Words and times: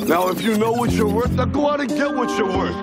Now, 0.00 0.28
if 0.30 0.40
you 0.40 0.56
know 0.56 0.72
what 0.72 0.90
you're 0.92 1.06
worth, 1.06 1.32
now 1.32 1.44
go 1.44 1.68
out 1.68 1.80
and 1.80 1.88
get 1.88 2.14
what 2.14 2.30
you're 2.38 2.48
worth. 2.48 2.74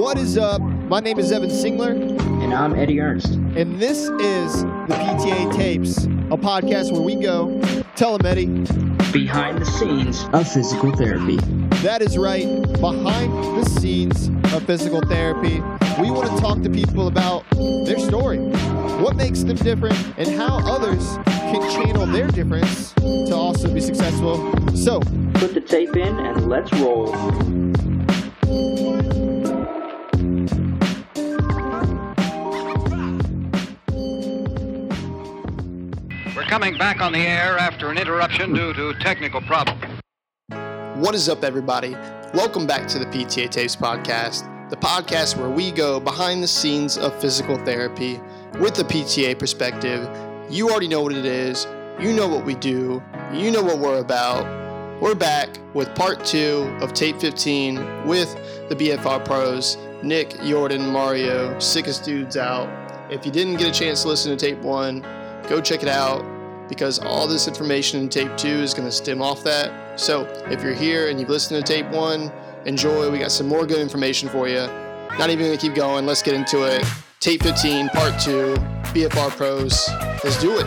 What 0.00 0.16
is 0.16 0.38
up? 0.38 0.62
My 0.62 1.00
name 1.00 1.18
is 1.18 1.32
Evan 1.32 1.50
Singler. 1.50 1.96
And 2.40 2.54
I'm 2.54 2.76
Eddie 2.76 3.00
Ernst. 3.00 3.32
And 3.56 3.80
this 3.80 3.98
is 4.02 4.62
the 4.62 4.94
PTA 4.94 5.56
Tapes, 5.56 6.04
a 6.04 6.36
podcast 6.36 6.92
where 6.92 7.02
we 7.02 7.16
go, 7.16 7.60
tell 7.96 8.16
them, 8.16 8.26
Eddie. 8.26 8.46
Behind 9.12 9.58
the 9.58 9.64
scenes 9.64 10.24
of 10.32 10.46
physical 10.46 10.94
therapy. 10.94 11.38
That 11.82 12.00
is 12.00 12.16
right, 12.16 12.46
behind 12.80 13.32
the 13.58 13.64
scenes 13.64 14.28
of 14.54 14.62
physical 14.64 15.00
therapy. 15.00 15.60
We 16.00 16.12
want 16.12 16.30
to 16.30 16.40
talk 16.40 16.62
to 16.62 16.70
people 16.70 17.08
about 17.08 17.44
their 17.84 17.98
story, 17.98 18.38
what 18.38 19.16
makes 19.16 19.42
them 19.42 19.56
different, 19.56 19.96
and 20.16 20.28
how 20.28 20.58
others 20.58 21.18
can 21.52 21.62
channel 21.70 22.06
their 22.06 22.28
difference 22.28 22.92
to 22.94 23.34
also 23.34 23.72
be 23.72 23.80
successful. 23.80 24.36
So, 24.76 25.00
put 25.34 25.54
the 25.54 25.62
tape 25.64 25.96
in 25.96 26.18
and 26.18 26.48
let's 26.48 26.72
roll. 26.74 27.12
We're 36.34 36.44
coming 36.44 36.76
back 36.76 37.00
on 37.00 37.12
the 37.12 37.20
air 37.20 37.58
after 37.58 37.90
an 37.90 37.98
interruption 37.98 38.52
due 38.52 38.72
to 38.74 38.94
technical 39.00 39.40
problems. 39.42 40.00
What 40.96 41.14
is 41.14 41.28
up, 41.28 41.44
everybody? 41.44 41.92
Welcome 42.34 42.66
back 42.66 42.88
to 42.88 42.98
the 42.98 43.06
PTA 43.06 43.50
Tapes 43.50 43.76
podcast, 43.76 44.70
the 44.70 44.76
podcast 44.76 45.36
where 45.36 45.50
we 45.50 45.70
go 45.70 46.00
behind 46.00 46.42
the 46.42 46.48
scenes 46.48 46.98
of 46.98 47.18
physical 47.20 47.56
therapy 47.64 48.20
with 48.58 48.74
the 48.74 48.82
PTA 48.82 49.38
perspective. 49.38 50.08
You 50.48 50.70
already 50.70 50.86
know 50.86 51.02
what 51.02 51.12
it 51.12 51.24
is, 51.24 51.66
you 52.00 52.12
know 52.12 52.28
what 52.28 52.44
we 52.44 52.54
do, 52.54 53.02
you 53.32 53.50
know 53.50 53.64
what 53.64 53.80
we're 53.80 53.98
about. 53.98 54.44
We're 55.02 55.16
back 55.16 55.48
with 55.74 55.92
part 55.96 56.24
two 56.24 56.72
of 56.80 56.92
Tape 56.92 57.20
15 57.20 58.06
with 58.06 58.32
the 58.68 58.76
BFR 58.76 59.24
pros, 59.24 59.76
Nick, 60.04 60.40
Jordan, 60.44 60.92
Mario, 60.92 61.58
sickest 61.58 62.04
dudes 62.04 62.36
out. 62.36 62.68
If 63.10 63.26
you 63.26 63.32
didn't 63.32 63.56
get 63.56 63.66
a 63.66 63.76
chance 63.76 64.02
to 64.02 64.08
listen 64.08 64.36
to 64.36 64.46
tape 64.46 64.58
one, 64.62 65.00
go 65.48 65.60
check 65.60 65.82
it 65.82 65.88
out 65.88 66.24
because 66.68 67.00
all 67.00 67.26
this 67.26 67.48
information 67.48 68.02
in 68.02 68.08
tape 68.08 68.36
two 68.36 68.48
is 68.48 68.72
going 68.72 68.86
to 68.86 68.92
stem 68.92 69.20
off 69.20 69.42
that. 69.42 69.98
So 69.98 70.26
if 70.48 70.62
you're 70.62 70.74
here 70.74 71.08
and 71.08 71.18
you've 71.18 71.28
listened 71.28 71.66
to 71.66 71.72
tape 71.72 71.90
one, 71.90 72.30
enjoy. 72.66 73.10
We 73.10 73.18
got 73.18 73.32
some 73.32 73.48
more 73.48 73.66
good 73.66 73.80
information 73.80 74.28
for 74.28 74.46
you. 74.46 74.68
Not 75.18 75.28
even 75.30 75.46
going 75.46 75.58
to 75.58 75.60
keep 75.60 75.74
going. 75.74 76.06
Let's 76.06 76.22
get 76.22 76.34
into 76.34 76.62
it. 76.62 76.86
Tape 77.20 77.42
15, 77.42 77.88
part 77.88 78.20
two, 78.20 78.54
BFR 78.92 79.30
pros. 79.30 79.88
Let's 80.22 80.40
do 80.40 80.58
it. 80.58 80.66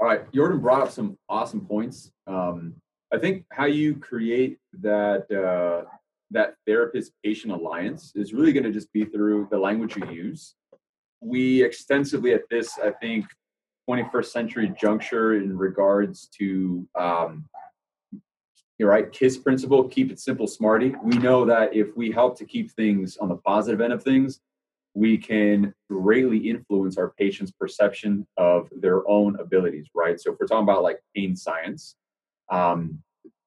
All 0.00 0.06
right, 0.06 0.32
Jordan 0.32 0.60
brought 0.60 0.80
up 0.80 0.90
some 0.90 1.18
awesome 1.28 1.60
points. 1.60 2.10
Um, 2.26 2.74
I 3.12 3.18
think 3.18 3.44
how 3.52 3.66
you 3.66 3.96
create 3.96 4.58
that 4.80 5.30
uh, 5.30 5.88
that 6.30 6.54
therapist 6.66 7.12
patient 7.22 7.52
alliance 7.52 8.12
is 8.14 8.32
really 8.32 8.52
going 8.52 8.64
to 8.64 8.72
just 8.72 8.92
be 8.92 9.04
through 9.04 9.48
the 9.50 9.58
language 9.58 9.96
you 9.96 10.10
use. 10.10 10.54
We 11.20 11.62
extensively 11.62 12.32
at 12.32 12.48
this, 12.48 12.78
I 12.78 12.92
think, 12.92 13.26
21st 13.88 14.26
century 14.26 14.72
juncture 14.80 15.34
in 15.34 15.56
regards 15.58 16.28
to 16.38 16.88
um, 16.98 17.44
you're 18.80 18.88
right, 18.88 19.12
KISS 19.12 19.36
principle, 19.36 19.84
keep 19.84 20.10
it 20.10 20.18
simple, 20.18 20.46
smarty. 20.46 20.94
We 21.02 21.18
know 21.18 21.44
that 21.44 21.76
if 21.76 21.94
we 21.98 22.10
help 22.10 22.38
to 22.38 22.46
keep 22.46 22.70
things 22.70 23.18
on 23.18 23.28
the 23.28 23.36
positive 23.36 23.82
end 23.82 23.92
of 23.92 24.02
things, 24.02 24.40
we 24.94 25.18
can 25.18 25.74
greatly 25.90 26.38
influence 26.38 26.96
our 26.96 27.10
patient's 27.10 27.52
perception 27.52 28.26
of 28.38 28.70
their 28.72 29.06
own 29.06 29.38
abilities, 29.38 29.88
right? 29.94 30.18
So 30.18 30.32
if 30.32 30.38
we're 30.40 30.46
talking 30.46 30.62
about 30.62 30.82
like 30.82 30.98
pain 31.14 31.36
science, 31.36 31.96
um, 32.50 32.98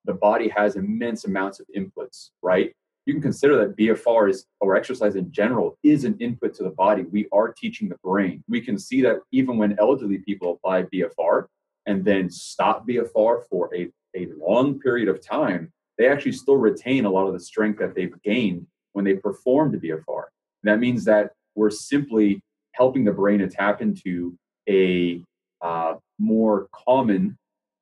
the 0.05 0.13
body 0.13 0.49
has 0.49 0.75
immense 0.75 1.25
amounts 1.25 1.59
of 1.59 1.65
inputs, 1.75 2.29
right? 2.44 2.71
You 3.07 3.13
can 3.13 3.21
consider 3.23 3.57
that 3.57 3.75
BFR 3.75 4.29
is, 4.29 4.45
or 4.59 4.75
exercise 4.75 5.15
in 5.15 5.31
general, 5.31 5.79
is 5.81 6.03
an 6.03 6.15
input 6.19 6.53
to 6.57 6.63
the 6.63 6.69
body. 6.69 7.05
We 7.11 7.27
are 7.31 7.51
teaching 7.51 7.89
the 7.89 7.97
brain. 8.03 8.44
We 8.47 8.61
can 8.61 8.77
see 8.77 9.01
that 9.01 9.17
even 9.31 9.57
when 9.57 9.79
elderly 9.79 10.19
people 10.19 10.51
apply 10.51 10.83
BFR 10.83 11.47
and 11.88 12.05
then 12.05 12.29
stop 12.29 12.88
BFR 12.88 13.47
for 13.50 13.75
a, 13.75 13.89
a 14.16 14.28
long 14.38 14.79
period 14.79 15.07
of 15.07 15.25
time, 15.25 15.72
they 15.97 16.07
actually 16.07 16.31
still 16.31 16.57
retain 16.57 17.06
a 17.06 17.09
lot 17.09 17.28
of 17.28 17.34
the 17.34 17.40
strength 17.40 17.79
that 17.79 17.96
they've 17.96 18.13
gained 18.24 18.66
when 18.94 19.06
they 19.06 19.13
perform 19.13 19.72
performed 19.72 19.81
BFR. 19.81 20.24
And 20.63 20.72
that 20.72 20.79
means 20.79 21.06
that 21.06 21.31
we're 21.56 21.69
simply 21.69 22.41
helping 22.72 23.03
the 23.03 23.12
brain 23.12 23.40
to 23.40 23.47
tap 23.47 23.81
into 23.81 24.35
a 24.69 25.22
uh, 25.62 25.96
more 26.19 26.68
common 26.72 27.38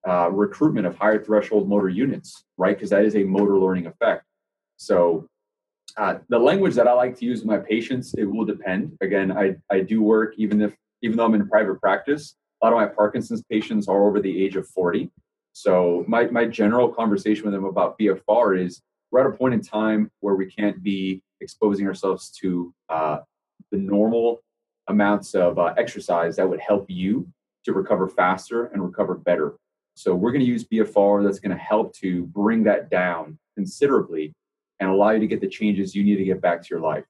uh, 0.07 0.29
recruitment 0.31 0.87
of 0.87 0.97
higher 0.97 1.23
threshold 1.23 1.69
motor 1.69 1.89
units, 1.89 2.43
right? 2.57 2.75
Because 2.75 2.89
that 2.89 3.05
is 3.05 3.15
a 3.15 3.23
motor 3.23 3.57
learning 3.57 3.87
effect. 3.87 4.23
So 4.77 5.27
uh, 5.97 6.15
the 6.29 6.39
language 6.39 6.75
that 6.75 6.87
I 6.87 6.93
like 6.93 7.17
to 7.19 7.25
use 7.25 7.39
with 7.39 7.47
my 7.47 7.57
patients, 7.57 8.13
it 8.17 8.25
will 8.25 8.45
depend. 8.45 8.97
Again, 9.01 9.31
I, 9.31 9.55
I 9.69 9.81
do 9.81 10.01
work 10.01 10.33
even 10.37 10.61
if 10.61 10.75
even 11.03 11.17
though 11.17 11.25
I'm 11.25 11.33
in 11.33 11.49
private 11.49 11.81
practice, 11.81 12.35
a 12.61 12.65
lot 12.65 12.73
of 12.73 12.79
my 12.79 12.85
Parkinson's 12.85 13.43
patients 13.49 13.87
are 13.87 14.07
over 14.07 14.19
the 14.19 14.43
age 14.43 14.55
of 14.55 14.67
40. 14.67 15.09
So 15.53 16.05
my, 16.07 16.25
my 16.25 16.45
general 16.45 16.89
conversation 16.89 17.45
with 17.45 17.53
them 17.53 17.65
about 17.65 17.97
BFR 17.99 18.63
is 18.63 18.81
we're 19.11 19.19
at 19.19 19.33
a 19.33 19.37
point 19.37 19.53
in 19.53 19.61
time 19.61 20.09
where 20.21 20.35
we 20.35 20.45
can't 20.45 20.81
be 20.81 21.21
exposing 21.41 21.87
ourselves 21.87 22.29
to 22.41 22.73
uh, 22.89 23.19
the 23.71 23.77
normal 23.77 24.41
amounts 24.87 25.35
of 25.35 25.59
uh, 25.59 25.73
exercise 25.77 26.35
that 26.37 26.49
would 26.49 26.59
help 26.59 26.85
you 26.89 27.27
to 27.65 27.73
recover 27.73 28.07
faster 28.07 28.65
and 28.67 28.83
recover 28.83 29.15
better. 29.15 29.55
So 29.95 30.15
we're 30.15 30.31
going 30.31 30.43
to 30.43 30.47
use 30.47 30.63
BFR 30.65 31.23
that's 31.23 31.39
going 31.39 31.55
to 31.55 31.61
help 31.61 31.93
to 31.97 32.25
bring 32.27 32.63
that 32.63 32.89
down 32.89 33.37
considerably 33.55 34.33
and 34.79 34.89
allow 34.89 35.11
you 35.11 35.19
to 35.19 35.27
get 35.27 35.41
the 35.41 35.47
changes 35.47 35.93
you 35.93 36.03
need 36.03 36.15
to 36.15 36.23
get 36.23 36.41
back 36.41 36.61
to 36.61 36.67
your 36.69 36.79
life. 36.79 37.05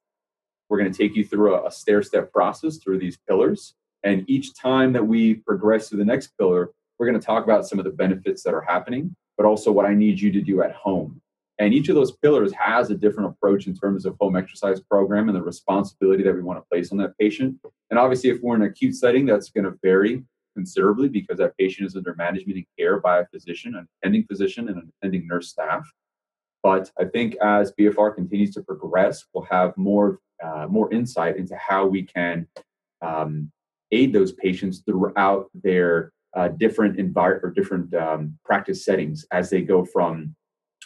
We're 0.68 0.80
going 0.80 0.92
to 0.92 0.98
take 0.98 1.16
you 1.16 1.24
through 1.24 1.56
a, 1.56 1.68
a 1.68 1.72
stair 1.72 2.02
step 2.02 2.32
process 2.32 2.78
through 2.78 3.00
these 3.00 3.18
pillars. 3.28 3.76
And 4.04 4.28
each 4.30 4.56
time 4.56 4.94
that 4.94 5.06
we 5.06 5.36
progress 5.36 5.90
to 5.90 5.96
the 5.96 6.06
next 6.06 6.38
pillar, 6.38 6.72
we're 7.02 7.08
going 7.08 7.20
to 7.20 7.26
talk 7.26 7.44
about 7.44 7.66
some 7.68 7.80
of 7.80 7.86
the 7.86 7.92
benefits 7.92 8.44
that 8.44 8.54
are 8.54 8.62
happening, 8.62 9.16
but 9.36 9.48
also 9.48 9.72
what 9.72 9.88
I 9.88 9.96
need 9.96 10.20
you 10.20 10.32
to 10.34 10.40
do 10.40 10.62
at 10.62 10.72
home. 10.74 11.20
And 11.58 11.74
each 11.74 11.90
of 11.90 11.96
those 11.96 12.12
pillars 12.12 12.54
has 12.54 12.92
a 12.92 12.96
different 12.96 13.32
approach 13.32 13.66
in 13.66 13.76
terms 13.76 14.06
of 14.06 14.16
home 14.22 14.36
exercise 14.36 14.80
program 14.82 15.28
and 15.28 15.36
the 15.36 15.42
responsibility 15.42 16.22
that 16.22 16.36
we 16.36 16.44
want 16.44 16.60
to 16.60 16.70
place 16.70 16.92
on 16.92 17.00
that 17.00 17.18
patient. 17.18 17.58
And 17.90 17.98
obviously, 17.98 18.30
if 18.30 18.40
we're 18.44 18.54
in 18.54 18.62
an 18.62 18.68
acute 18.68 18.94
setting, 18.94 19.26
that's 19.26 19.50
going 19.50 19.64
to 19.64 19.76
vary 19.84 20.24
considerably 20.56 21.10
because 21.10 21.40
that 21.40 21.58
patient 21.58 21.88
is 21.88 21.96
under 21.96 22.14
management 22.14 22.58
and 22.58 22.66
care 22.78 23.00
by 23.00 23.22
a 23.22 23.26
physician, 23.34 23.76
an 23.76 23.88
attending 23.98 24.24
physician, 24.26 24.70
and 24.70 24.78
an 24.78 24.94
attending 25.02 25.28
nurse 25.28 25.50
staff. 25.50 25.92
But 26.62 26.92
I 27.00 27.06
think 27.06 27.36
as 27.38 27.74
BFR 27.80 28.14
continues 28.14 28.54
to 28.54 28.62
progress, 28.62 29.26
we'll 29.34 29.46
have 29.46 29.76
more 29.76 30.20
uh, 30.44 30.68
more 30.70 30.94
insight 30.94 31.38
into 31.38 31.56
how 31.56 31.88
we 31.88 32.04
can 32.04 32.48
um, 33.02 33.52
aid 33.92 34.14
those 34.14 34.34
patients 34.34 34.84
throughout 34.86 35.50
their 35.64 36.12
uh, 36.36 36.48
different 36.50 36.98
environment 36.98 37.44
or 37.44 37.52
different 37.52 37.94
um, 37.94 38.38
practice 38.46 38.86
settings 38.86 39.26
as 39.32 39.50
they 39.50 39.62
go 39.62 39.84
from 39.84 40.36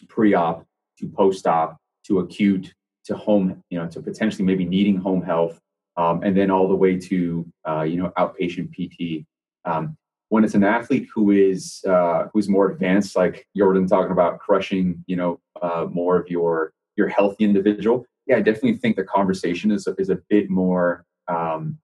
pre-op 0.09 0.65
to 0.99 1.07
post-op 1.07 1.77
to 2.05 2.19
acute 2.19 2.73
to 3.05 3.15
home, 3.15 3.61
you 3.69 3.77
know, 3.77 3.87
to 3.87 4.01
potentially 4.01 4.43
maybe 4.43 4.65
needing 4.65 4.97
home 4.97 5.21
health, 5.21 5.59
um, 5.97 6.23
and 6.23 6.35
then 6.35 6.49
all 6.49 6.67
the 6.67 6.75
way 6.75 6.97
to 6.97 7.45
uh, 7.67 7.83
you 7.83 7.97
know 7.97 8.11
outpatient 8.17 8.71
PT. 8.73 9.25
Um, 9.65 9.97
when 10.29 10.43
it's 10.43 10.55
an 10.55 10.63
athlete 10.63 11.07
who 11.13 11.31
is 11.31 11.83
uh, 11.87 12.25
who's 12.33 12.49
more 12.49 12.71
advanced, 12.71 13.15
like 13.15 13.47
Jordan 13.55 13.87
talking 13.87 14.11
about 14.11 14.39
crushing, 14.39 15.03
you 15.07 15.15
know, 15.15 15.39
uh, 15.61 15.85
more 15.91 16.17
of 16.19 16.29
your 16.29 16.73
your 16.95 17.07
healthy 17.07 17.45
individual. 17.45 18.05
Yeah, 18.25 18.37
I 18.37 18.41
definitely 18.41 18.77
think 18.77 18.95
the 18.95 19.03
conversation 19.03 19.71
is 19.71 19.87
is 19.99 20.09
a 20.09 20.19
bit 20.29 20.49
more 20.49 21.05
um, 21.27 21.77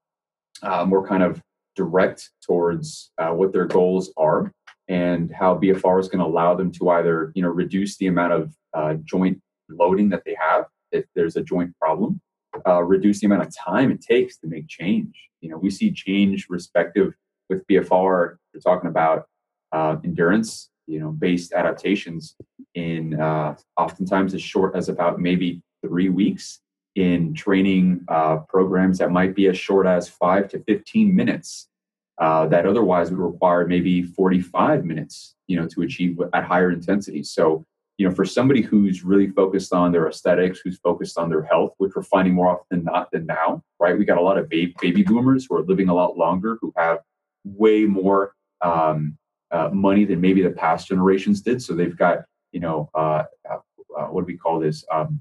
uh, 0.64 0.86
more 0.86 1.08
kind 1.08 1.24
of 1.24 1.42
direct 1.82 2.30
towards 2.46 3.12
uh, 3.18 3.32
what 3.32 3.52
their 3.54 3.66
goals 3.66 4.12
are 4.18 4.52
and 4.88 5.32
how 5.32 5.58
BFR 5.58 6.00
is 6.00 6.10
going 6.10 6.20
to 6.20 6.26
allow 6.26 6.54
them 6.54 6.72
to 6.74 6.90
either 6.90 7.32
you 7.36 7.42
know 7.42 7.50
reduce 7.50 7.98
the 7.98 8.08
amount 8.08 8.34
of 8.34 8.54
uh, 8.74 8.94
joint 9.04 9.42
loading 9.70 10.10
that 10.10 10.24
they 10.26 10.36
have 10.40 10.66
if 10.92 11.06
there's 11.16 11.38
a 11.38 11.42
joint 11.42 11.72
problem, 11.80 12.20
uh, 12.68 12.84
reduce 12.84 13.20
the 13.20 13.26
amount 13.26 13.44
of 13.44 13.56
time 13.56 13.92
it 13.92 14.02
takes 14.02 14.38
to 14.38 14.48
make 14.48 14.68
change. 14.68 15.16
You 15.40 15.50
know, 15.50 15.58
we 15.58 15.70
see 15.70 15.92
change 15.92 16.48
respective 16.50 17.14
with 17.50 17.66
BFR. 17.68 18.38
We're 18.54 18.60
talking 18.64 18.90
about 18.90 19.26
uh, 19.72 19.96
endurance, 20.04 20.70
you 20.86 21.00
know, 21.00 21.12
based 21.12 21.54
adaptations 21.54 22.36
in 22.76 23.20
uh, 23.20 23.56
oftentimes 23.78 24.34
as 24.34 24.42
short 24.42 24.76
as 24.76 24.90
about 24.90 25.20
maybe 25.20 25.62
three 25.84 26.10
weeks 26.10 26.60
in 26.96 27.34
training 27.34 28.04
uh, 28.10 28.38
programs 28.50 28.98
that 28.98 29.12
might 29.12 29.34
be 29.34 29.48
as 29.48 29.58
short 29.58 29.88
as 29.88 30.10
five 30.10 30.50
to 30.50 30.60
15 30.64 31.16
minutes 31.16 31.70
uh, 32.18 32.48
that 32.48 32.66
otherwise 32.66 33.10
would 33.10 33.20
require 33.20 33.66
maybe 33.66 34.04
45 34.04 34.86
minutes, 34.86 35.36
you 35.48 35.60
know, 35.60 35.68
to 35.68 35.82
achieve 35.82 36.20
at 36.34 36.44
higher 36.44 36.72
intensity. 36.72 37.24
So, 37.24 37.66
you 37.98 38.08
know, 38.08 38.14
for 38.14 38.26
somebody 38.26 38.62
who's 38.62 39.04
really 39.04 39.28
focused 39.28 39.74
on 39.74 39.92
their 39.92 40.08
aesthetics, 40.08 40.60
who's 40.64 40.80
focused 40.80 41.18
on 41.18 41.30
their 41.30 41.44
health, 41.44 41.74
which 41.78 41.94
we're 41.96 42.04
finding 42.04 42.34
more 42.34 42.50
often 42.50 42.66
than 42.70 42.84
not 42.84 43.12
than 43.12 43.26
now, 43.26 43.64
right? 43.80 43.98
We 43.98 44.06
got 44.06 44.18
a 44.18 44.22
lot 44.22 44.38
of 44.38 44.50
baby, 44.50 44.76
baby 44.82 45.04
boomers 45.04 45.46
who 45.48 45.56
are 45.56 45.64
living 45.64 45.90
a 45.90 45.94
lot 45.94 46.18
longer, 46.18 46.58
who 46.62 46.74
have 46.78 47.00
way 47.44 47.86
more 47.86 48.34
um, 48.62 49.18
uh, 49.52 49.70
money 49.72 50.06
than 50.06 50.22
maybe 50.22 50.42
the 50.42 50.52
past 50.52 50.88
generations 50.88 51.42
did. 51.42 51.62
So 51.62 51.74
they've 51.74 51.98
got, 51.98 52.20
you 52.52 52.60
know, 52.60 52.90
uh, 52.94 53.24
uh, 53.50 53.58
uh 53.98 54.06
what 54.06 54.22
do 54.22 54.26
we 54.26 54.38
call 54.38 54.60
this? 54.60 54.86
Um, 54.92 55.20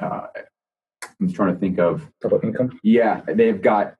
uh, 0.00 0.26
I'm 1.20 1.32
trying 1.32 1.54
to 1.54 1.60
think 1.60 1.78
of 1.78 2.10
total 2.22 2.40
income. 2.42 2.78
Yeah, 2.82 3.20
they've 3.26 3.60
got 3.60 3.94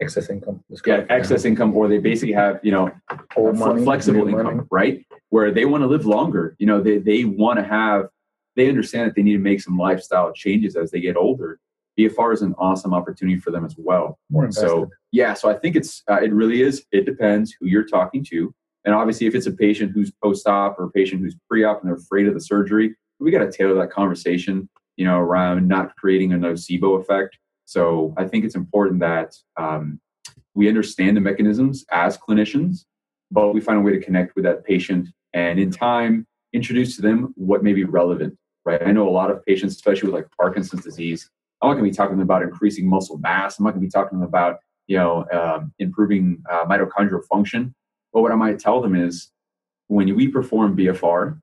excess 0.00 0.30
income. 0.30 0.62
Yeah, 0.86 1.04
excess 1.10 1.44
income, 1.44 1.76
or 1.76 1.88
they 1.88 1.98
basically 1.98 2.34
have 2.34 2.60
you 2.62 2.72
know 2.72 2.90
money, 3.36 3.84
flexible 3.84 4.28
income, 4.28 4.44
money. 4.44 4.60
right? 4.70 5.06
Where 5.30 5.50
they 5.50 5.64
want 5.64 5.82
to 5.82 5.86
live 5.86 6.06
longer. 6.06 6.56
You 6.58 6.66
know, 6.66 6.80
they 6.80 6.98
they 6.98 7.24
want 7.24 7.58
to 7.58 7.64
have. 7.64 8.08
They 8.56 8.68
understand 8.68 9.08
that 9.08 9.14
they 9.14 9.22
need 9.22 9.34
to 9.34 9.38
make 9.38 9.60
some 9.60 9.78
lifestyle 9.78 10.32
changes 10.32 10.74
as 10.74 10.90
they 10.90 11.00
get 11.00 11.16
older. 11.16 11.60
BFR 11.98 12.32
is 12.32 12.42
an 12.42 12.54
awesome 12.58 12.92
opportunity 12.92 13.38
for 13.38 13.50
them 13.50 13.64
as 13.64 13.74
well. 13.78 14.18
More 14.30 14.50
so 14.50 14.88
yeah, 15.12 15.34
so 15.34 15.48
I 15.48 15.54
think 15.54 15.76
it's 15.76 16.02
uh, 16.10 16.20
it 16.22 16.32
really 16.32 16.62
is. 16.62 16.84
It 16.92 17.04
depends 17.04 17.54
who 17.58 17.66
you're 17.66 17.86
talking 17.86 18.24
to, 18.26 18.54
and 18.84 18.94
obviously 18.94 19.26
if 19.26 19.34
it's 19.34 19.46
a 19.46 19.52
patient 19.52 19.92
who's 19.92 20.12
post-op 20.22 20.78
or 20.78 20.84
a 20.84 20.90
patient 20.90 21.20
who's 21.20 21.36
pre-op 21.48 21.80
and 21.80 21.88
they're 21.88 21.96
afraid 21.96 22.26
of 22.26 22.34
the 22.34 22.40
surgery, 22.40 22.94
we 23.20 23.30
got 23.30 23.40
to 23.40 23.50
tailor 23.50 23.74
that 23.74 23.90
conversation. 23.90 24.68
You 24.96 25.04
know, 25.04 25.18
around 25.18 25.68
not 25.68 25.94
creating 25.96 26.32
a 26.32 26.36
nocebo 26.36 27.00
effect 27.00 27.38
so 27.68 28.14
I 28.16 28.24
think 28.26 28.46
it's 28.46 28.54
important 28.54 29.00
that 29.00 29.34
um, 29.58 30.00
we 30.54 30.68
understand 30.68 31.18
the 31.18 31.20
mechanisms 31.20 31.84
as 31.90 32.16
clinicians, 32.16 32.86
but 33.30 33.52
we 33.52 33.60
find 33.60 33.76
a 33.76 33.82
way 33.82 33.92
to 33.92 34.00
connect 34.00 34.34
with 34.34 34.44
that 34.44 34.64
patient 34.64 35.10
and 35.34 35.58
in 35.58 35.70
time 35.70 36.26
introduce 36.54 36.96
to 36.96 37.02
them 37.02 37.34
what 37.36 37.62
may 37.62 37.74
be 37.74 37.84
relevant, 37.84 38.38
right? 38.64 38.82
I 38.82 38.90
know 38.92 39.06
a 39.06 39.10
lot 39.10 39.30
of 39.30 39.44
patients, 39.44 39.74
especially 39.74 40.10
with 40.10 40.14
like 40.14 40.30
Parkinson's 40.40 40.82
disease, 40.82 41.28
I'm 41.60 41.68
not 41.68 41.74
going 41.74 41.84
to 41.84 41.90
be 41.90 41.94
talking 41.94 42.22
about 42.22 42.40
increasing 42.40 42.88
muscle 42.88 43.18
mass. 43.18 43.58
I'm 43.58 43.66
not 43.66 43.72
going 43.72 43.82
to 43.82 43.86
be 43.86 43.90
talking 43.90 44.22
about, 44.22 44.60
you 44.86 44.96
know, 44.96 45.26
um, 45.30 45.74
improving 45.78 46.42
uh, 46.50 46.64
mitochondrial 46.64 47.22
function. 47.26 47.74
But 48.14 48.22
what 48.22 48.32
I 48.32 48.36
might 48.36 48.58
tell 48.58 48.80
them 48.80 48.96
is 48.96 49.30
when 49.88 50.16
we 50.16 50.28
perform 50.28 50.74
BFR, 50.74 51.38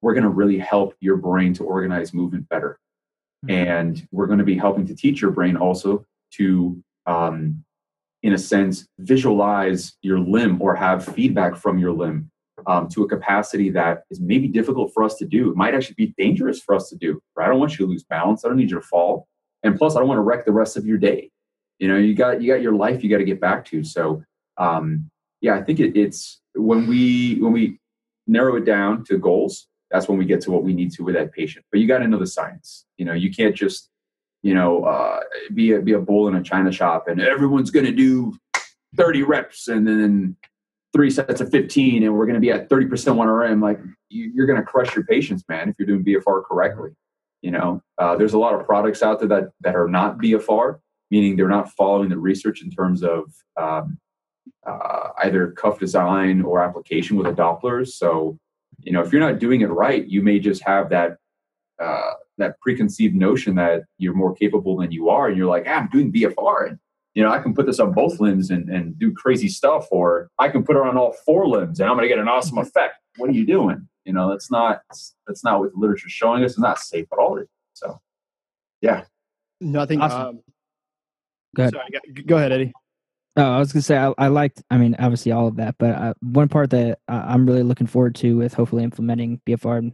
we're 0.00 0.14
going 0.14 0.24
to 0.24 0.30
really 0.30 0.58
help 0.58 0.94
your 1.00 1.18
brain 1.18 1.52
to 1.52 1.64
organize 1.64 2.14
movement 2.14 2.48
better. 2.48 2.80
Mm-hmm. 3.46 3.68
And 3.68 4.08
we're 4.10 4.26
going 4.26 4.38
to 4.38 4.44
be 4.44 4.56
helping 4.56 4.86
to 4.86 4.94
teach 4.94 5.20
your 5.20 5.30
brain 5.30 5.56
also 5.56 6.04
to, 6.34 6.82
um, 7.06 7.64
in 8.22 8.34
a 8.34 8.38
sense, 8.38 8.86
visualize 8.98 9.96
your 10.02 10.18
limb 10.18 10.60
or 10.60 10.74
have 10.74 11.04
feedback 11.04 11.56
from 11.56 11.78
your 11.78 11.92
limb 11.92 12.30
um, 12.66 12.88
to 12.88 13.02
a 13.02 13.08
capacity 13.08 13.70
that 13.70 14.02
is 14.10 14.20
maybe 14.20 14.46
difficult 14.46 14.92
for 14.92 15.02
us 15.02 15.16
to 15.16 15.26
do. 15.26 15.50
It 15.50 15.56
might 15.56 15.74
actually 15.74 15.94
be 15.94 16.14
dangerous 16.18 16.60
for 16.60 16.74
us 16.74 16.88
to 16.90 16.96
do. 16.96 17.20
Right? 17.34 17.46
I 17.46 17.48
don't 17.48 17.58
want 17.58 17.72
you 17.72 17.86
to 17.86 17.90
lose 17.90 18.04
balance. 18.04 18.44
I 18.44 18.48
don't 18.48 18.58
need 18.58 18.70
you 18.70 18.80
to 18.80 18.86
fall. 18.86 19.26
And 19.62 19.76
plus, 19.76 19.96
I 19.96 20.00
don't 20.00 20.08
want 20.08 20.18
to 20.18 20.22
wreck 20.22 20.44
the 20.44 20.52
rest 20.52 20.76
of 20.76 20.86
your 20.86 20.98
day. 20.98 21.30
You 21.78 21.88
know, 21.88 21.96
you 21.96 22.14
got 22.14 22.42
you 22.42 22.52
got 22.52 22.62
your 22.62 22.74
life 22.74 23.02
you 23.02 23.10
got 23.10 23.18
to 23.18 23.24
get 23.24 23.40
back 23.40 23.64
to. 23.66 23.82
So, 23.82 24.22
um, 24.58 25.10
yeah, 25.40 25.54
I 25.54 25.62
think 25.62 25.80
it, 25.80 25.96
it's 25.96 26.40
when 26.54 26.86
we 26.86 27.36
when 27.40 27.52
we 27.52 27.78
narrow 28.26 28.56
it 28.56 28.64
down 28.64 29.04
to 29.04 29.18
goals 29.18 29.66
that's 29.90 30.08
when 30.08 30.18
we 30.18 30.24
get 30.24 30.40
to 30.42 30.50
what 30.50 30.62
we 30.62 30.72
need 30.72 30.92
to 30.92 31.02
with 31.02 31.14
that 31.14 31.32
patient. 31.32 31.64
But 31.70 31.80
you 31.80 31.88
got 31.88 31.98
to 31.98 32.08
know 32.08 32.18
the 32.18 32.26
science. 32.26 32.86
You 32.96 33.04
know, 33.04 33.12
you 33.12 33.32
can't 33.32 33.54
just, 33.54 33.88
you 34.42 34.54
know, 34.54 34.84
uh, 34.84 35.20
be 35.52 35.72
a 35.72 35.80
be 35.80 35.92
a 35.92 35.98
bull 35.98 36.28
in 36.28 36.36
a 36.36 36.42
china 36.42 36.72
shop 36.72 37.08
and 37.08 37.20
everyone's 37.20 37.70
going 37.70 37.86
to 37.86 37.92
do 37.92 38.32
30 38.96 39.22
reps 39.24 39.68
and 39.68 39.86
then 39.86 40.36
three 40.92 41.10
sets 41.10 41.40
of 41.40 41.50
15 41.50 42.02
and 42.02 42.14
we're 42.14 42.26
going 42.26 42.34
to 42.34 42.40
be 42.40 42.50
at 42.50 42.68
30% 42.68 42.88
1RM. 42.88 43.62
Like 43.62 43.80
you, 44.08 44.42
are 44.42 44.46
going 44.46 44.58
to 44.58 44.64
crush 44.64 44.94
your 44.94 45.04
patients, 45.04 45.44
man, 45.48 45.68
if 45.68 45.76
you're 45.78 45.86
doing 45.86 46.04
BFR 46.04 46.44
correctly. 46.44 46.90
You 47.42 47.52
know, 47.52 47.82
uh, 47.98 48.16
there's 48.16 48.34
a 48.34 48.38
lot 48.38 48.54
of 48.54 48.66
products 48.66 49.02
out 49.02 49.18
there 49.18 49.28
that 49.28 49.50
that 49.60 49.74
are 49.74 49.88
not 49.88 50.18
BFR, 50.18 50.78
meaning 51.10 51.36
they're 51.36 51.48
not 51.48 51.72
following 51.72 52.10
the 52.10 52.18
research 52.18 52.62
in 52.62 52.70
terms 52.70 53.02
of 53.02 53.32
um, 53.56 53.98
uh, 54.66 55.08
either 55.24 55.52
cuff 55.52 55.78
design 55.78 56.42
or 56.42 56.62
application 56.62 57.16
with 57.16 57.26
the 57.26 57.42
Dopplers. 57.42 57.88
So 57.88 58.38
you 58.82 58.92
know 58.92 59.00
if 59.00 59.12
you're 59.12 59.20
not 59.20 59.38
doing 59.38 59.60
it 59.60 59.66
right 59.66 60.06
you 60.06 60.22
may 60.22 60.38
just 60.38 60.62
have 60.62 60.90
that 60.90 61.16
uh, 61.80 62.12
that 62.36 62.60
preconceived 62.60 63.14
notion 63.14 63.54
that 63.54 63.82
you're 63.98 64.14
more 64.14 64.34
capable 64.34 64.76
than 64.76 64.92
you 64.92 65.08
are 65.08 65.28
and 65.28 65.36
you're 65.36 65.48
like 65.48 65.64
ah, 65.66 65.72
i'm 65.72 65.88
doing 65.88 66.12
bfr 66.12 66.68
and 66.68 66.78
you 67.14 67.22
know 67.22 67.30
i 67.30 67.38
can 67.38 67.54
put 67.54 67.66
this 67.66 67.80
on 67.80 67.92
both 67.92 68.20
limbs 68.20 68.50
and, 68.50 68.68
and 68.68 68.98
do 68.98 69.12
crazy 69.12 69.48
stuff 69.48 69.86
or 69.90 70.30
i 70.38 70.48
can 70.48 70.62
put 70.62 70.76
it 70.76 70.82
on 70.82 70.96
all 70.96 71.14
four 71.24 71.46
limbs 71.46 71.80
and 71.80 71.88
i'm 71.88 71.96
going 71.96 72.08
to 72.08 72.08
get 72.08 72.18
an 72.18 72.28
awesome 72.28 72.58
effect. 72.66 72.94
What 73.16 73.30
are 73.30 73.34
you 73.34 73.46
doing? 73.46 73.88
You 74.04 74.12
know 74.12 74.30
that's 74.30 74.50
not 74.50 74.82
that's 75.26 75.44
not 75.44 75.60
what 75.60 75.72
the 75.72 75.78
literature's 75.78 76.12
showing 76.12 76.44
us. 76.44 76.52
It's 76.52 76.60
not 76.60 76.78
safe 76.78 77.06
at 77.12 77.18
all. 77.18 77.42
So 77.74 78.00
yeah. 78.80 79.04
Nothing 79.60 80.00
awesome. 80.00 80.20
um, 80.20 80.40
go 81.54 81.62
ahead. 81.64 81.74
sorry, 81.74 82.22
go 82.26 82.36
ahead 82.36 82.52
eddie 82.52 82.72
Oh, 83.40 83.52
I 83.52 83.58
was 83.58 83.72
gonna 83.72 83.82
say 83.82 83.96
I, 83.96 84.12
I 84.18 84.28
liked. 84.28 84.62
I 84.70 84.76
mean, 84.76 84.94
obviously 84.98 85.32
all 85.32 85.48
of 85.48 85.56
that, 85.56 85.76
but 85.78 85.94
uh, 85.94 86.12
one 86.20 86.48
part 86.48 86.68
that 86.70 86.98
I'm 87.08 87.46
really 87.46 87.62
looking 87.62 87.86
forward 87.86 88.14
to 88.16 88.36
with 88.36 88.52
hopefully 88.52 88.84
implementing 88.84 89.40
BFR 89.48 89.90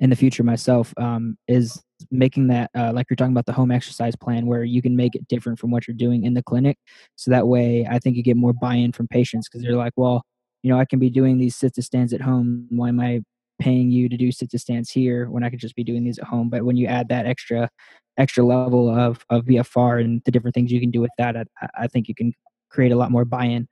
in 0.00 0.10
the 0.10 0.16
future 0.16 0.42
myself 0.42 0.92
um, 0.98 1.38
is 1.48 1.82
making 2.10 2.48
that 2.48 2.70
uh, 2.76 2.92
like 2.92 3.06
you're 3.08 3.16
talking 3.16 3.32
about 3.32 3.46
the 3.46 3.54
home 3.54 3.70
exercise 3.70 4.14
plan 4.16 4.44
where 4.44 4.64
you 4.64 4.82
can 4.82 4.96
make 4.96 5.14
it 5.14 5.26
different 5.28 5.58
from 5.58 5.70
what 5.70 5.88
you're 5.88 5.96
doing 5.96 6.24
in 6.24 6.34
the 6.34 6.42
clinic. 6.42 6.76
So 7.16 7.30
that 7.30 7.48
way, 7.48 7.86
I 7.90 7.98
think 7.98 8.16
you 8.16 8.22
get 8.22 8.36
more 8.36 8.52
buy-in 8.52 8.92
from 8.92 9.08
patients 9.08 9.48
because 9.48 9.62
they're 9.62 9.76
like, 9.76 9.94
well, 9.96 10.22
you 10.62 10.70
know, 10.70 10.78
I 10.78 10.84
can 10.84 10.98
be 10.98 11.08
doing 11.08 11.38
these 11.38 11.56
sit 11.56 11.72
to 11.76 11.82
stands 11.82 12.12
at 12.12 12.20
home. 12.20 12.66
Why 12.68 12.90
am 12.90 13.00
I 13.00 13.22
paying 13.58 13.92
you 13.92 14.10
to 14.10 14.16
do 14.18 14.30
sit 14.30 14.50
to 14.50 14.58
stands 14.58 14.90
here 14.90 15.30
when 15.30 15.42
I 15.42 15.48
could 15.48 15.60
just 15.60 15.74
be 15.74 15.84
doing 15.84 16.04
these 16.04 16.18
at 16.18 16.26
home? 16.26 16.50
But 16.50 16.66
when 16.66 16.76
you 16.76 16.86
add 16.86 17.08
that 17.08 17.24
extra 17.24 17.70
extra 18.18 18.44
level 18.44 18.90
of 18.94 19.24
of 19.30 19.46
BFR 19.46 20.02
and 20.02 20.20
the 20.26 20.30
different 20.30 20.54
things 20.54 20.70
you 20.70 20.80
can 20.80 20.90
do 20.90 21.00
with 21.00 21.12
that, 21.16 21.34
I, 21.34 21.44
I 21.78 21.86
think 21.86 22.08
you 22.08 22.14
can 22.14 22.34
create 22.74 22.92
a 22.92 22.96
lot 22.96 23.10
more 23.10 23.24
buy-in 23.24 23.68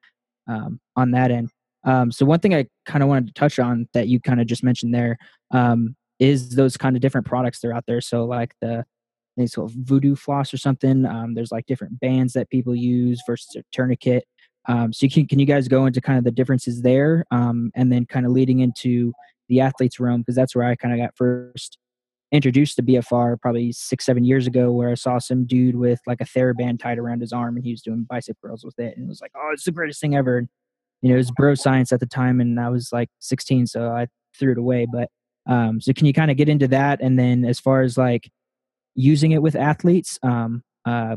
um, 0.48 0.80
on 0.96 1.10
that 1.10 1.30
end. 1.30 1.50
Um, 1.84 2.12
so 2.12 2.24
one 2.24 2.38
thing 2.38 2.54
I 2.54 2.66
kind 2.86 3.02
of 3.02 3.08
wanted 3.08 3.26
to 3.26 3.32
touch 3.32 3.58
on 3.58 3.88
that 3.92 4.08
you 4.08 4.20
kind 4.20 4.40
of 4.40 4.46
just 4.46 4.62
mentioned 4.62 4.94
there 4.94 5.18
um, 5.50 5.96
is 6.20 6.54
those 6.54 6.76
kind 6.76 6.94
of 6.94 7.02
different 7.02 7.26
products 7.26 7.60
that 7.60 7.68
are 7.68 7.74
out 7.74 7.84
there. 7.86 8.00
So 8.00 8.24
like 8.24 8.54
the 8.60 8.84
it's 9.36 9.54
called 9.54 9.72
voodoo 9.74 10.14
floss 10.14 10.52
or 10.52 10.58
something. 10.58 11.06
Um, 11.06 11.34
there's 11.34 11.50
like 11.50 11.66
different 11.66 11.98
bands 12.00 12.34
that 12.34 12.50
people 12.50 12.76
use 12.76 13.22
versus 13.26 13.56
a 13.56 13.62
tourniquet. 13.72 14.24
Um, 14.68 14.92
so 14.92 15.06
you 15.06 15.10
can, 15.10 15.26
can 15.26 15.38
you 15.38 15.46
guys 15.46 15.68
go 15.68 15.86
into 15.86 16.00
kind 16.00 16.18
of 16.18 16.24
the 16.24 16.30
differences 16.30 16.82
there 16.82 17.24
um, 17.30 17.72
and 17.74 17.90
then 17.90 18.04
kind 18.06 18.26
of 18.26 18.32
leading 18.32 18.60
into 18.60 19.12
the 19.48 19.60
athletes 19.60 19.98
realm 19.98 20.20
because 20.20 20.36
that's 20.36 20.54
where 20.54 20.66
I 20.66 20.76
kind 20.76 20.94
of 20.94 21.00
got 21.00 21.16
first 21.16 21.78
introduced 22.32 22.76
to 22.76 22.82
BFR 22.82 23.40
probably 23.40 23.72
six, 23.72 24.06
seven 24.06 24.24
years 24.24 24.46
ago, 24.46 24.72
where 24.72 24.90
I 24.90 24.94
saw 24.94 25.18
some 25.18 25.44
dude 25.44 25.76
with 25.76 26.00
like 26.06 26.20
a 26.20 26.24
TheraBand 26.24 26.80
tied 26.80 26.98
around 26.98 27.20
his 27.20 27.32
arm 27.32 27.56
and 27.56 27.64
he 27.64 27.72
was 27.72 27.82
doing 27.82 28.06
bicep 28.08 28.38
curls 28.42 28.64
with 28.64 28.78
it. 28.78 28.96
And 28.96 29.04
it 29.04 29.08
was 29.08 29.20
like, 29.20 29.32
oh, 29.36 29.50
it's 29.52 29.64
the 29.64 29.72
greatest 29.72 30.00
thing 30.00 30.16
ever. 30.16 30.38
And, 30.38 30.48
you 31.02 31.10
know, 31.10 31.14
it 31.14 31.18
was 31.18 31.30
bro 31.30 31.54
science 31.54 31.92
at 31.92 32.00
the 32.00 32.06
time 32.06 32.40
and 32.40 32.58
I 32.58 32.70
was 32.70 32.90
like 32.90 33.10
16, 33.20 33.66
so 33.66 33.88
I 33.88 34.06
threw 34.38 34.52
it 34.52 34.58
away. 34.58 34.86
But 34.90 35.10
um, 35.46 35.80
so 35.80 35.92
can 35.92 36.06
you 36.06 36.14
kind 36.14 36.30
of 36.30 36.36
get 36.38 36.48
into 36.48 36.68
that? 36.68 37.00
And 37.02 37.18
then 37.18 37.44
as 37.44 37.60
far 37.60 37.82
as 37.82 37.98
like 37.98 38.30
using 38.94 39.32
it 39.32 39.42
with 39.42 39.54
athletes, 39.54 40.18
um, 40.22 40.62
uh, 40.86 41.16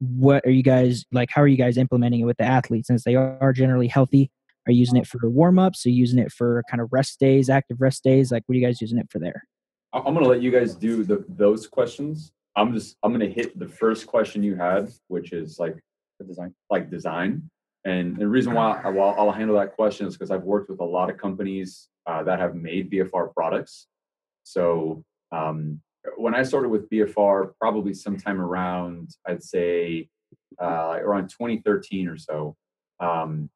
what 0.00 0.46
are 0.46 0.50
you 0.50 0.62
guys 0.62 1.04
like? 1.12 1.28
How 1.30 1.42
are 1.42 1.48
you 1.48 1.56
guys 1.56 1.76
implementing 1.76 2.20
it 2.20 2.24
with 2.24 2.36
the 2.38 2.44
athletes 2.44 2.86
since 2.86 3.04
they 3.04 3.16
are 3.16 3.52
generally 3.52 3.88
healthy? 3.88 4.30
Are 4.66 4.72
you 4.72 4.78
using 4.78 4.96
it 4.96 5.06
for 5.06 5.18
warm 5.28 5.58
ups? 5.58 5.84
Are 5.84 5.90
you 5.90 5.96
using 5.96 6.18
it 6.18 6.30
for 6.30 6.62
kind 6.70 6.80
of 6.80 6.88
rest 6.92 7.18
days, 7.18 7.50
active 7.50 7.80
rest 7.80 8.04
days? 8.04 8.30
Like, 8.30 8.44
what 8.46 8.54
are 8.54 8.58
you 8.58 8.66
guys 8.66 8.80
using 8.80 8.98
it 8.98 9.08
for 9.10 9.18
there? 9.18 9.42
I'm 9.92 10.14
gonna 10.14 10.28
let 10.28 10.42
you 10.42 10.50
guys 10.50 10.74
do 10.74 11.02
the, 11.02 11.24
those 11.28 11.66
questions. 11.66 12.32
I'm 12.56 12.72
just 12.72 12.96
I'm 13.02 13.12
gonna 13.12 13.26
hit 13.26 13.58
the 13.58 13.68
first 13.68 14.06
question 14.06 14.42
you 14.42 14.56
had, 14.56 14.90
which 15.08 15.32
is 15.32 15.58
like 15.58 15.78
the 16.18 16.26
design, 16.26 16.54
like 16.70 16.90
design. 16.90 17.48
And 17.84 18.16
the 18.16 18.28
reason 18.28 18.52
why 18.52 18.80
I, 18.84 18.90
well, 18.90 19.14
I'll 19.16 19.32
handle 19.32 19.56
that 19.56 19.74
question 19.74 20.06
is 20.06 20.14
because 20.14 20.30
I've 20.30 20.42
worked 20.42 20.68
with 20.68 20.80
a 20.80 20.84
lot 20.84 21.08
of 21.08 21.16
companies 21.16 21.88
uh, 22.06 22.22
that 22.24 22.38
have 22.38 22.54
made 22.54 22.90
BFR 22.90 23.32
products. 23.32 23.86
So 24.42 25.04
um, 25.32 25.80
when 26.16 26.34
I 26.34 26.42
started 26.42 26.68
with 26.68 26.90
BFR, 26.90 27.52
probably 27.58 27.94
sometime 27.94 28.40
around 28.40 29.10
I'd 29.26 29.42
say 29.42 30.08
uh, 30.60 30.98
around 31.00 31.28
2013 31.28 32.08
or 32.08 32.18
so, 32.18 32.56
um, 33.00 33.48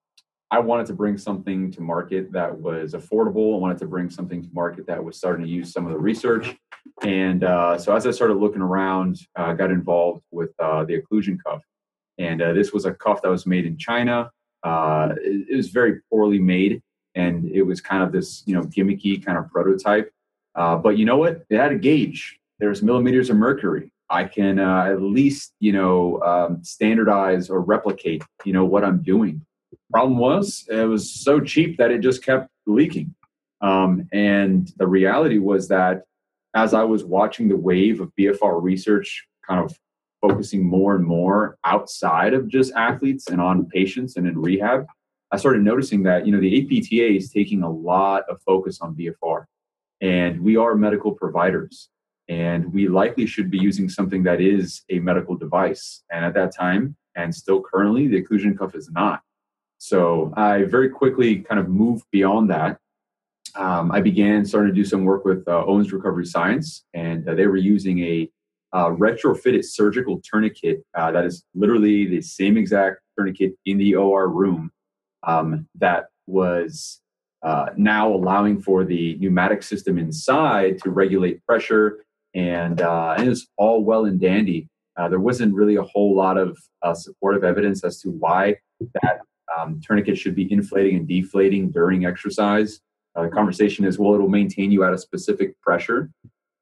I 0.52 0.59
wanted 0.59 0.85
to 0.88 0.92
bring 0.92 1.16
something 1.16 1.73
to 1.73 1.80
market 1.80 2.30
that 2.32 2.54
was 2.54 2.92
affordable. 2.92 3.54
I 3.54 3.59
wanted 3.59 3.78
to 3.78 3.87
bring 3.87 4.11
something 4.11 4.42
to 4.42 4.49
market 4.52 4.87
that 4.87 5.02
was 5.02 5.16
starting 5.16 5.47
to 5.47 5.50
use 5.50 5.73
some 5.73 5.87
of 5.87 5.92
the 5.92 5.99
research. 5.99 6.54
And 7.02 7.42
uh, 7.42 7.78
so 7.78 7.97
as 7.97 8.06
I 8.06 8.11
started 8.11 8.35
looking 8.35 8.61
around, 8.61 9.18
I 9.35 9.52
uh, 9.52 9.52
got 9.54 9.71
involved 9.71 10.25
with 10.30 10.50
uh, 10.59 10.85
the 10.85 11.00
occlusion 11.00 11.38
cuff. 11.42 11.62
And 12.18 12.42
uh, 12.42 12.52
this 12.52 12.71
was 12.71 12.85
a 12.85 12.92
cuff 12.92 13.23
that 13.23 13.30
was 13.30 13.47
made 13.47 13.64
in 13.64 13.78
China. 13.78 14.30
Uh, 14.62 15.14
it, 15.23 15.47
it, 15.52 15.56
was 15.56 15.71
very 15.71 16.00
poorly 16.11 16.38
made, 16.38 16.82
and 17.14 17.50
it 17.50 17.62
was 17.62 17.80
kind 17.80 18.02
of 18.02 18.12
this, 18.12 18.42
you 18.44 18.54
know, 18.54 18.62
gimmicky 18.64 19.25
kind 19.25 19.38
of 19.38 19.49
prototype. 19.49 20.12
Uh, 20.54 20.76
but 20.76 20.99
you 20.99 21.06
know 21.06 21.16
what? 21.16 21.47
It 21.49 21.56
had 21.56 21.73
a 21.73 21.76
gauge. 21.76 22.38
There's 22.59 22.82
millimeters 22.82 23.30
of 23.30 23.37
mercury. 23.37 23.90
I 24.11 24.25
can 24.25 24.59
at 24.59 25.00
least, 25.00 25.54
you 25.61 25.73
know, 25.73 26.21
um, 26.21 26.62
standardize 26.62 27.49
or 27.49 27.62
replicate, 27.62 28.23
you 28.44 28.52
know, 28.52 28.66
what 28.66 28.85
I'm 28.85 29.02
doing. 29.02 29.47
Problem 29.91 30.19
was, 30.19 30.67
it 30.71 30.87
was 30.87 31.12
so 31.12 31.41
cheap 31.41 31.79
that 31.79 31.91
it 31.91 32.00
just 32.00 32.25
kept 32.25 32.49
leaking. 32.67 33.14
Um, 33.61 34.09
and 34.12 34.71
the 34.76 34.87
reality 34.87 35.38
was 35.38 35.69
that 35.69 36.02
as 36.55 36.75
I 36.75 36.83
was 36.85 37.05
watching 37.05 37.49
the 37.49 37.57
wave 37.57 38.00
of 38.00 38.12
BFR 38.19 38.62
research 38.62 39.26
kind 39.47 39.64
of 39.64 39.76
focusing 40.21 40.64
more 40.64 40.95
and 40.95 41.05
more 41.05 41.59
outside 41.64 42.35
of 42.35 42.49
just 42.49 42.73
athletes 42.75 43.29
and 43.29 43.41
on 43.41 43.67
patients 43.67 44.17
and 44.17 44.26
in 44.26 44.38
rehab, 44.38 44.87
I 45.33 45.38
started 45.38 45.62
noticing 45.62 46.02
that 46.02 46.26
you 46.26 46.33
know 46.33 46.41
the 46.41 46.61
APTA 46.61 47.17
is 47.17 47.31
taking 47.31 47.62
a 47.62 47.71
lot 47.71 48.25
of 48.29 48.43
focus 48.43 48.81
on 48.83 48.95
BFR, 48.95 49.47
and 50.02 50.43
we 50.43 50.59
are 50.59 50.75
medical 50.75 51.12
providers, 51.12 51.88
and 52.29 52.71
we 52.73 52.87
likely 52.87 53.25
should 53.25 53.50
be 53.50 53.59
using 53.59 53.88
something 53.88 54.23
that 54.25 54.43
is 54.43 54.83
a 54.91 54.99
medical 54.99 55.35
device. 55.35 56.02
And 56.12 56.23
at 56.23 56.35
that 56.35 56.55
time, 56.55 56.97
and 57.17 57.35
still 57.35 57.62
currently, 57.62 58.09
the 58.09 58.23
occlusion 58.23 58.59
cuff 58.59 58.75
is 58.75 58.91
not. 58.91 59.23
So 59.83 60.33
I 60.37 60.62
very 60.62 60.89
quickly 60.89 61.41
kind 61.41 61.59
of 61.59 61.69
moved 61.69 62.05
beyond 62.12 62.49
that. 62.51 62.79
Um, 63.57 63.91
I 63.91 64.01
began 64.01 64.45
starting 64.45 64.73
to 64.73 64.75
do 64.81 64.85
some 64.85 65.03
work 65.03 65.25
with 65.25 65.43
uh, 65.49 65.65
Owens 65.67 65.93
Recovery 65.93 66.25
Science, 66.25 66.85
and 66.95 67.29
uh, 67.29 67.35
they 67.35 67.49
were 67.49 67.57
using 67.57 67.99
a 67.99 68.31
uh, 68.73 68.91
retrofitted 68.91 69.65
surgical 69.65 70.23
tourniquet 70.25 70.85
uh, 70.97 71.11
that 71.11 71.25
is 71.25 71.45
literally 71.57 72.07
the 72.07 72.23
same 72.23 72.57
exact 72.57 73.01
tourniquet 73.19 73.55
in 73.67 73.77
the 73.77 73.97
OR 73.97 74.29
room 74.29 74.71
um, 75.25 75.67
that 75.75 76.05
was 76.29 77.01
uh, 77.43 77.71
now 77.77 78.07
allowing 78.09 78.62
for 78.62 78.85
the 78.85 79.17
pneumatic 79.17 79.65
system 79.65 79.99
inside 79.99 80.79
to 80.85 80.91
regulate 80.91 81.45
pressure, 81.45 82.05
and, 82.35 82.83
uh, 82.83 83.17
and 83.19 83.27
it 83.27 83.31
was 83.31 83.49
all 83.57 83.83
well 83.83 84.05
and 84.05 84.21
dandy. 84.21 84.69
There 85.11 85.19
wasn't 85.19 85.55
really 85.55 85.75
a 85.75 85.83
whole 85.83 86.15
lot 86.15 86.39
of 86.39 86.57
supportive 86.95 87.43
evidence 87.43 87.83
as 87.83 88.01
to 88.03 88.11
why 88.11 88.55
that 89.03 89.23
um, 89.56 89.80
tourniquet 89.85 90.18
should 90.18 90.35
be 90.35 90.50
inflating 90.52 90.97
and 90.97 91.09
deflating 91.09 91.71
during 91.71 92.06
exercise. 92.06 92.80
Uh, 93.14 93.23
the 93.23 93.28
conversation 93.28 93.85
is, 93.85 93.99
well, 93.99 94.14
it'll 94.14 94.28
maintain 94.28 94.71
you 94.73 94.85
at 94.85 94.92
a 94.92 94.99
specific 94.99 95.61
pressure. 95.61 96.11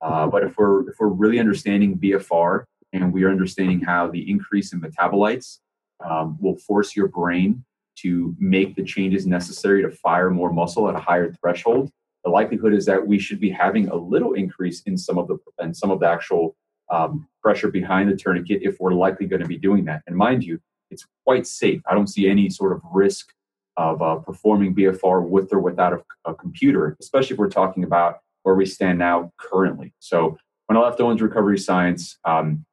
Uh, 0.02 0.26
but 0.26 0.42
if 0.42 0.56
we're 0.56 0.88
if 0.88 0.96
we're 0.98 1.08
really 1.08 1.38
understanding 1.38 1.98
BFR 1.98 2.64
and 2.92 3.12
we 3.12 3.22
are 3.24 3.30
understanding 3.30 3.80
how 3.80 4.08
the 4.10 4.30
increase 4.30 4.72
in 4.72 4.80
metabolites 4.80 5.58
um, 6.04 6.38
will 6.40 6.56
force 6.56 6.96
your 6.96 7.08
brain 7.08 7.64
to 7.96 8.34
make 8.38 8.74
the 8.76 8.82
changes 8.82 9.26
necessary 9.26 9.82
to 9.82 9.90
fire 9.90 10.30
more 10.30 10.52
muscle 10.52 10.88
at 10.88 10.94
a 10.94 11.00
higher 11.00 11.32
threshold, 11.32 11.90
the 12.24 12.30
likelihood 12.30 12.72
is 12.72 12.86
that 12.86 13.06
we 13.06 13.18
should 13.18 13.40
be 13.40 13.50
having 13.50 13.88
a 13.88 13.94
little 13.94 14.34
increase 14.34 14.82
in 14.82 14.96
some 14.96 15.18
of 15.18 15.28
the 15.28 15.38
and 15.58 15.76
some 15.76 15.90
of 15.90 16.00
the 16.00 16.06
actual 16.06 16.56
um, 16.90 17.28
pressure 17.42 17.70
behind 17.70 18.10
the 18.10 18.16
tourniquet 18.16 18.60
if 18.62 18.78
we're 18.80 18.92
likely 18.92 19.26
going 19.26 19.42
to 19.42 19.48
be 19.48 19.56
doing 19.56 19.84
that. 19.84 20.02
And 20.06 20.16
mind 20.16 20.44
you, 20.44 20.60
it's 20.90 21.06
quite 21.24 21.46
safe. 21.46 21.80
I 21.86 21.94
don't 21.94 22.06
see 22.06 22.28
any 22.28 22.50
sort 22.50 22.72
of 22.72 22.82
risk 22.92 23.32
of 23.76 24.02
uh, 24.02 24.16
performing 24.16 24.74
BFR 24.74 25.26
with 25.26 25.52
or 25.52 25.60
without 25.60 25.92
a, 25.92 26.30
a, 26.30 26.34
computer, 26.34 26.96
especially 27.00 27.34
if 27.34 27.38
we're 27.38 27.48
talking 27.48 27.84
about 27.84 28.18
where 28.42 28.54
we 28.54 28.66
stand 28.66 28.98
now 28.98 29.32
currently. 29.38 29.92
So 30.00 30.36
when 30.66 30.76
I 30.76 30.80
left 30.80 31.00
Owens 31.00 31.22
Recovery 31.22 31.58
Science, 31.58 32.18
um, 32.24 32.64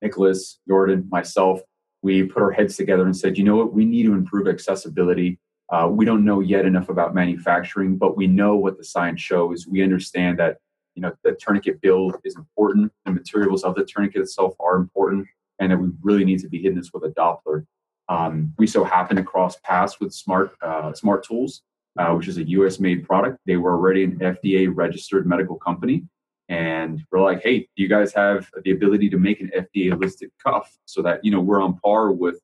Nicholas, 0.00 0.58
Jordan, 0.68 1.08
myself, 1.10 1.60
we 2.02 2.22
put 2.22 2.42
our 2.42 2.52
heads 2.52 2.76
together 2.76 3.04
and 3.04 3.16
said, 3.16 3.36
you 3.36 3.44
know 3.44 3.56
what, 3.56 3.74
we 3.74 3.84
need 3.84 4.04
to 4.04 4.12
improve 4.12 4.46
accessibility. 4.46 5.38
Uh, 5.72 5.88
we 5.90 6.04
don't 6.04 6.24
know 6.24 6.40
yet 6.40 6.64
enough 6.64 6.88
about 6.88 7.14
manufacturing, 7.14 7.96
but 7.96 8.16
we 8.16 8.26
know 8.26 8.56
what 8.56 8.78
the 8.78 8.84
science 8.84 9.20
shows. 9.20 9.66
We 9.66 9.82
understand 9.82 10.38
that 10.38 10.58
you 10.94 11.02
know 11.02 11.12
the 11.24 11.32
tourniquet 11.32 11.80
build 11.80 12.16
is 12.24 12.36
important, 12.36 12.92
the 13.04 13.12
materials 13.12 13.64
of 13.64 13.74
the 13.74 13.84
tourniquet 13.84 14.22
itself 14.22 14.54
are 14.60 14.76
important, 14.76 15.26
and 15.58 15.72
that 15.72 15.78
we 15.78 15.88
really 16.02 16.24
need 16.24 16.40
to 16.40 16.48
be 16.48 16.58
hitting 16.58 16.76
this 16.76 16.92
with 16.92 17.04
a 17.04 17.08
Doppler. 17.08 17.64
Um, 18.08 18.54
we 18.58 18.66
so 18.66 18.84
happened 18.84 19.18
to 19.18 19.24
cross 19.24 19.56
paths 19.64 19.98
with 20.00 20.12
Smart 20.12 20.52
uh, 20.62 20.92
Smart 20.92 21.24
Tools, 21.24 21.62
uh, 21.98 22.12
which 22.14 22.28
is 22.28 22.38
a 22.38 22.48
U.S. 22.50 22.78
made 22.78 23.06
product. 23.06 23.38
They 23.46 23.56
were 23.56 23.72
already 23.72 24.04
an 24.04 24.18
FDA 24.18 24.70
registered 24.72 25.26
medical 25.26 25.56
company, 25.56 26.04
and 26.48 27.02
we're 27.10 27.22
like, 27.22 27.42
hey, 27.42 27.60
do 27.60 27.82
you 27.82 27.88
guys 27.88 28.12
have 28.14 28.48
the 28.64 28.70
ability 28.70 29.10
to 29.10 29.18
make 29.18 29.40
an 29.40 29.50
FDA 29.56 29.98
listed 29.98 30.30
cuff 30.44 30.76
so 30.84 31.02
that 31.02 31.24
you 31.24 31.30
know 31.30 31.40
we're 31.40 31.60
on 31.60 31.78
par 31.78 32.12
with 32.12 32.36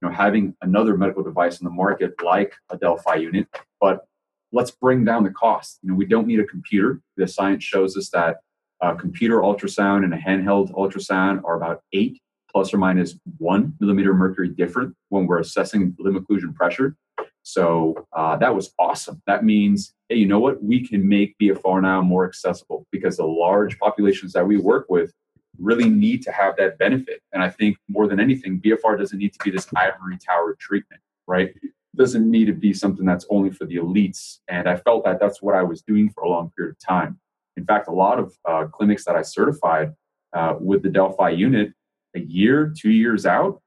you 0.00 0.08
know 0.08 0.14
having 0.14 0.54
another 0.62 0.96
medical 0.96 1.22
device 1.22 1.60
in 1.60 1.64
the 1.64 1.70
market 1.70 2.14
like 2.22 2.54
a 2.70 2.78
Delfi 2.78 3.20
unit, 3.20 3.46
but 3.80 4.06
let's 4.52 4.70
bring 4.70 5.04
down 5.04 5.24
the 5.24 5.30
cost. 5.30 5.78
You 5.82 5.90
know, 5.90 5.94
we 5.94 6.06
don't 6.06 6.26
need 6.26 6.40
a 6.40 6.46
computer. 6.46 7.00
The 7.16 7.28
science 7.28 7.62
shows 7.62 7.96
us 7.96 8.08
that 8.10 8.38
a 8.80 8.94
computer 8.94 9.38
ultrasound 9.40 10.04
and 10.04 10.14
a 10.14 10.16
handheld 10.16 10.72
ultrasound 10.72 11.44
are 11.44 11.56
about 11.56 11.82
eight 11.92 12.20
plus 12.50 12.74
or 12.74 12.78
minus 12.78 13.16
one 13.38 13.74
millimeter 13.80 14.14
mercury 14.14 14.48
different 14.48 14.94
when 15.08 15.26
we're 15.26 15.38
assessing 15.38 15.94
limb 15.98 16.18
occlusion 16.18 16.54
pressure. 16.54 16.96
So 17.42 18.06
uh, 18.12 18.36
that 18.36 18.54
was 18.54 18.72
awesome. 18.78 19.22
That 19.26 19.44
means, 19.44 19.94
hey, 20.08 20.16
you 20.16 20.26
know 20.26 20.40
what? 20.40 20.62
We 20.62 20.86
can 20.86 21.08
make 21.08 21.36
BFR 21.40 21.82
now 21.82 22.02
more 22.02 22.26
accessible 22.26 22.86
because 22.92 23.16
the 23.16 23.26
large 23.26 23.78
populations 23.78 24.32
that 24.34 24.46
we 24.46 24.56
work 24.56 24.86
with 24.88 25.12
really 25.58 25.88
need 25.88 26.22
to 26.22 26.32
have 26.32 26.56
that 26.56 26.78
benefit. 26.78 27.20
And 27.32 27.42
I 27.42 27.50
think 27.50 27.76
more 27.88 28.06
than 28.06 28.20
anything, 28.20 28.60
BFR 28.60 28.98
doesn't 28.98 29.18
need 29.18 29.32
to 29.32 29.38
be 29.44 29.50
this 29.50 29.66
ivory 29.74 30.18
tower 30.18 30.56
treatment, 30.58 31.00
right? 31.26 31.48
It 31.62 31.72
doesn't 31.96 32.30
need 32.30 32.46
to 32.46 32.52
be 32.52 32.72
something 32.72 33.04
that's 33.04 33.26
only 33.30 33.50
for 33.50 33.66
the 33.66 33.76
elites. 33.76 34.38
And 34.48 34.68
I 34.68 34.76
felt 34.76 35.04
that 35.04 35.18
that's 35.20 35.42
what 35.42 35.54
I 35.54 35.62
was 35.62 35.82
doing 35.82 36.10
for 36.10 36.24
a 36.24 36.28
long 36.28 36.50
period 36.56 36.76
of 36.76 36.86
time. 36.86 37.18
In 37.56 37.64
fact, 37.64 37.88
a 37.88 37.92
lot 37.92 38.18
of 38.18 38.34
uh, 38.48 38.66
clinics 38.66 39.04
that 39.04 39.16
I 39.16 39.22
certified 39.22 39.92
uh, 40.32 40.54
with 40.58 40.82
the 40.82 40.88
Delfi 40.88 41.36
unit, 41.36 41.72
a 42.14 42.20
year, 42.20 42.72
two 42.76 42.90
years 42.90 43.26
out, 43.26 43.60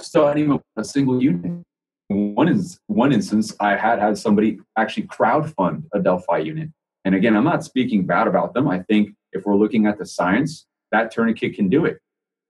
still 0.00 0.26
hadn't 0.26 0.42
even 0.42 0.60
a 0.76 0.84
single 0.84 1.22
unit. 1.22 1.64
One 2.08 2.48
is 2.48 2.78
one 2.86 3.12
instance 3.12 3.54
I 3.60 3.76
had 3.76 3.98
had 3.98 4.18
somebody 4.18 4.58
actually 4.76 5.04
crowdfund 5.04 5.84
a 5.94 5.98
Delfi 5.98 6.44
unit. 6.44 6.70
And 7.04 7.14
again, 7.14 7.36
I'm 7.36 7.44
not 7.44 7.64
speaking 7.64 8.06
bad 8.06 8.26
about 8.26 8.54
them. 8.54 8.68
I 8.68 8.80
think 8.80 9.14
if 9.32 9.46
we're 9.46 9.56
looking 9.56 9.86
at 9.86 9.98
the 9.98 10.06
science, 10.06 10.66
that 10.92 11.10
tourniquet 11.10 11.54
can 11.54 11.68
do 11.68 11.84
it. 11.84 11.98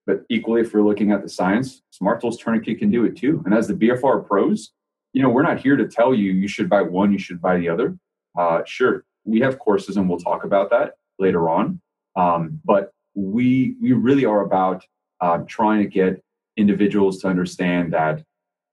But 0.06 0.22
equally, 0.28 0.62
if 0.62 0.74
we're 0.74 0.82
looking 0.82 1.12
at 1.12 1.22
the 1.22 1.28
science, 1.28 1.82
Smart 1.90 2.20
Tools 2.20 2.36
tourniquet 2.36 2.78
can 2.78 2.90
do 2.90 3.04
it 3.04 3.16
too. 3.16 3.42
And 3.44 3.54
as 3.54 3.68
the 3.68 3.74
BFR 3.74 4.26
pros, 4.26 4.72
you 5.12 5.22
know, 5.22 5.28
we're 5.28 5.42
not 5.42 5.60
here 5.60 5.76
to 5.76 5.86
tell 5.86 6.12
you 6.12 6.32
you 6.32 6.48
should 6.48 6.68
buy 6.68 6.82
one, 6.82 7.12
you 7.12 7.18
should 7.18 7.40
buy 7.40 7.58
the 7.58 7.68
other. 7.68 7.96
Uh, 8.36 8.62
sure, 8.66 9.04
we 9.24 9.40
have 9.40 9.58
courses 9.58 9.96
and 9.96 10.08
we'll 10.08 10.18
talk 10.18 10.44
about 10.44 10.70
that 10.70 10.94
later 11.18 11.48
on. 11.48 11.80
Um, 12.16 12.60
but 12.64 12.92
we 13.14 13.76
we 13.80 13.92
really 13.92 14.24
are 14.24 14.40
about 14.40 14.84
uh, 15.22 15.38
trying 15.46 15.82
to 15.82 15.88
get 15.88 16.22
individuals 16.58 17.20
to 17.20 17.28
understand 17.28 17.94
that 17.94 18.22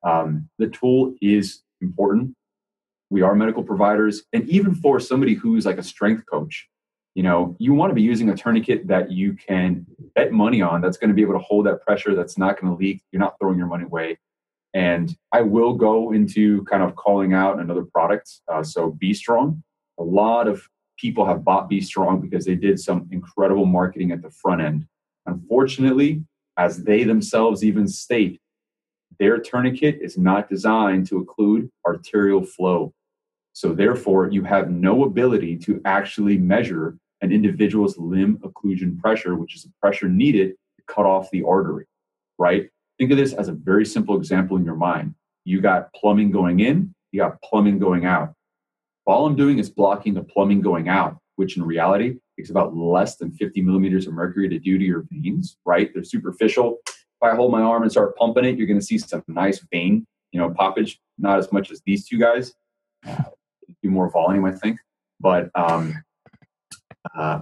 um, 0.04 0.50
the 0.58 0.68
tool 0.68 1.14
is 1.22 1.62
important. 1.80 2.36
We 3.10 3.22
are 3.22 3.34
medical 3.36 3.64
providers, 3.64 4.24
and 4.34 4.48
even 4.50 4.76
for 4.76 5.00
somebody 5.00 5.36
who's 5.36 5.66
like 5.66 5.78
a 5.78 5.84
strength 5.84 6.26
coach, 6.26 6.68
you 7.16 7.24
know, 7.24 7.56
you 7.60 7.74
want 7.74 7.90
to 7.92 7.96
be 7.96 8.02
using 8.02 8.30
a 8.30 8.36
tourniquet 8.36 8.88
that 8.88 9.12
you 9.12 9.34
can 9.34 9.86
bet 10.16 10.32
money 10.32 10.62
on. 10.62 10.82
That's 10.82 10.98
going 10.98 11.10
to 11.10 11.14
be 11.14 11.22
able 11.22 11.34
to 11.34 11.40
hold 11.40 11.66
that 11.66 11.82
pressure. 11.82 12.14
That's 12.16 12.38
not 12.38 12.60
going 12.60 12.72
to 12.72 12.80
leak. 12.80 13.02
You're 13.12 13.20
not 13.20 13.36
throwing 13.40 13.58
your 13.58 13.68
money 13.68 13.86
away. 13.86 14.20
And 14.74 15.16
I 15.32 15.42
will 15.42 15.74
go 15.74 16.12
into 16.14 16.64
kind 16.66 16.84
of 16.84 16.96
calling 16.96 17.34
out 17.34 17.60
another 17.60 17.84
product. 17.84 18.30
Uh, 18.48 18.64
so 18.64 18.92
B 18.92 19.14
Strong. 19.14 19.64
A 20.00 20.04
lot 20.04 20.48
of 20.48 20.62
people 20.98 21.26
have 21.26 21.44
bought 21.44 21.68
B 21.68 21.82
Strong 21.82 22.22
because 22.22 22.46
they 22.46 22.56
did 22.56 22.80
some 22.80 23.08
incredible 23.12 23.66
marketing 23.66 24.12
at 24.12 24.22
the 24.22 24.30
front 24.30 24.62
end. 24.62 24.86
Unfortunately, 25.26 26.24
as 26.60 26.84
they 26.84 27.06
themselves 27.06 27.64
even 27.64 27.88
state, 27.88 28.42
their 29.18 29.40
tourniquet 29.40 30.00
is 30.02 30.18
not 30.18 30.50
designed 30.50 31.08
to 31.08 31.24
occlude 31.24 31.70
arterial 31.88 32.44
flow. 32.44 32.94
So, 33.54 33.74
therefore, 33.74 34.30
you 34.30 34.44
have 34.44 34.70
no 34.70 35.06
ability 35.06 35.58
to 35.60 35.82
actually 35.86 36.38
measure 36.38 36.98
an 37.22 37.32
individual's 37.32 37.98
limb 37.98 38.38
occlusion 38.40 39.00
pressure, 39.00 39.36
which 39.36 39.56
is 39.56 39.64
the 39.64 39.72
pressure 39.82 40.10
needed 40.10 40.50
to 40.78 40.84
cut 40.94 41.06
off 41.06 41.32
the 41.32 41.44
artery, 41.44 41.86
right? 42.38 42.70
Think 42.98 43.12
of 43.12 43.18
this 43.18 43.34
as 43.34 43.48
a 43.48 43.54
very 43.54 43.86
simple 43.86 44.18
example 44.18 44.58
in 44.58 44.66
your 44.66 44.76
mind. 44.76 45.16
You 45.46 45.62
got 45.62 45.94
plumbing 45.94 46.32
going 46.32 46.60
in, 46.60 46.94
you 47.12 47.22
got 47.22 47.42
plumbing 47.42 47.80
going 47.80 48.06
out. 48.06 48.34
All 49.06 49.26
I'm 49.26 49.36
doing 49.38 49.60
is 49.60 49.70
blocking 49.70 50.14
the 50.14 50.24
plumbing 50.24 50.62
going 50.62 50.90
out, 50.90 51.18
which 51.38 51.56
in 51.56 51.64
reality 51.64 52.18
takes 52.40 52.50
about 52.50 52.76
less 52.76 53.18
than 53.18 53.32
50 53.32 53.62
millimeters 53.62 54.08
of 54.08 54.14
mercury 54.14 54.48
to 54.48 54.58
do 54.58 54.78
to 54.78 54.84
your 54.84 55.04
veins, 55.12 55.58
right? 55.66 55.94
They're 55.94 56.04
superficial. 56.04 56.78
If 56.88 56.96
I 57.22 57.36
hold 57.36 57.52
my 57.52 57.62
arm 57.62 57.84
and 57.84 57.92
start 57.92 58.16
pumping 58.16 58.46
it, 58.46 58.58
you're 58.58 58.68
going 58.68 58.80
to 58.80 58.86
see 58.86 58.98
some 58.98 59.24
nice 59.28 59.60
vein, 59.72 60.08
you 60.32 60.40
know, 60.40 60.50
poppage. 60.50 60.96
Not 61.18 61.38
as 61.38 61.52
much 61.52 61.70
as 61.70 61.82
these 61.86 62.08
two 62.08 62.18
guys. 62.18 62.54
Uh, 63.06 63.24
do 63.84 63.90
more 63.90 64.10
volume, 64.10 64.46
I 64.46 64.54
think. 64.54 64.80
But 65.20 65.50
um, 65.54 66.02
uh, 67.18 67.42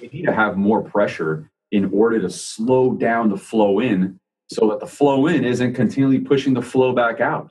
you 0.00 0.08
need 0.08 0.26
to 0.26 0.32
have 0.32 0.56
more 0.56 0.82
pressure 0.82 1.50
in 1.72 1.90
order 1.92 2.20
to 2.20 2.30
slow 2.30 2.92
down 2.92 3.28
the 3.28 3.36
flow 3.36 3.80
in 3.80 4.20
so 4.48 4.68
that 4.70 4.78
the 4.78 4.86
flow 4.86 5.26
in 5.26 5.44
isn't 5.44 5.74
continually 5.74 6.20
pushing 6.20 6.54
the 6.54 6.62
flow 6.62 6.94
back 6.94 7.20
out, 7.20 7.50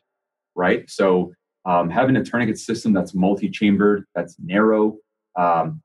right? 0.55 0.89
So 0.89 1.33
um, 1.65 1.89
having 1.89 2.15
a 2.15 2.23
tourniquet 2.23 2.59
system 2.59 2.93
that's 2.93 3.13
multi-chambered, 3.13 4.05
that's 4.15 4.37
narrow, 4.39 4.97
um, 5.37 5.81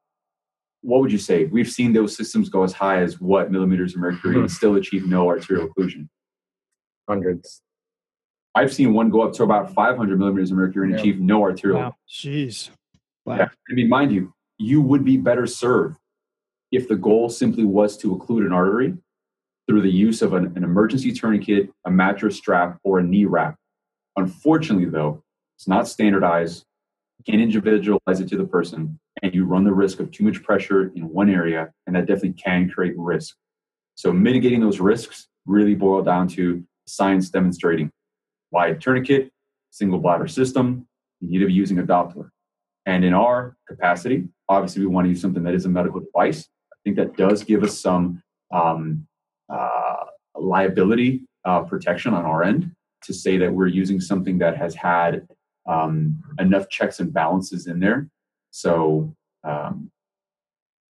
what 0.86 1.00
would 1.00 1.10
you 1.10 1.18
say? 1.18 1.46
We've 1.46 1.68
seen 1.68 1.92
those 1.92 2.16
systems 2.16 2.48
go 2.48 2.62
as 2.62 2.72
high 2.72 3.02
as 3.02 3.20
what 3.20 3.50
millimeters 3.50 3.94
of 3.94 4.00
mercury 4.00 4.36
and 4.36 4.44
hmm. 4.44 4.48
still 4.48 4.76
achieve 4.76 5.04
no 5.06 5.28
arterial 5.28 5.68
occlusion? 5.68 6.08
Hundreds. 7.08 7.60
I've 8.54 8.72
seen 8.72 8.94
one 8.94 9.10
go 9.10 9.22
up 9.22 9.32
to 9.34 9.42
about 9.42 9.74
500 9.74 10.18
millimeters 10.18 10.52
of 10.52 10.56
mercury 10.56 10.86
and 10.86 10.94
Yeah. 10.94 11.00
achieve 11.00 11.20
no 11.20 11.42
arterial. 11.42 11.80
Wow. 11.80 11.94
Jeez. 12.08 12.70
Wow. 13.24 13.36
Yeah. 13.36 13.48
I 13.68 13.74
mean, 13.74 13.88
mind 13.88 14.12
you, 14.12 14.32
you 14.58 14.80
would 14.80 15.04
be 15.04 15.16
better 15.16 15.46
served 15.46 15.98
if 16.70 16.86
the 16.88 16.96
goal 16.96 17.28
simply 17.28 17.64
was 17.64 17.96
to 17.98 18.16
occlude 18.16 18.46
an 18.46 18.52
artery 18.52 18.96
through 19.68 19.82
the 19.82 19.90
use 19.90 20.22
of 20.22 20.34
an, 20.34 20.52
an 20.56 20.62
emergency 20.62 21.12
tourniquet, 21.12 21.68
a 21.84 21.90
mattress 21.90 22.36
strap, 22.36 22.78
or 22.84 23.00
a 23.00 23.02
knee 23.02 23.24
wrap. 23.24 23.56
Unfortunately, 24.14 24.86
though, 24.88 25.22
it's 25.56 25.66
not 25.66 25.88
standardized, 25.88 26.64
can't 27.26 27.42
individualize 27.42 28.20
it 28.20 28.28
to 28.28 28.36
the 28.36 28.44
person, 28.44 29.00
and 29.26 29.34
you 29.34 29.44
run 29.44 29.64
the 29.64 29.72
risk 29.72 30.00
of 30.00 30.10
too 30.10 30.24
much 30.24 30.42
pressure 30.42 30.92
in 30.94 31.08
one 31.08 31.28
area, 31.28 31.72
and 31.86 31.96
that 31.96 32.06
definitely 32.06 32.32
can 32.32 32.70
create 32.70 32.94
risk. 32.96 33.36
So, 33.94 34.12
mitigating 34.12 34.60
those 34.60 34.80
risks 34.80 35.28
really 35.46 35.74
boil 35.74 36.02
down 36.02 36.28
to 36.28 36.62
science 36.86 37.28
demonstrating 37.30 37.90
wide 38.52 38.80
tourniquet, 38.80 39.30
single 39.70 39.98
bladder 39.98 40.28
system, 40.28 40.86
you 41.20 41.28
need 41.28 41.38
to 41.38 41.46
be 41.46 41.52
using 41.52 41.78
a 41.78 41.82
Doppler. 41.82 42.30
And 42.86 43.04
in 43.04 43.14
our 43.14 43.56
capacity, 43.66 44.28
obviously, 44.48 44.82
we 44.82 44.86
want 44.86 45.06
to 45.06 45.08
use 45.08 45.20
something 45.20 45.42
that 45.42 45.54
is 45.54 45.66
a 45.66 45.68
medical 45.68 46.00
device. 46.00 46.48
I 46.72 46.76
think 46.84 46.96
that 46.96 47.16
does 47.16 47.42
give 47.42 47.64
us 47.64 47.80
some 47.80 48.22
um, 48.54 49.06
uh, 49.52 50.04
liability 50.36 51.22
uh, 51.44 51.62
protection 51.62 52.14
on 52.14 52.24
our 52.24 52.44
end 52.44 52.70
to 53.02 53.12
say 53.12 53.38
that 53.38 53.52
we're 53.52 53.66
using 53.66 54.00
something 54.00 54.38
that 54.38 54.56
has 54.56 54.74
had 54.74 55.26
um, 55.66 56.22
enough 56.38 56.68
checks 56.68 57.00
and 57.00 57.12
balances 57.12 57.66
in 57.66 57.80
there. 57.80 58.08
So, 58.56 59.14
um, 59.44 59.90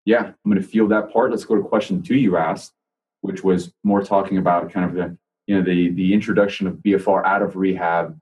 yeah, 0.05 0.25
I'm 0.25 0.51
going 0.51 0.61
to 0.61 0.69
field 0.69 0.91
that 0.91 1.11
part. 1.11 1.31
Let's 1.31 1.47
go 1.47 1.57
to 1.57 1.63
question 1.63 2.03
two 2.03 2.15
you 2.15 2.37
asked, 2.37 2.75
which 3.23 3.43
was 3.43 3.73
more 3.83 4.03
talking 4.03 4.37
about 4.37 4.71
kind 4.71 4.85
of 4.85 4.95
the 4.95 5.17
you 5.47 5.57
know 5.57 5.63
the 5.63 5.89
the 5.93 6.13
introduction 6.13 6.67
of 6.67 6.75
BFR 6.77 7.25
out 7.25 7.41
of 7.41 7.57
rehab 7.57 8.19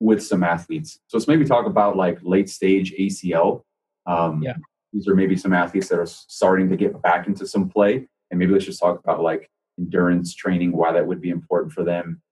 with 0.00 0.22
some 0.22 0.42
athletes. 0.42 0.98
So 1.08 1.18
let's 1.18 1.28
maybe 1.28 1.44
talk 1.44 1.66
about 1.66 1.98
like 1.98 2.18
late 2.22 2.48
stage 2.48 2.94
ACL. 2.98 3.60
Um, 4.06 4.42
yeah. 4.42 4.54
These 4.94 5.06
are 5.06 5.14
maybe 5.14 5.36
some 5.36 5.52
athletes 5.52 5.88
that 5.88 5.98
are 5.98 6.06
starting 6.06 6.70
to 6.70 6.76
get 6.76 7.00
back 7.02 7.26
into 7.26 7.46
some 7.46 7.68
play, 7.68 8.08
and 8.30 8.40
maybe 8.40 8.52
let's 8.52 8.64
just 8.64 8.80
talk 8.80 8.98
about 8.98 9.20
like 9.20 9.50
endurance 9.78 10.34
training, 10.34 10.74
why 10.74 10.92
that 10.92 11.06
would 11.06 11.20
be 11.20 11.28
important 11.28 11.74
for 11.74 11.84
them. 11.84 12.22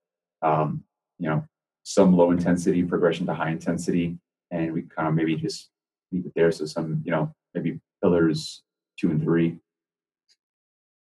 Um, 0.41 0.85
you 1.19 1.29
know, 1.29 1.45
some 1.83 2.17
low 2.17 2.31
intensity 2.31 2.81
progression 2.81 3.27
to 3.27 3.35
high 3.35 3.51
intensity, 3.51 4.17
and 4.49 4.73
we 4.73 4.81
kind 4.81 5.07
of 5.07 5.13
maybe 5.13 5.35
just 5.35 5.69
leave 6.11 6.25
it 6.25 6.33
there. 6.35 6.51
So 6.51 6.65
some, 6.65 7.01
you 7.05 7.11
know, 7.11 7.33
maybe 7.53 7.79
pillars 8.01 8.63
two 8.99 9.09
and 9.09 9.21
three. 9.21 9.57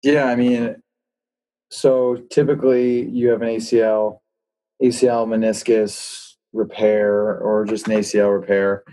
Yeah, 0.02 0.24
I 0.24 0.36
mean, 0.36 0.76
so 1.70 2.16
typically 2.30 3.08
you 3.08 3.28
have 3.28 3.42
an 3.42 3.48
ACL, 3.48 4.20
ACL 4.82 5.26
meniscus 5.26 6.34
repair, 6.52 7.38
or 7.38 7.64
just 7.66 7.86
an 7.86 7.94
ACL 7.94 8.40
repair. 8.40 8.84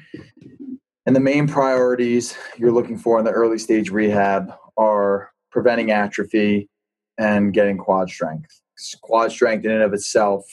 And 1.06 1.16
the 1.16 1.22
main 1.22 1.48
priorities 1.48 2.36
you're 2.58 2.72
looking 2.72 2.98
for 2.98 3.18
in 3.18 3.26
the 3.26 3.32
early 3.32 3.58
stage 3.58 3.90
rehab 3.90 4.52
are 4.78 5.32
preventing 5.52 5.92
atrophy 5.92 6.70
and 7.18 7.54
getting 7.54 7.78
quad 7.78 8.10
strength. 8.10 8.62
Quad 9.02 9.32
strength 9.32 9.66
in 9.66 9.72
and 9.72 9.82
of 9.82 9.94
itself 9.94 10.44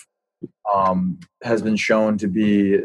um, 0.73 1.19
has 1.43 1.61
been 1.61 1.77
shown 1.77 2.17
to 2.19 2.29
be 2.29 2.79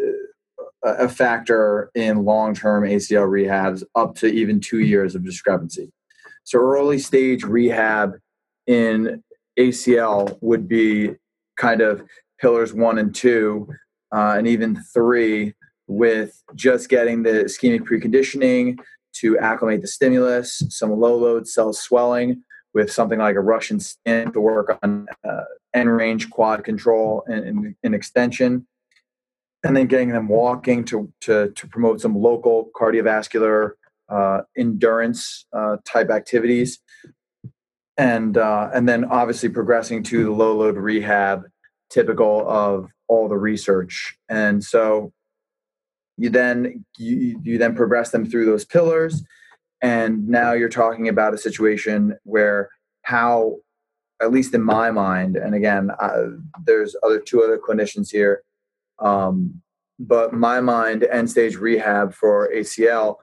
a 0.84 1.10
factor 1.10 1.92
in 1.96 2.24
long-term 2.24 2.84
ACL 2.84 3.28
rehabs 3.28 3.84
up 3.96 4.16
to 4.16 4.28
even 4.28 4.60
two 4.60 4.80
years 4.80 5.16
of 5.16 5.26
discrepancy. 5.26 5.92
So 6.44 6.60
early 6.60 7.00
stage 7.00 7.44
rehab 7.44 8.14
in 8.66 9.24
ACL 9.60 10.38
would 10.42 10.68
be 10.68 11.16
kind 11.58 11.82
of 11.82 12.02
pillars 12.40 12.74
one 12.74 12.98
and 12.98 13.14
two, 13.14 13.68
uh, 14.14 14.36
and 14.38 14.48
even 14.48 14.82
three, 14.94 15.54
with 15.88 16.42
just 16.56 16.88
getting 16.88 17.24
the 17.24 17.44
ischemic 17.46 17.82
preconditioning 17.82 18.78
to 19.14 19.38
acclimate 19.40 19.82
the 19.82 19.88
stimulus, 19.88 20.62
some 20.70 20.92
low 20.92 21.16
load 21.18 21.48
cell 21.48 21.74
swelling 21.74 22.44
with 22.74 22.92
something 22.92 23.20
like 23.20 23.36
a 23.36 23.42
Russian 23.42 23.80
stim 23.80 24.32
to 24.32 24.40
work 24.40 24.78
on 24.84 25.08
uh, 25.28 25.44
end 25.74 25.92
range 25.92 26.30
quad 26.30 26.64
control 26.64 27.24
and, 27.28 27.44
and, 27.44 27.76
and, 27.84 27.96
extension, 27.96 28.68
and 29.64 29.76
then 29.76 29.88
getting 29.88 30.10
them 30.10 30.28
walking 30.28 30.86
to, 30.86 31.12
to, 31.22 31.52
to 31.52 31.68
promote 31.68 32.02
some 32.02 32.16
local 32.16 32.70
cardiovascular 32.80 33.72
uh, 34.10 34.42
endurance 34.58 35.46
uh, 35.54 35.78
type 35.86 36.10
activities 36.10 36.80
and 38.00 38.38
uh, 38.38 38.70
and 38.74 38.88
then 38.88 39.04
obviously 39.06 39.50
progressing 39.50 40.02
to 40.04 40.24
the 40.24 40.32
low 40.32 40.56
load 40.56 40.78
rehab, 40.78 41.44
typical 41.90 42.50
of 42.50 42.88
all 43.10 43.28
the 43.28 43.38
research. 43.38 44.18
And 44.30 44.64
so 44.64 45.12
you 46.18 46.30
then 46.30 46.86
you, 46.98 47.40
you 47.44 47.58
then 47.58 47.76
progress 47.76 48.12
them 48.12 48.26
through 48.26 48.46
those 48.46 48.64
pillars, 48.64 49.22
and 49.82 50.28
now 50.30 50.54
you're 50.54 50.70
talking 50.70 51.10
about 51.10 51.34
a 51.34 51.38
situation 51.38 52.18
where 52.24 52.70
how, 53.02 53.58
at 54.22 54.32
least 54.32 54.54
in 54.54 54.64
my 54.64 54.92
mind, 54.92 55.36
and 55.36 55.54
again, 55.54 55.92
there's 56.66 56.96
other 57.04 57.20
two 57.20 57.44
other 57.44 57.58
clinicians 57.58 58.10
here, 58.10 58.44
um, 59.02 59.62
but 60.00 60.34
my 60.34 60.62
mind 60.62 61.04
end 61.04 61.30
stage 61.30 61.58
rehab 61.58 62.14
for 62.14 62.50
ACL 62.56 63.18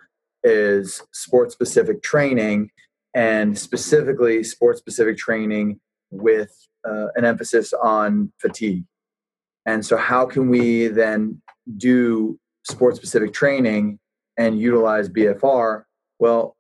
is 0.45 1.03
sports 1.13 1.55
specific 1.55 2.03
training 2.03 2.71
and 3.15 3.59
specifically 3.59 4.45
sports 4.45 4.79
specific 4.79 5.17
training 5.17 5.81
with 6.11 6.53
uh, 6.87 7.07
an 7.17 7.25
emphasis 7.25 7.73
on 7.73 8.33
fatigue. 8.39 8.85
And 9.65 9.85
so, 9.85 9.97
how 9.97 10.27
can 10.27 10.49
we 10.49 10.89
then 10.89 11.43
do 11.77 12.39
sports 12.69 12.99
specific 12.99 13.33
training 13.33 13.99
and 14.37 14.61
utilize 14.61 15.09
BFR? 15.09 15.85
Well, 16.19 16.57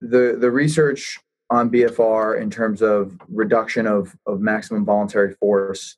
the, 0.00 0.36
the 0.38 0.50
research 0.50 1.18
on 1.50 1.70
BFR 1.70 2.40
in 2.40 2.50
terms 2.50 2.82
of 2.82 3.16
reduction 3.28 3.86
of, 3.86 4.16
of 4.26 4.40
maximum 4.40 4.84
voluntary 4.84 5.34
force 5.34 5.96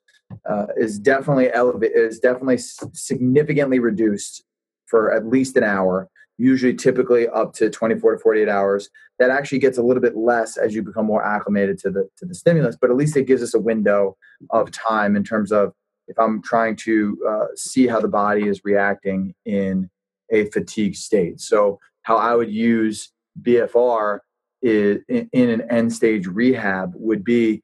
uh, 0.49 0.67
is 0.77 0.99
definitely 0.99 1.53
elevated, 1.53 1.97
is 1.97 2.19
definitely 2.19 2.59
significantly 2.59 3.79
reduced 3.79 4.45
for 4.87 5.13
at 5.13 5.27
least 5.27 5.57
an 5.57 5.65
hour 5.65 6.09
usually 6.39 6.75
typically 6.75 7.29
up 7.29 7.53
to 7.55 7.71
24 7.71 8.17
to 8.17 8.19
48 8.19 8.49
hours. 8.49 8.91
That 9.19 9.31
actually 9.31 9.59
gets 9.59 9.79
a 9.79 9.83
little 9.83 10.03
bit 10.03 10.17
less 10.17 10.57
as 10.57 10.75
you 10.75 10.83
become 10.83 11.07
more 11.07 11.25
acclimated 11.25 11.79
to 11.79 11.91
the 11.91 12.09
to 12.19 12.27
the 12.27 12.35
stimulus 12.35 12.77
but 12.79 12.91
at 12.91 12.97
least 12.97 13.17
it 13.17 13.27
gives 13.27 13.43
us 13.43 13.55
a 13.55 13.61
window 13.61 14.17
of 14.51 14.71
time 14.71 15.17
in 15.17 15.25
terms 15.25 15.53
of 15.53 15.73
if 16.07 16.19
i'm 16.19 16.43
trying 16.43 16.77
to 16.77 17.19
uh, 17.29 17.47
see 17.55 17.87
how 17.87 18.01
the 18.01 18.09
body 18.09 18.47
is 18.47 18.61
reacting 18.65 19.35
in 19.45 19.89
a 20.31 20.45
fatigue 20.51 20.95
state. 20.95 21.41
So 21.41 21.81
how 22.03 22.17
i 22.17 22.35
would 22.35 22.51
use 22.51 23.11
bfr 23.41 24.19
is, 24.63 24.99
in, 25.09 25.29
in 25.33 25.49
an 25.49 25.63
end 25.71 25.93
stage 25.93 26.27
rehab 26.27 26.93
would 26.97 27.25
be 27.25 27.63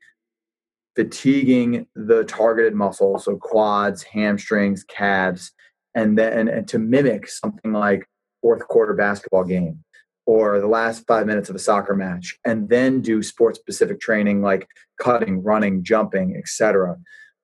fatiguing 0.95 1.87
the 1.95 2.25
targeted 2.25 2.75
muscles 2.75 3.25
so 3.25 3.37
quads 3.37 4.03
hamstrings 4.03 4.85
calves 4.85 5.53
and 5.95 6.19
then 6.19 6.49
and 6.49 6.69
to 6.69 6.79
mimic 6.79 7.29
something 7.29 7.73
like 7.73 8.07
fourth 8.41 8.67
quarter 8.69 8.95
basketball 8.95 9.45
game 9.45 9.83
or 10.27 10.61
the 10.61 10.67
last 10.67 11.07
five 11.07 11.27
minutes 11.27 11.49
of 11.49 11.57
a 11.57 11.59
soccer 11.59 11.95
match 11.95 12.39
and 12.45 12.69
then 12.69 13.01
do 13.01 13.23
sports 13.23 13.59
specific 13.59 14.01
training 14.01 14.43
like 14.43 14.69
cutting 15.01 15.43
running 15.43 15.83
jumping 15.83 16.37
etc 16.37 16.97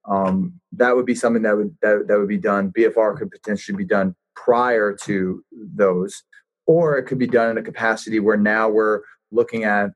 um, 0.09 0.55
that 0.73 0.97
would 0.97 1.05
be 1.05 1.15
something 1.15 1.43
that 1.43 1.57
would 1.57 1.77
that, 1.83 2.07
that 2.09 2.19
would 2.19 2.29
be 2.29 2.39
done 2.39 2.71
bfr 2.73 3.17
could 3.17 3.31
potentially 3.31 3.77
be 3.77 3.85
done 3.85 4.15
prior 4.37 4.95
to 4.95 5.43
those 5.53 6.23
or 6.67 6.99
it 6.99 7.05
could 7.05 7.19
be 7.19 7.27
done 7.27 7.51
in 7.51 7.59
a 7.59 7.63
capacity 7.63 8.21
where 8.21 8.37
now 8.37 8.69
we're 8.69 9.01
looking 9.33 9.65
at 9.65 9.91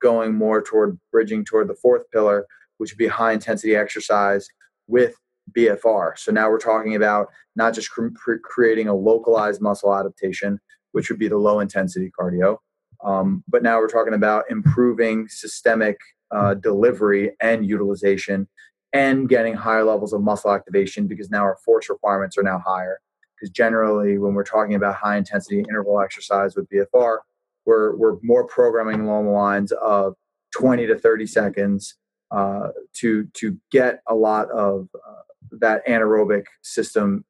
going 0.00 0.34
more 0.34 0.62
toward 0.62 0.98
bridging 1.12 1.44
toward 1.44 1.68
the 1.68 1.76
fourth 1.76 2.02
pillar 2.10 2.46
which 2.84 2.92
would 2.92 2.98
be 2.98 3.06
high 3.06 3.32
intensity 3.32 3.74
exercise 3.74 4.46
with 4.88 5.16
BFR. 5.56 6.18
So 6.18 6.32
now 6.32 6.50
we're 6.50 6.58
talking 6.58 6.94
about 6.94 7.28
not 7.56 7.72
just 7.72 7.90
cre- 7.90 8.34
creating 8.42 8.88
a 8.88 8.94
localized 8.94 9.62
muscle 9.62 9.96
adaptation, 9.96 10.60
which 10.92 11.08
would 11.08 11.18
be 11.18 11.28
the 11.28 11.38
low 11.38 11.60
intensity 11.60 12.12
cardio, 12.20 12.58
um, 13.02 13.42
but 13.48 13.62
now 13.62 13.78
we're 13.78 13.88
talking 13.88 14.12
about 14.12 14.44
improving 14.50 15.26
systemic 15.28 15.96
uh, 16.30 16.52
delivery 16.52 17.30
and 17.40 17.64
utilization 17.64 18.48
and 18.92 19.26
getting 19.26 19.54
higher 19.54 19.84
levels 19.84 20.12
of 20.12 20.20
muscle 20.20 20.52
activation 20.52 21.06
because 21.06 21.30
now 21.30 21.40
our 21.40 21.56
force 21.64 21.88
requirements 21.88 22.36
are 22.36 22.42
now 22.42 22.60
higher. 22.66 23.00
Because 23.34 23.48
generally, 23.48 24.18
when 24.18 24.34
we're 24.34 24.44
talking 24.44 24.74
about 24.74 24.96
high 24.96 25.16
intensity 25.16 25.60
interval 25.60 26.02
exercise 26.02 26.54
with 26.54 26.68
BFR, 26.68 27.20
we're, 27.64 27.96
we're 27.96 28.16
more 28.22 28.46
programming 28.46 29.00
along 29.00 29.24
the 29.24 29.30
lines 29.30 29.72
of 29.72 30.16
20 30.54 30.86
to 30.86 30.98
30 30.98 31.26
seconds 31.26 31.96
uh, 32.34 32.68
to 32.94 33.26
to 33.34 33.56
get 33.70 34.00
a 34.08 34.14
lot 34.14 34.50
of 34.50 34.88
uh, 34.94 35.22
that 35.52 35.86
anaerobic 35.86 36.44
system 36.62 37.24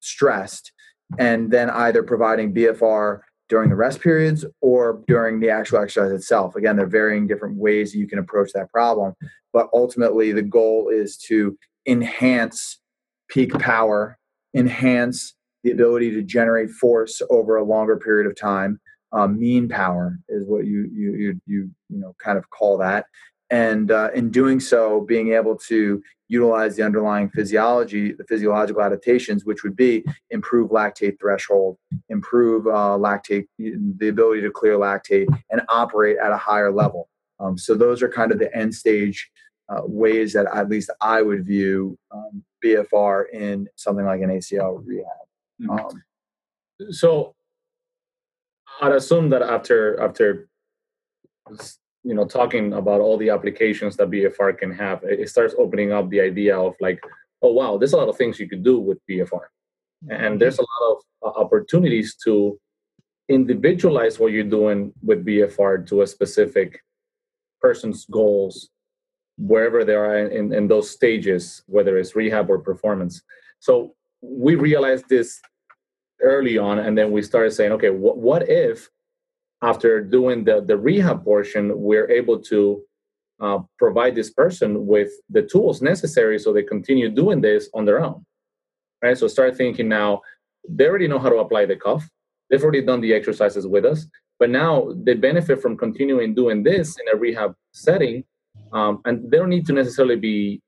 stressed, 0.00 0.72
and 1.18 1.50
then 1.50 1.68
either 1.70 2.02
providing 2.02 2.54
BFR 2.54 3.20
during 3.48 3.68
the 3.68 3.76
rest 3.76 4.00
periods 4.00 4.44
or 4.60 5.02
during 5.06 5.38
the 5.40 5.50
actual 5.50 5.78
exercise 5.78 6.12
itself. 6.12 6.56
Again, 6.56 6.76
there 6.76 6.86
are 6.86 6.88
varying 6.88 7.26
different 7.26 7.56
ways 7.56 7.94
you 7.94 8.08
can 8.08 8.18
approach 8.18 8.50
that 8.54 8.70
problem, 8.72 9.14
but 9.52 9.68
ultimately 9.72 10.32
the 10.32 10.42
goal 10.42 10.88
is 10.88 11.16
to 11.28 11.56
enhance 11.86 12.80
peak 13.28 13.52
power, 13.58 14.18
enhance 14.54 15.34
the 15.62 15.70
ability 15.70 16.10
to 16.12 16.22
generate 16.22 16.70
force 16.70 17.20
over 17.30 17.56
a 17.56 17.64
longer 17.64 17.96
period 17.96 18.26
of 18.26 18.36
time. 18.36 18.80
Um, 19.12 19.38
mean 19.38 19.68
power 19.68 20.18
is 20.28 20.46
what 20.46 20.66
you 20.66 20.88
you 20.92 21.14
you 21.14 21.40
you 21.46 21.70
you 21.88 21.98
know 21.98 22.14
kind 22.18 22.38
of 22.38 22.50
call 22.50 22.78
that, 22.78 23.06
and 23.50 23.90
uh, 23.90 24.10
in 24.14 24.30
doing 24.30 24.60
so, 24.60 25.00
being 25.00 25.32
able 25.32 25.56
to 25.56 26.02
utilize 26.28 26.76
the 26.76 26.82
underlying 26.82 27.28
physiology, 27.28 28.12
the 28.12 28.24
physiological 28.24 28.82
adaptations, 28.82 29.44
which 29.44 29.62
would 29.62 29.76
be 29.76 30.04
improve 30.30 30.70
lactate 30.70 31.18
threshold, 31.20 31.78
improve 32.08 32.66
uh, 32.66 32.96
lactate, 32.98 33.46
the 33.58 34.08
ability 34.08 34.42
to 34.42 34.50
clear 34.50 34.76
lactate, 34.76 35.26
and 35.50 35.62
operate 35.68 36.16
at 36.22 36.32
a 36.32 36.36
higher 36.36 36.72
level. 36.72 37.08
Um, 37.38 37.56
so 37.56 37.74
those 37.74 38.02
are 38.02 38.08
kind 38.08 38.32
of 38.32 38.38
the 38.38 38.54
end 38.56 38.74
stage 38.74 39.30
uh, 39.68 39.82
ways 39.84 40.32
that 40.32 40.46
at 40.52 40.68
least 40.68 40.90
I 41.00 41.22
would 41.22 41.46
view 41.46 41.98
um, 42.10 42.42
BFR 42.64 43.24
in 43.32 43.68
something 43.76 44.04
like 44.04 44.20
an 44.22 44.30
ACL 44.30 44.82
rehab. 44.84 45.06
Mm-hmm. 45.60 45.70
Um, 45.70 46.02
so 46.90 47.34
I'd 48.80 48.92
assume 48.92 49.30
that 49.30 49.42
after 49.42 50.00
after 50.00 50.48
you 52.06 52.14
know 52.14 52.24
talking 52.24 52.72
about 52.72 53.00
all 53.00 53.16
the 53.18 53.30
applications 53.30 53.96
that 53.96 54.10
BFR 54.10 54.56
can 54.56 54.72
have, 54.72 55.00
it 55.02 55.28
starts 55.28 55.54
opening 55.58 55.92
up 55.92 56.08
the 56.08 56.20
idea 56.20 56.56
of 56.56 56.74
like, 56.80 57.00
oh 57.42 57.52
wow, 57.52 57.76
there's 57.76 57.94
a 57.94 57.96
lot 57.96 58.08
of 58.08 58.16
things 58.16 58.38
you 58.38 58.48
could 58.48 58.62
do 58.62 58.78
with 58.78 58.98
BFR, 59.10 59.46
and 60.08 60.20
mm-hmm. 60.20 60.38
there's 60.38 60.58
a 60.58 60.62
lot 60.62 60.82
of 60.92 60.96
uh, 61.24 61.40
opportunities 61.40 62.16
to 62.24 62.58
individualize 63.28 64.20
what 64.20 64.32
you're 64.32 64.44
doing 64.44 64.92
with 65.02 65.26
BFR 65.26 65.86
to 65.88 66.02
a 66.02 66.06
specific 66.06 66.80
person's 67.60 68.06
goals 68.06 68.70
wherever 69.38 69.84
they 69.84 69.94
are 69.94 70.18
in, 70.28 70.52
in 70.52 70.68
those 70.68 70.88
stages, 70.90 71.62
whether 71.66 71.98
it's 71.98 72.16
rehab 72.16 72.48
or 72.48 72.58
performance. 72.58 73.22
So 73.58 73.94
we 74.20 74.54
realized 74.54 75.08
this 75.08 75.40
early 76.20 76.56
on, 76.56 76.78
and 76.78 76.96
then 76.96 77.10
we 77.10 77.22
started 77.22 77.50
saying, 77.50 77.72
okay, 77.72 77.90
what, 77.90 78.16
what 78.16 78.48
if 78.48 78.88
after 79.62 80.00
doing 80.02 80.44
the, 80.44 80.60
the 80.60 80.76
rehab 80.76 81.24
portion, 81.24 81.72
we're 81.74 82.10
able 82.10 82.40
to 82.42 82.82
uh, 83.40 83.58
provide 83.78 84.14
this 84.14 84.30
person 84.30 84.86
with 84.86 85.10
the 85.30 85.42
tools 85.42 85.82
necessary 85.82 86.38
so 86.38 86.52
they 86.52 86.62
continue 86.62 87.08
doing 87.08 87.40
this 87.40 87.68
on 87.74 87.84
their 87.84 88.02
own, 88.02 88.24
right? 89.02 89.16
So 89.16 89.28
start 89.28 89.56
thinking 89.56 89.88
now, 89.88 90.22
they 90.68 90.86
already 90.86 91.08
know 91.08 91.18
how 91.18 91.28
to 91.28 91.36
apply 91.36 91.66
the 91.66 91.76
cuff. 91.76 92.08
They've 92.50 92.62
already 92.62 92.82
done 92.82 93.00
the 93.00 93.12
exercises 93.12 93.66
with 93.66 93.84
us, 93.84 94.06
but 94.38 94.50
now 94.50 94.92
they 95.04 95.14
benefit 95.14 95.60
from 95.60 95.76
continuing 95.76 96.34
doing 96.34 96.62
this 96.62 96.96
in 96.98 97.14
a 97.14 97.18
rehab 97.18 97.54
setting 97.72 98.24
um, 98.72 99.00
and 99.04 99.30
they 99.30 99.38
don't 99.38 99.48
need 99.48 99.66
to 99.66 99.72
necessarily 99.72 100.16
be 100.16 100.60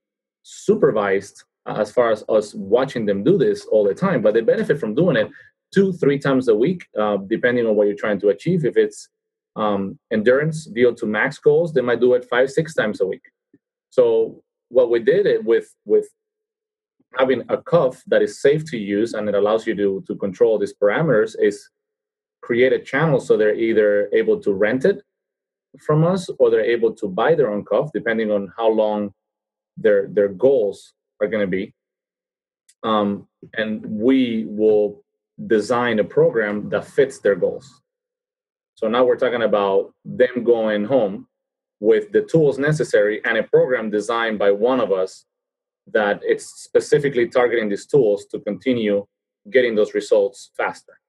supervised 0.43 1.43
as 1.65 1.91
far 1.91 2.11
as 2.11 2.23
us 2.29 2.53
watching 2.55 3.05
them 3.05 3.23
do 3.23 3.37
this 3.37 3.65
all 3.65 3.83
the 3.83 3.93
time 3.93 4.21
but 4.21 4.33
they 4.33 4.41
benefit 4.41 4.79
from 4.79 4.95
doing 4.95 5.15
it 5.15 5.29
two 5.73 5.93
three 5.93 6.19
times 6.19 6.47
a 6.47 6.55
week 6.55 6.85
uh, 6.99 7.17
depending 7.27 7.65
on 7.67 7.75
what 7.75 7.87
you're 7.87 7.95
trying 7.95 8.19
to 8.19 8.29
achieve. 8.29 8.65
If 8.65 8.77
it's 8.77 9.09
um, 9.55 9.99
endurance 10.11 10.67
VO2 10.75 11.03
max 11.03 11.37
goals 11.37 11.73
they 11.73 11.81
might 11.81 11.99
do 11.99 12.13
it 12.13 12.25
five 12.29 12.49
six 12.49 12.73
times 12.73 13.01
a 13.01 13.05
week. 13.05 13.23
So 13.89 14.43
what 14.69 14.89
we 14.89 14.99
did 14.99 15.25
it 15.25 15.43
with 15.43 15.73
with 15.85 16.07
having 17.17 17.43
a 17.49 17.57
cuff 17.57 18.03
that 18.07 18.21
is 18.21 18.41
safe 18.41 18.63
to 18.65 18.77
use 18.77 19.13
and 19.13 19.27
it 19.27 19.35
allows 19.35 19.65
you 19.65 19.75
to 19.75 20.03
to 20.07 20.15
control 20.15 20.59
these 20.59 20.73
parameters 20.81 21.35
is 21.39 21.69
create 22.41 22.71
a 22.71 22.79
channel 22.79 23.19
so 23.19 23.35
they're 23.35 23.55
either 23.55 24.09
able 24.13 24.39
to 24.39 24.53
rent 24.53 24.85
it 24.85 25.01
from 25.79 26.05
us 26.05 26.29
or 26.39 26.49
they're 26.49 26.61
able 26.61 26.93
to 26.93 27.07
buy 27.07 27.35
their 27.35 27.51
own 27.51 27.63
cuff 27.65 27.89
depending 27.93 28.31
on 28.31 28.51
how 28.57 28.67
long 28.67 29.13
their 29.77 30.07
their 30.07 30.29
goals 30.29 30.93
are 31.21 31.27
going 31.27 31.41
to 31.41 31.47
be. 31.47 31.73
Um, 32.83 33.27
and 33.57 33.85
we 33.85 34.45
will 34.47 35.03
design 35.47 35.99
a 35.99 36.03
program 36.03 36.69
that 36.69 36.85
fits 36.85 37.19
their 37.19 37.35
goals. 37.35 37.81
So 38.75 38.87
now 38.87 39.03
we're 39.03 39.17
talking 39.17 39.43
about 39.43 39.93
them 40.05 40.43
going 40.43 40.85
home 40.85 41.27
with 41.79 42.11
the 42.11 42.21
tools 42.21 42.57
necessary 42.57 43.21
and 43.25 43.37
a 43.37 43.43
program 43.43 43.89
designed 43.89 44.39
by 44.39 44.51
one 44.51 44.79
of 44.79 44.91
us 44.91 45.25
that 45.87 46.21
it's 46.23 46.45
specifically 46.45 47.27
targeting 47.27 47.69
these 47.69 47.85
tools 47.85 48.25
to 48.27 48.39
continue 48.39 49.05
getting 49.51 49.75
those 49.75 49.93
results 49.93 50.51
faster. 50.55 50.99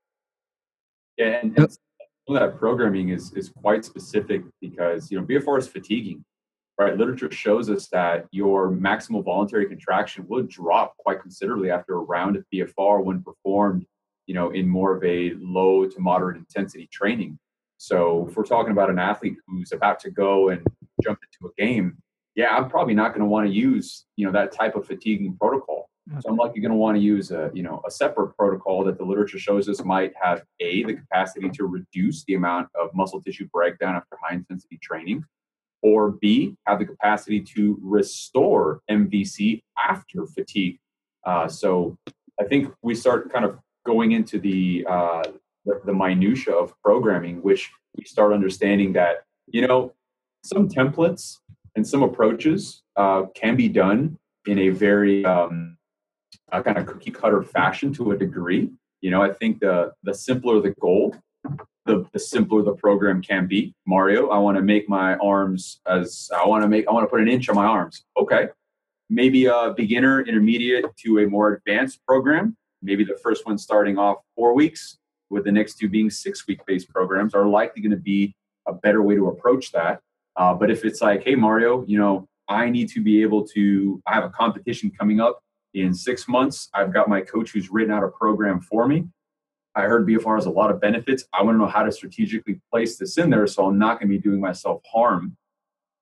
Yeah 1.17 1.41
and, 1.43 1.59
and 1.59 1.79
that 2.37 2.59
programming 2.59 3.11
is 3.11 3.33
is 3.35 3.49
quite 3.49 3.85
specific 3.85 4.43
because 4.61 5.11
you 5.11 5.19
know 5.19 5.27
BFR 5.27 5.59
is 5.59 5.69
fatiguing, 5.69 6.25
right? 6.79 6.97
Literature 6.97 7.31
shows 7.31 7.69
us 7.71 7.89
that 7.89 8.27
your 8.31 8.71
maximal 8.71 9.25
voluntary 9.25 9.67
contraction 9.67 10.25
will 10.29 10.45
drop 10.45 10.97
quite 10.99 11.21
considerably 11.21 11.71
after 11.71 11.95
a 11.95 11.99
round 11.99 12.37
of 12.37 12.45
BFR 12.55 13.05
when 13.05 13.23
performed, 13.23 13.85
you 14.31 14.35
know, 14.35 14.51
in 14.51 14.69
more 14.69 14.97
of 14.97 15.03
a 15.03 15.33
low 15.41 15.85
to 15.85 15.99
moderate 15.99 16.37
intensity 16.37 16.89
training. 16.93 17.37
So 17.79 18.29
if 18.29 18.37
we're 18.37 18.45
talking 18.45 18.71
about 18.71 18.89
an 18.89 19.01
athlete 19.01 19.35
who's 19.49 19.73
about 19.73 19.99
to 20.01 20.11
go 20.13 20.51
and 20.51 20.65
jump 21.03 21.19
into 21.21 21.53
a 21.53 21.61
game, 21.61 21.99
yeah, 22.37 22.57
I'm 22.57 22.71
probably 22.71 22.95
not 22.95 23.09
going 23.09 23.23
to 23.23 23.27
want 23.27 23.49
to 23.49 23.53
use 23.53 24.07
you 24.15 24.25
know 24.25 24.31
that 24.31 24.53
type 24.53 24.77
of 24.77 24.87
fatiguing 24.87 25.37
protocol. 25.37 25.91
So 26.21 26.31
I'm 26.31 26.37
likely 26.37 26.61
going 26.61 26.71
to 26.71 26.77
want 26.77 26.97
to 26.97 27.03
use 27.03 27.33
a 27.33 27.51
you 27.53 27.65
know 27.65 27.83
a 27.85 27.91
separate 27.91 28.37
protocol 28.37 28.85
that 28.85 28.99
the 28.99 29.05
literature 29.05 29.41
shows 29.41 29.69
us 29.69 29.83
might 29.85 30.13
have 30.23 30.45
a 30.61 30.85
the 30.85 30.95
capacity 30.95 31.51
to 31.51 31.67
reduce 31.67 32.23
the 32.23 32.35
amount 32.35 32.69
of 32.81 32.91
muscle 32.95 33.21
tissue 33.21 33.49
breakdown 33.53 33.97
after 33.97 34.17
high 34.23 34.37
intensity 34.37 34.79
training, 34.81 35.25
or 35.83 36.13
b 36.13 36.55
have 36.69 36.79
the 36.79 36.87
capacity 36.87 37.41
to 37.41 37.77
restore 37.83 38.81
MVC 38.89 39.63
after 39.77 40.25
fatigue. 40.25 40.79
Uh, 41.27 41.49
so 41.49 41.99
I 42.41 42.45
think 42.45 42.73
we 42.81 42.95
start 42.95 43.33
kind 43.33 43.45
of 43.45 43.59
going 43.85 44.13
into 44.13 44.39
the, 44.39 44.87
uh, 44.89 45.23
the 45.65 45.81
the 45.85 45.93
minutia 45.93 46.55
of 46.55 46.75
programming, 46.83 47.43
which 47.43 47.71
we 47.97 48.05
start 48.05 48.33
understanding 48.33 48.93
that 48.95 49.25
you 49.47 49.67
know 49.67 49.93
some 50.45 50.69
templates 50.69 51.39
and 51.77 51.87
some 51.87 52.03
approaches 52.03 52.83
uh, 52.97 53.23
can 53.35 53.57
be 53.57 53.69
done 53.69 54.19
in 54.47 54.59
a 54.59 54.69
very 54.71 55.25
um, 55.25 55.77
uh, 56.53 56.63
kind 56.63 56.79
of 56.79 56.87
cookie 56.87 57.11
cutter 57.11 57.43
fashion 57.43 57.93
to 57.95 58.13
a 58.13 58.17
degree. 58.17 58.71
You 59.01 59.11
know, 59.11 59.23
I 59.23 59.33
think 59.33 59.61
the 59.61 59.93
the 60.03 60.15
simpler 60.15 60.61
the 60.61 60.75
goal, 60.81 61.17
the, 61.87 62.07
the 62.13 62.19
simpler 62.19 62.63
the 62.63 62.75
program 62.75 63.23
can 63.23 63.47
be. 63.47 63.75
Mario, 63.87 64.29
I 64.29 64.39
want 64.39 64.57
to 64.57 64.63
make 64.63 64.89
my 64.89 65.17
arms 65.17 65.81
as 65.87 66.31
I 66.37 66.47
want 66.47 66.63
to 66.63 66.69
make 66.69 66.87
I 66.89 66.93
want 66.93 67.05
to 67.05 67.11
put 67.11 67.21
an 67.21 67.29
inch 67.29 67.49
on 67.49 67.57
my 67.57 67.67
arms. 67.67 68.05
Okay. 68.17 68.49
Maybe 69.13 69.47
a 69.47 69.75
beginner, 69.77 70.21
intermediate 70.21 70.97
to 70.99 71.19
a 71.19 71.27
more 71.27 71.55
advanced 71.55 71.99
program. 72.07 72.57
Maybe 72.83 73.05
the 73.05 73.19
first 73.23 73.47
one 73.47 73.59
starting 73.59 73.99
off 73.99 74.19
four 74.35 74.55
weeks, 74.55 74.99
with 75.29 75.45
the 75.45 75.53
next 75.53 75.75
two 75.75 75.89
being 75.89 76.11
six 76.11 76.47
week 76.47 76.61
based 76.67 76.89
programs, 76.89 77.35
are 77.35 77.47
likely 77.47 77.83
going 77.83 77.91
to 77.93 77.97
be 77.97 78.35
a 78.67 78.73
better 78.73 79.03
way 79.03 79.15
to 79.15 79.29
approach 79.29 79.73
that. 79.73 80.01
Uh, 80.37 80.55
but 80.55 80.71
if 80.71 80.85
it's 80.85 81.01
like, 81.01 81.23
hey, 81.25 81.35
Mario, 81.35 81.85
you 81.87 81.99
know, 81.99 82.29
I 82.49 82.69
need 82.69 82.89
to 82.91 83.01
be 83.01 83.23
able 83.23 83.47
to, 83.49 84.03
I 84.07 84.15
have 84.15 84.25
a 84.25 84.31
competition 84.31 84.91
coming 84.99 85.21
up 85.21 85.41
in 85.75 85.95
six 85.95 86.27
months. 86.27 86.69
I've 86.75 86.93
got 86.93 87.09
my 87.09 87.21
coach 87.21 87.53
who's 87.53 87.71
written 87.71 87.93
out 87.93 88.03
a 88.03 88.09
program 88.09 88.61
for 88.61 88.89
me. 88.89 89.07
I 89.75 89.83
heard 89.83 90.07
BFR 90.07 90.35
has 90.35 90.47
a 90.47 90.51
lot 90.51 90.71
of 90.71 90.81
benefits. 90.81 91.25
I 91.33 91.43
want 91.43 91.55
to 91.55 91.59
know 91.59 91.71
how 91.71 91.85
to 91.85 91.93
strategically 91.93 92.61
place 92.73 92.99
this 92.99 93.19
in 93.19 93.31
there 93.31 93.47
so 93.47 93.67
I'm 93.67 93.79
not 93.79 94.01
going 94.01 94.11
to 94.11 94.19
be 94.19 94.21
doing 94.21 94.41
myself 94.41 94.83
harm. 94.93 95.37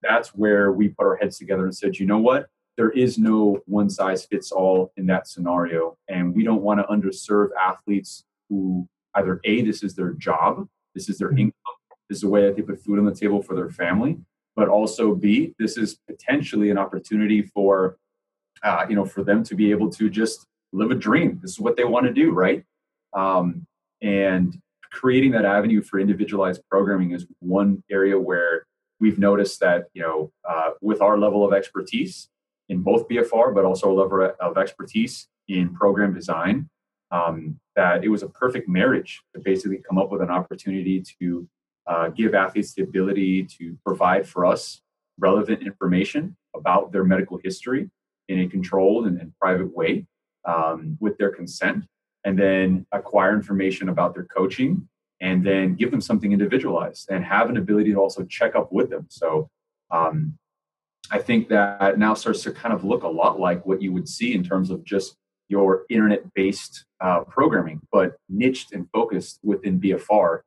That's 0.03 0.29
where 0.31 0.73
we 0.73 0.89
put 0.89 1.05
our 1.05 1.17
heads 1.17 1.39
together 1.39 1.65
and 1.65 1.77
said, 1.77 1.99
you 1.99 2.07
know 2.07 2.19
what? 2.19 2.47
There 2.79 2.91
is 2.91 3.19
no 3.19 3.61
one 3.67 3.91
size 3.91 4.25
fits 4.25 4.53
all 4.53 4.93
in 4.97 5.07
that 5.07 5.29
scenario. 5.29 5.99
And 6.09 6.35
we 6.35 6.45
don't 6.45 6.63
want 6.63 6.81
to 6.81 6.87
underserve 6.87 7.49
athletes 7.61 8.25
who 8.49 8.89
either 9.15 9.41
A, 9.45 9.63
this 9.63 9.83
is 9.83 9.95
their 9.95 10.13
job, 10.13 10.67
this 10.95 11.11
is 11.11 11.19
their 11.19 11.29
mm-hmm. 11.29 11.39
income, 11.39 11.75
this 12.09 12.19
is 12.19 12.25
a 12.25 12.29
way 12.29 12.43
that 12.43 12.57
they 12.57 12.63
put 12.63 12.83
food 12.83 13.01
on 13.01 13.05
the 13.05 13.15
table 13.15 13.43
for 13.43 13.57
their 13.57 13.69
family, 13.69 14.17
but 14.55 14.69
also 14.69 15.13
B, 15.15 15.55
this 15.59 15.77
is 15.77 15.99
potentially 16.07 16.71
an 16.71 16.79
opportunity 16.79 17.43
for 17.43 17.99
uh, 18.63 18.87
you 18.89 18.97
know, 18.97 19.05
for 19.05 19.23
them 19.23 19.43
to 19.45 19.55
be 19.55 19.71
able 19.71 19.91
to 19.91 20.11
just 20.11 20.47
live 20.73 20.91
a 20.91 20.95
dream. 20.95 21.39
This 21.43 21.53
is 21.53 21.61
what 21.61 21.77
they 21.77 21.85
want 21.85 22.07
to 22.07 22.13
do, 22.13 22.33
right? 22.33 22.65
Um, 23.13 23.67
and 24.03 24.57
creating 24.91 25.33
that 25.33 25.45
avenue 25.45 25.83
for 25.83 25.99
individualized 25.99 26.63
programming 26.71 27.13
is 27.13 27.27
one 27.41 27.83
area 27.91 28.19
where 28.19 28.67
we've 29.01 29.19
noticed 29.19 29.61
that 29.61 29.87
you 29.95 30.03
know 30.03 30.33
uh, 30.49 30.71
with 30.81 31.01
our 31.01 31.19
level 31.19 31.47
of 31.47 31.53
expertise 31.53 32.29
in 32.69 32.83
both 32.83 33.09
BFR, 33.09 33.55
but 33.55 33.65
also 33.65 33.91
a 33.91 33.95
level 33.95 34.33
of 34.41 34.59
expertise 34.59 35.29
in 35.49 35.75
program 35.75 36.15
design, 36.15 36.69
um, 37.11 37.59
that 37.75 38.05
it 38.05 38.09
was 38.09 38.23
a 38.23 38.29
perfect 38.29 38.69
marriage 38.69 39.23
to 39.35 39.41
basically 39.41 39.79
come 39.79 39.99
up 39.99 40.11
with 40.11 40.21
an 40.21 40.31
opportunity 40.31 41.03
to 41.21 41.49
uh, 41.87 42.09
give 42.09 42.35
athletes 42.35 42.75
the 42.75 42.83
ability 42.83 43.45
to 43.45 43.77
provide 43.85 44.29
for 44.29 44.45
us 44.45 44.83
relevant 45.19 45.63
information 45.63 46.37
about 46.55 46.93
their 46.93 47.05
medical 47.05 47.41
history 47.43 47.91
in 48.29 48.41
a 48.41 48.49
controlled 48.49 49.07
and, 49.07 49.19
and 49.21 49.33
private 49.41 49.75
way 49.75 50.07
um, 50.45 50.97
with 51.01 51.17
their 51.19 51.31
consent, 51.31 51.85
and 52.25 52.39
then 52.39 52.87
acquire 52.93 53.35
information 53.35 53.89
about 53.89 54.15
their 54.15 54.25
coaching, 54.25 54.87
and 55.21 55.45
then 55.45 55.75
give 55.75 55.91
them 55.91 56.01
something 56.01 56.33
individualized 56.33 57.09
and 57.11 57.25
have 57.25 57.49
an 57.49 57.57
ability 57.57 57.93
to 57.93 57.99
also 57.99 58.25
check 58.25 58.55
up 58.55 58.73
with 58.73 58.91
them. 58.91 59.07
So 59.09 59.49
um, 59.91 60.39
I 61.11 61.19
think 61.19 61.49
that 61.49 61.99
now 61.99 62.15
starts 62.15 62.43
to 62.43 62.53
kind 62.53 62.75
of 62.75 62.85
look 62.85 63.03
a 63.03 63.09
lot 63.09 63.41
like 63.41 63.65
what 63.65 63.81
you 63.81 63.93
would 63.93 64.09
see 64.09 64.35
in 64.35 64.45
terms 64.45 64.71
of 64.71 64.85
just 64.85 65.17
your 65.49 65.85
internet 65.89 66.23
based 66.35 66.85
uh, 67.01 67.21
programming, 67.21 67.81
but 67.91 68.17
niched 68.29 68.73
and 68.73 68.89
focused 68.93 69.41
within 69.43 69.81
BFR. 69.81 70.41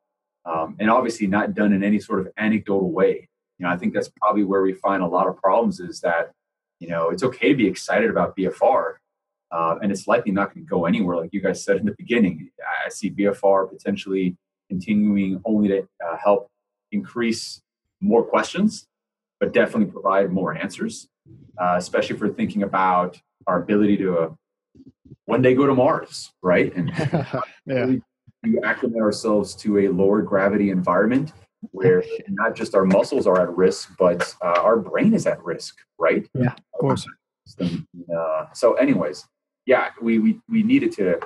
Um, 0.45 0.75
and 0.79 0.89
obviously 0.89 1.27
not 1.27 1.53
done 1.53 1.71
in 1.71 1.83
any 1.83 1.99
sort 1.99 2.19
of 2.19 2.29
anecdotal 2.37 2.91
way. 2.91 3.27
You 3.59 3.65
know, 3.65 3.69
I 3.69 3.77
think 3.77 3.93
that's 3.93 4.09
probably 4.19 4.43
where 4.43 4.63
we 4.63 4.73
find 4.73 5.03
a 5.03 5.07
lot 5.07 5.27
of 5.27 5.37
problems 5.37 5.79
is 5.79 6.01
that, 6.01 6.31
you 6.79 6.87
know, 6.87 7.09
it's 7.09 7.21
okay 7.23 7.49
to 7.49 7.55
be 7.55 7.67
excited 7.67 8.09
about 8.09 8.35
BFR, 8.35 8.93
uh, 9.51 9.75
and 9.83 9.91
it's 9.91 10.07
likely 10.07 10.31
not 10.31 10.53
going 10.53 10.65
to 10.65 10.69
go 10.69 10.85
anywhere. 10.85 11.17
Like 11.17 11.29
you 11.31 11.41
guys 11.41 11.63
said 11.63 11.77
in 11.77 11.85
the 11.85 11.95
beginning, 11.95 12.49
I 12.85 12.89
see 12.89 13.11
BFR 13.11 13.69
potentially 13.69 14.35
continuing 14.67 15.41
only 15.45 15.67
to 15.67 15.81
uh, 15.81 16.17
help 16.17 16.47
increase 16.91 17.61
more 17.99 18.23
questions, 18.23 18.87
but 19.41 19.53
definitely 19.53 19.91
provide 19.91 20.31
more 20.31 20.55
answers, 20.55 21.09
uh, 21.59 21.73
especially 21.75 22.15
if 22.15 22.21
we're 22.21 22.29
thinking 22.29 22.61
about 22.63 23.19
our 23.47 23.59
ability 23.59 23.97
to 23.97 24.17
uh, 24.17 24.29
one 25.25 25.41
day 25.41 25.55
go 25.55 25.65
to 25.65 25.73
Mars, 25.73 26.31
right? 26.43 26.73
And 26.75 26.93
yeah. 27.65 27.87
we 28.43 28.59
acclimate 28.63 29.01
ourselves 29.01 29.55
to 29.55 29.79
a 29.79 29.87
lower 29.89 30.21
gravity 30.21 30.69
environment 30.69 31.33
where 31.71 32.03
not 32.29 32.55
just 32.55 32.75
our 32.75 32.85
muscles 32.85 33.25
are 33.25 33.41
at 33.41 33.49
risk, 33.57 33.91
but 33.97 34.33
uh, 34.43 34.61
our 34.61 34.77
brain 34.77 35.13
is 35.15 35.25
at 35.25 35.43
risk, 35.43 35.75
right? 35.97 36.29
Yeah, 36.35 36.53
of 36.53 36.79
course. 36.79 37.05
Uh, 37.59 38.45
so, 38.53 38.73
anyways, 38.73 39.25
yeah, 39.65 39.89
we, 40.01 40.19
we 40.19 40.39
we 40.47 40.61
needed 40.61 40.91
to 40.93 41.19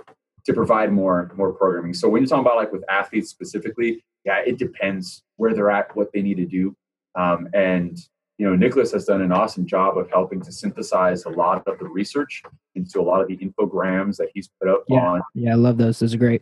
to 0.46 0.54
provide 0.54 0.92
more 0.92 1.32
more 1.36 1.52
programming. 1.52 1.94
So 1.94 2.08
when 2.08 2.22
you're 2.22 2.30
talking 2.30 2.46
about 2.46 2.56
like 2.56 2.72
with 2.72 2.86
athletes 2.90 3.30
specifically, 3.30 4.04
yeah, 4.24 4.40
it 4.40 4.58
depends 4.58 5.24
where 5.36 5.54
they're 5.54 5.70
at, 5.70 5.94
what 5.96 6.12
they 6.14 6.22
need 6.22 6.38
to 6.38 6.46
do, 6.46 6.76
um, 7.16 7.48
and 7.54 7.98
you 8.38 8.46
know, 8.46 8.54
Nicholas 8.56 8.92
has 8.92 9.06
done 9.06 9.22
an 9.22 9.32
awesome 9.32 9.66
job 9.66 9.98
of 9.98 10.10
helping 10.12 10.42
to 10.42 10.52
synthesize 10.52 11.24
a 11.24 11.30
lot 11.30 11.66
of 11.68 11.80
the 11.80 11.86
research 11.86 12.44
into 12.76 13.00
a 13.00 13.02
lot 13.02 13.22
of 13.22 13.30
the 13.30 13.38
infograms 13.38 14.18
that 14.18 14.28
he's 14.34 14.50
put 14.60 14.70
up 14.70 14.84
Yeah. 14.90 15.08
on 15.08 15.22
Yeah, 15.34 15.52
I 15.54 15.56
love 15.56 15.78
those. 15.78 16.00
Those 16.00 16.14
are 16.14 16.18
great. 16.18 16.42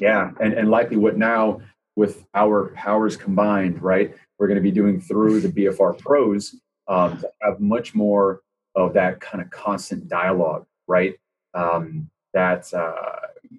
yeah, 0.00 0.32
and 0.40 0.52
and 0.54 0.70
likely 0.70 0.96
what 0.96 1.16
now 1.16 1.60
with 1.96 2.26
our 2.34 2.70
powers 2.74 3.16
combined, 3.16 3.80
right? 3.80 4.14
We're 4.38 4.48
going 4.48 4.56
to 4.56 4.62
be 4.62 4.72
doing 4.72 5.00
through 5.00 5.40
the 5.40 5.48
BFR 5.48 5.96
pros 5.98 6.56
um, 6.88 7.18
to 7.20 7.30
have 7.42 7.60
much 7.60 7.94
more 7.94 8.40
of 8.74 8.92
that 8.94 9.20
kind 9.20 9.40
of 9.40 9.48
constant 9.50 10.08
dialogue, 10.08 10.66
right? 10.88 11.14
Um, 11.54 12.10
that 12.32 12.74
uh, 12.74 12.92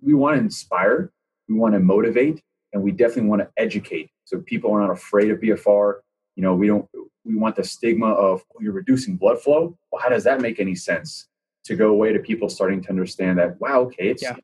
we 0.04 0.14
want 0.14 0.36
to 0.36 0.42
inspire, 0.42 1.10
we 1.48 1.56
want 1.56 1.74
to 1.76 1.80
motivate, 1.80 2.42
and 2.74 2.84
we 2.84 2.92
definitely 2.92 3.30
want 3.30 3.42
to 3.42 3.50
educate. 3.56 4.10
So 4.26 4.40
people 4.40 4.74
are 4.74 4.82
not 4.82 4.90
afraid 4.92 5.32
of 5.32 5.40
BFR. 5.40 6.00
You 6.36 6.44
know, 6.44 6.54
we 6.56 6.68
don't. 6.68 6.88
We 7.24 7.36
want 7.36 7.56
the 7.56 7.64
stigma 7.64 8.08
of 8.08 8.44
oh, 8.54 8.62
you're 8.62 8.74
reducing 8.74 9.18
blood 9.18 9.42
flow. 9.42 9.78
Well, 9.92 10.02
how 10.02 10.10
does 10.10 10.24
that 10.26 10.42
make 10.42 10.60
any 10.60 10.76
sense? 10.76 11.28
To 11.66 11.76
go 11.76 11.90
away 11.90 12.14
to 12.14 12.20
people 12.20 12.48
starting 12.50 12.82
to 12.84 12.90
understand 12.90 13.40
that 13.40 13.60
wow, 13.60 13.82
okay, 13.82 14.10
it's 14.10 14.22
Yeah. 14.22 14.36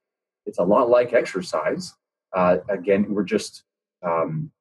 it's 0.46 0.58
a 0.58 0.64
lot 0.64 0.90
like 0.90 1.14
exercise. 1.14 1.94
Uh, 2.34 2.58
again, 2.70 3.06
we're 3.14 3.24
just 3.24 3.64
um, 4.04 4.52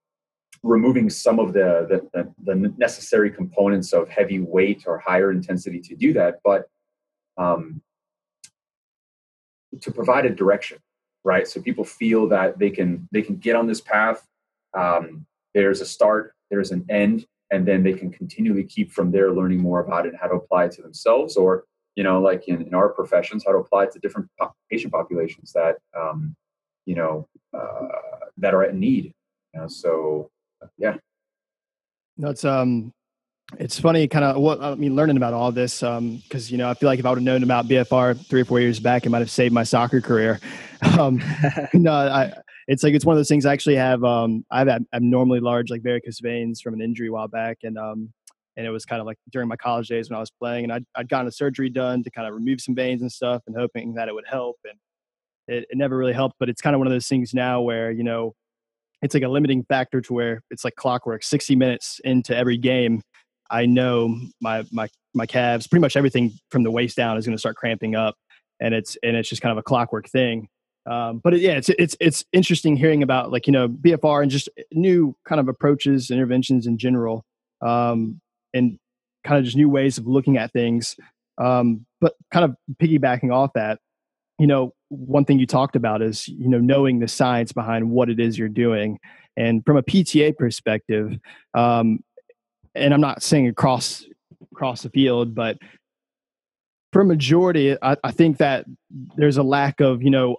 removing 0.63 1.09
some 1.09 1.39
of 1.39 1.53
the, 1.53 1.87
the, 1.89 2.09
the, 2.13 2.55
the 2.55 2.75
necessary 2.77 3.31
components 3.31 3.93
of 3.93 4.09
heavy 4.09 4.41
weight 4.41 4.85
or 4.87 4.99
higher 4.99 5.31
intensity 5.31 5.81
to 5.81 5.97
do 5.97 6.13
that, 6.13 6.41
but 6.45 6.69
um, 7.39 7.81
to 9.81 9.91
provide 9.91 10.27
a 10.27 10.31
direction, 10.31 10.79
right? 11.25 11.47
So 11.49 11.63
people 11.63 11.85
feel 11.85 12.29
that 12.29 12.59
they 12.59 12.71
can 12.71 13.09
they 13.13 13.23
can 13.23 13.37
get 13.37 13.57
on 13.57 13.67
this 13.67 13.81
path. 13.81 14.27
Um, 14.77 15.27
there's 15.55 15.81
a 15.81 15.87
start, 15.87 16.35
there's 16.51 16.71
an 16.71 16.85
end, 16.89 17.27
and 17.51 17.67
then 17.67 17.83
they 17.83 17.93
can 17.93 18.11
continually 18.11 18.65
keep 18.65 18.93
from 18.93 19.11
there 19.11 19.33
learning 19.33 19.61
more 19.61 19.81
about 19.81 20.07
it 20.07 20.11
and 20.11 20.19
how 20.19 20.29
to 20.29 20.35
apply 20.35 20.65
it 20.65 20.73
to 20.73 20.83
themselves 20.83 21.37
or 21.37 21.65
you 21.97 22.05
know 22.05 22.21
like 22.21 22.49
in, 22.49 22.63
in 22.63 22.75
our 22.75 22.89
professions 22.89 23.45
how 23.45 23.53
to 23.53 23.59
apply 23.59 23.85
it 23.85 23.93
to 23.93 23.99
different 23.99 24.29
patient 24.71 24.93
populations 24.93 25.53
that 25.53 25.77
um, 25.99 26.35
you 26.87 26.95
know 26.95 27.27
uh, 27.53 27.89
that 28.37 28.55
are 28.55 28.63
at 28.63 28.75
need 28.75 29.13
you 29.55 29.61
know 29.61 29.67
so 29.67 30.31
yeah 30.79 30.97
No, 32.17 32.31
it's 32.31 32.45
um, 32.45 32.93
it's 33.59 33.81
funny, 33.81 34.07
kind 34.07 34.25
of 34.25 34.37
what 34.37 34.63
I 34.63 34.75
mean, 34.75 34.95
learning 34.95 35.17
about 35.17 35.33
all 35.33 35.51
this, 35.51 35.83
um, 35.83 36.19
because 36.19 36.51
you 36.51 36.59
know, 36.59 36.71
I 36.71 36.75
feel 36.75 36.89
like 36.89 36.99
if 36.99 37.07
I 37.07 37.09
would 37.11 37.19
have 37.19 37.25
known 37.25 37.43
about 37.43 37.67
BFR 37.67 38.25
three 38.27 38.43
or 38.43 38.45
four 38.45 38.61
years 38.61 38.79
back, 38.79 39.07
it 39.07 39.11
might 39.11 39.19
have 39.19 39.31
saved 39.31 39.53
my 39.53 39.65
soccer 39.65 40.01
career. 40.01 40.41
Um, 40.99 41.23
no, 41.75 41.93
I, 41.93 42.33
it's 42.69 42.83
like 42.83 42.95
it's 42.95 43.05
one 43.05 43.15
of 43.15 43.19
those 43.19 43.29
things. 43.29 43.47
I 43.47 43.53
actually 43.53 43.77
have, 43.77 44.05
um, 44.05 44.45
I 44.51 44.61
have 44.61 44.83
abnormally 44.93 45.41
large 45.41 45.71
like 45.71 45.83
varicose 45.83 46.21
veins 46.21 46.61
from 46.61 46.75
an 46.75 46.81
injury 46.81 47.09
a 47.09 47.13
while 47.13 47.29
back, 47.29 47.59
and 47.63 47.79
um, 47.79 48.13
and 48.57 48.67
it 48.67 48.71
was 48.71 48.85
kind 48.85 49.01
of 49.01 49.07
like 49.07 49.19
during 49.31 49.49
my 49.49 49.57
college 49.57 49.89
days 49.89 50.11
when 50.11 50.17
I 50.17 50.21
was 50.21 50.31
playing, 50.31 50.65
and 50.65 50.73
I'd, 50.73 50.85
I'd 50.95 51.09
gotten 51.09 51.27
a 51.27 51.33
surgery 51.33 51.71
done 51.71 52.03
to 52.05 52.11
kind 52.11 52.29
of 52.29 52.35
remove 52.35 52.61
some 52.61 52.75
veins 52.75 53.03
and 53.03 53.11
stuff, 53.11 53.43
and 53.47 53.57
hoping 53.57 53.95
that 53.95 54.09
it 54.09 54.15
would 54.15 54.27
help, 54.29 54.57
and 54.65 54.79
it, 55.49 55.67
it 55.71 55.77
never 55.77 55.97
really 55.97 56.13
helped. 56.13 56.37
But 56.39 56.49
it's 56.49 56.61
kind 56.61 56.75
of 56.75 56.81
one 56.81 56.87
of 56.87 56.93
those 56.93 57.09
things 57.09 57.35
now 57.35 57.61
where 57.61 57.91
you 57.91 58.05
know 58.05 58.35
it's 59.03 59.15
like 59.15 59.23
a 59.23 59.29
limiting 59.29 59.65
factor 59.65 60.01
to 60.03 60.13
where 60.13 60.43
it's 60.51 60.65
like 60.65 60.77
clockwork 60.77 61.23
60 61.23 61.57
minutes 61.57 62.01
into 62.05 62.37
every 62.37 62.59
game 62.59 63.03
i 63.51 63.67
know 63.67 64.15
my 64.41 64.65
my 64.73 64.89
my 65.15 65.27
calves 65.27 65.67
pretty 65.67 65.81
much 65.81 65.97
everything 65.97 66.33
from 66.51 66.63
the 66.63 66.71
waist 66.71 66.97
down 66.97 67.17
is 67.17 67.27
going 67.27 67.35
to 67.35 67.41
start 67.41 67.57
cramping 67.57 67.95
up 67.95 68.15
and 68.61 68.75
it's 68.75 68.97
and 69.03 69.17
it's 69.17 69.29
just 69.29 69.43
kind 69.43 69.53
of 69.53 69.59
a 69.59 69.63
clockwork 69.63 70.09
thing 70.09 70.49
um, 70.87 71.21
but 71.23 71.35
it, 71.35 71.41
yeah 71.41 71.53
it's 71.53 71.69
it's 71.71 71.97
it's 72.01 72.25
interesting 72.33 72.77
hearing 72.77 73.03
about 73.03 73.31
like 73.31 73.47
you 73.47 73.53
know 73.53 73.69
bfr 73.69 74.23
and 74.23 74.31
just 74.31 74.49
new 74.73 75.15
kind 75.29 75.41
of 75.41 75.49
approaches 75.49 76.11
interventions 76.11 76.67
in 76.67 76.79
general 76.79 77.25
um, 77.63 78.21
and 78.55 78.79
kind 79.25 79.39
of 79.39 79.45
just 79.45 79.57
new 79.57 79.69
ways 79.69 79.99
of 79.99 80.07
looking 80.07 80.37
at 80.37 80.53
things. 80.53 80.97
Um, 81.39 81.87
but 82.01 82.15
kind 82.33 82.45
of 82.45 82.57
piggybacking 82.81 83.33
off 83.33 83.53
that 83.55 83.79
you 84.39 84.47
know 84.47 84.75
one 84.89 85.25
thing 85.25 85.39
you 85.39 85.47
talked 85.47 85.77
about 85.77 86.03
is 86.03 86.29
you 86.29 86.49
know 86.49 86.59
knowing 86.59 86.99
the 86.99 87.09
science 87.09 87.53
behind 87.53 87.91
what 87.91 88.11
it 88.11 88.21
is 88.21 88.39
you're 88.39 88.49
doing. 88.49 88.99
And 89.37 89.65
from 89.65 89.77
a 89.77 89.83
pta 89.83 90.37
perspective 90.37 91.19
um, 91.55 92.01
and 92.75 92.93
i'm 92.93 93.01
not 93.01 93.23
saying 93.23 93.49
across 93.49 94.05
across 94.53 94.83
the 94.83 94.91
field 94.91 95.35
but 95.35 95.57
for 96.93 97.03
a 97.03 97.05
majority 97.05 97.77
I, 97.81 97.97
I 98.05 98.11
think 98.11 98.39
that 98.39 98.67
there's 99.17 99.39
a 99.39 99.43
lack 99.43 99.81
of 99.81 100.03
you 100.03 100.11
know 100.11 100.37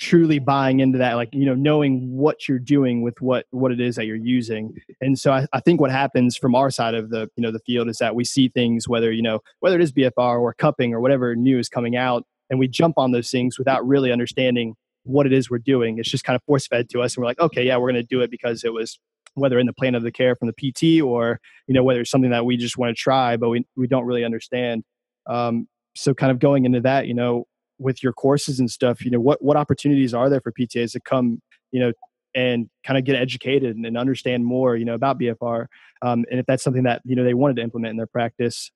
truly 0.00 0.38
buying 0.38 0.80
into 0.80 0.96
that 0.96 1.12
like 1.12 1.28
you 1.32 1.44
know 1.44 1.54
knowing 1.54 2.10
what 2.10 2.48
you're 2.48 2.58
doing 2.58 3.02
with 3.02 3.20
what 3.20 3.44
what 3.50 3.70
it 3.70 3.80
is 3.80 3.96
that 3.96 4.06
you're 4.06 4.16
using. 4.16 4.74
And 5.00 5.18
so 5.18 5.30
I, 5.30 5.46
I 5.52 5.60
think 5.60 5.78
what 5.78 5.90
happens 5.90 6.38
from 6.38 6.54
our 6.54 6.70
side 6.70 6.94
of 6.94 7.10
the 7.10 7.28
you 7.36 7.42
know 7.42 7.52
the 7.52 7.60
field 7.60 7.88
is 7.88 7.98
that 7.98 8.14
we 8.14 8.24
see 8.24 8.48
things 8.48 8.88
whether 8.88 9.12
you 9.12 9.22
know 9.22 9.40
whether 9.60 9.76
it 9.76 9.82
is 9.82 9.92
bfr 9.92 10.40
or 10.40 10.54
cupping 10.54 10.94
or 10.94 11.00
whatever 11.00 11.36
new 11.36 11.58
is 11.58 11.68
coming 11.68 11.96
out 11.96 12.24
and 12.48 12.58
we 12.58 12.66
jump 12.66 12.96
on 12.96 13.12
those 13.12 13.30
things 13.30 13.58
without 13.58 13.86
really 13.86 14.10
understanding 14.10 14.74
what 15.04 15.26
it 15.26 15.32
is 15.32 15.50
we're 15.50 15.58
doing. 15.58 15.98
It's 15.98 16.10
just 16.10 16.24
kind 16.24 16.34
of 16.34 16.42
force 16.44 16.66
fed 16.66 16.88
to 16.90 17.02
us 17.02 17.14
and 17.14 17.22
we're 17.22 17.28
like 17.28 17.40
okay 17.40 17.64
yeah 17.64 17.76
we're 17.76 17.92
going 17.92 18.02
to 18.02 18.08
do 18.08 18.22
it 18.22 18.30
because 18.30 18.64
it 18.64 18.72
was 18.72 18.98
whether 19.34 19.58
in 19.58 19.66
the 19.66 19.74
plan 19.74 19.94
of 19.94 20.02
the 20.02 20.10
care 20.10 20.34
from 20.34 20.48
the 20.48 20.54
pt 20.54 21.02
or 21.02 21.40
you 21.66 21.74
know 21.74 21.84
whether 21.84 22.00
it's 22.00 22.10
something 22.10 22.30
that 22.30 22.46
we 22.46 22.56
just 22.56 22.78
want 22.78 22.88
to 22.88 22.98
try 22.98 23.36
but 23.36 23.50
we, 23.50 23.66
we 23.76 23.86
don't 23.86 24.06
really 24.06 24.24
understand. 24.24 24.82
Um, 25.26 25.68
so 25.94 26.14
kind 26.14 26.32
of 26.32 26.38
going 26.38 26.64
into 26.64 26.80
that 26.80 27.06
you 27.06 27.14
know 27.14 27.44
with 27.80 28.02
your 28.02 28.12
courses 28.12 28.60
and 28.60 28.70
stuff 28.70 29.04
you 29.04 29.10
know 29.10 29.20
what 29.20 29.42
what 29.42 29.56
opportunities 29.56 30.14
are 30.14 30.28
there 30.28 30.40
for 30.40 30.52
ptas 30.52 30.92
to 30.92 31.00
come 31.00 31.40
you 31.72 31.80
know 31.80 31.92
and 32.34 32.70
kind 32.84 32.96
of 32.96 33.04
get 33.04 33.16
educated 33.16 33.74
and, 33.74 33.84
and 33.84 33.98
understand 33.98 34.44
more 34.44 34.76
you 34.76 34.84
know 34.84 34.94
about 34.94 35.18
bfr 35.18 35.66
um, 36.02 36.24
and 36.30 36.38
if 36.38 36.46
that's 36.46 36.62
something 36.62 36.84
that 36.84 37.02
you 37.04 37.16
know 37.16 37.24
they 37.24 37.34
wanted 37.34 37.56
to 37.56 37.62
implement 37.62 37.90
in 37.90 37.96
their 37.96 38.06
practice 38.06 38.70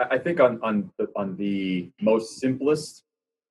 I 0.00 0.04
I 0.12 0.18
think 0.18 0.40
on 0.40 0.58
on 0.62 0.90
the, 0.98 1.08
on 1.16 1.36
the 1.36 1.90
most 2.00 2.40
simplest 2.40 3.04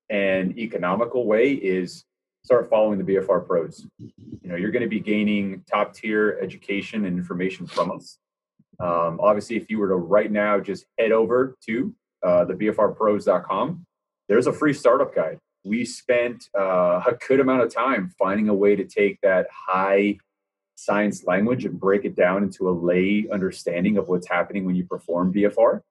and 0.10 0.58
economical 0.58 1.26
way 1.26 1.54
is 1.54 2.04
start 2.44 2.70
following 2.70 3.04
the 3.04 3.14
BFR 3.14 3.46
pros. 3.46 3.86
You 4.00 4.12
know, 4.44 4.56
you're 4.56 4.72
going 4.72 4.84
to 4.84 4.90
be 4.90 5.00
gaining 5.00 5.64
top 5.72 5.94
tier 5.94 6.40
education 6.42 7.06
and 7.06 7.18
information 7.18 7.66
from 7.68 7.92
us. 7.92 8.18
Um, 8.80 9.20
obviously, 9.22 9.56
if 9.56 9.70
you 9.70 9.78
were 9.80 9.90
to 9.90 9.96
right 9.96 10.32
now 10.32 10.60
just 10.60 10.86
head 10.98 11.12
over 11.12 11.56
to 11.68 11.94
uh, 12.24 12.46
the 12.46 12.54
BFRpros.com, 12.54 13.86
there's 14.32 14.48
a 14.48 14.54
free 14.54 14.72
startup 14.72 15.14
guide. 15.14 15.38
We 15.66 15.84
spent 15.84 16.48
uh, 16.58 17.04
a 17.06 17.18
good 17.28 17.42
amount 17.42 17.64
of 17.64 17.74
time 17.74 18.14
finding 18.18 18.48
a 18.48 18.54
way 18.54 18.78
to 18.78 18.86
take 18.86 19.20
that 19.24 19.48
high 19.52 20.20
science 20.76 21.26
language 21.26 21.66
and 21.66 21.78
break 21.78 22.06
it 22.06 22.16
down 22.16 22.42
into 22.42 22.70
a 22.70 22.72
lay 22.72 23.28
understanding 23.30 23.98
of 23.98 24.08
what's 24.08 24.30
happening 24.30 24.64
when 24.64 24.74
you 24.74 24.86
perform 24.86 25.34
BFR 25.34 25.82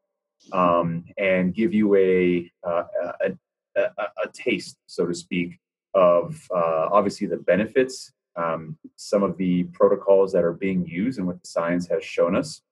um, 0.55 1.05
and 1.19 1.55
give 1.55 1.75
you 1.75 1.95
a, 1.97 2.51
uh, 2.67 2.85
a, 3.21 3.33
a, 3.77 3.83
a 4.25 4.29
taste, 4.33 4.79
so 4.87 5.05
to 5.05 5.15
speak, 5.15 5.59
of 5.93 6.35
uh, 6.51 6.89
obviously 6.91 7.27
the 7.27 7.37
benefits, 7.37 8.11
um, 8.37 8.79
some 8.97 9.23
of 9.23 9.37
the 9.37 9.65
protocols 9.65 10.33
that 10.33 10.45
are 10.45 10.55
being 10.55 10.87
used, 10.87 11.19
and 11.19 11.27
what 11.27 11.43
the 11.43 11.47
science 11.47 11.89
has 11.89 12.03
shown 12.03 12.35
us, 12.35 12.63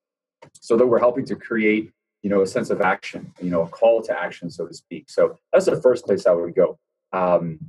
so 0.54 0.78
that 0.78 0.87
we're 0.87 0.98
helping 0.98 1.26
to 1.26 1.37
create, 1.37 1.92
you 2.22 2.31
know, 2.31 2.42
a 2.42 2.46
sense 2.46 2.70
of 2.70 2.81
action, 2.81 3.33
you 3.40 3.50
know, 3.50 3.62
a 3.62 3.68
call 3.68 4.02
to 4.02 4.18
action, 4.18 4.50
so 4.50 4.66
to 4.66 4.74
speak. 4.74 5.09
So 5.09 5.38
that's 5.52 5.66
the 5.66 5.81
first 5.81 6.04
place 6.04 6.26
I 6.26 6.33
would 6.33 6.54
go. 6.54 6.78
Um, 7.12 7.61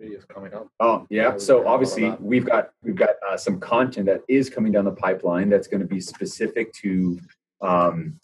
Videos 0.00 0.26
coming 0.26 0.54
up. 0.54 0.68
Oh 0.80 1.06
Yeah. 1.10 1.36
So 1.36 1.66
obviously 1.66 2.10
we've 2.20 2.46
got 2.46 2.70
we've 2.82 2.96
got 2.96 3.10
uh, 3.28 3.36
some 3.36 3.60
content 3.60 4.06
that 4.06 4.22
is 4.28 4.48
coming 4.48 4.72
down 4.72 4.86
the 4.86 4.92
pipeline 4.92 5.50
that's 5.50 5.68
going 5.68 5.82
to 5.82 5.86
be 5.86 6.00
specific 6.00 6.72
to 6.74 7.20
um, 7.60 8.18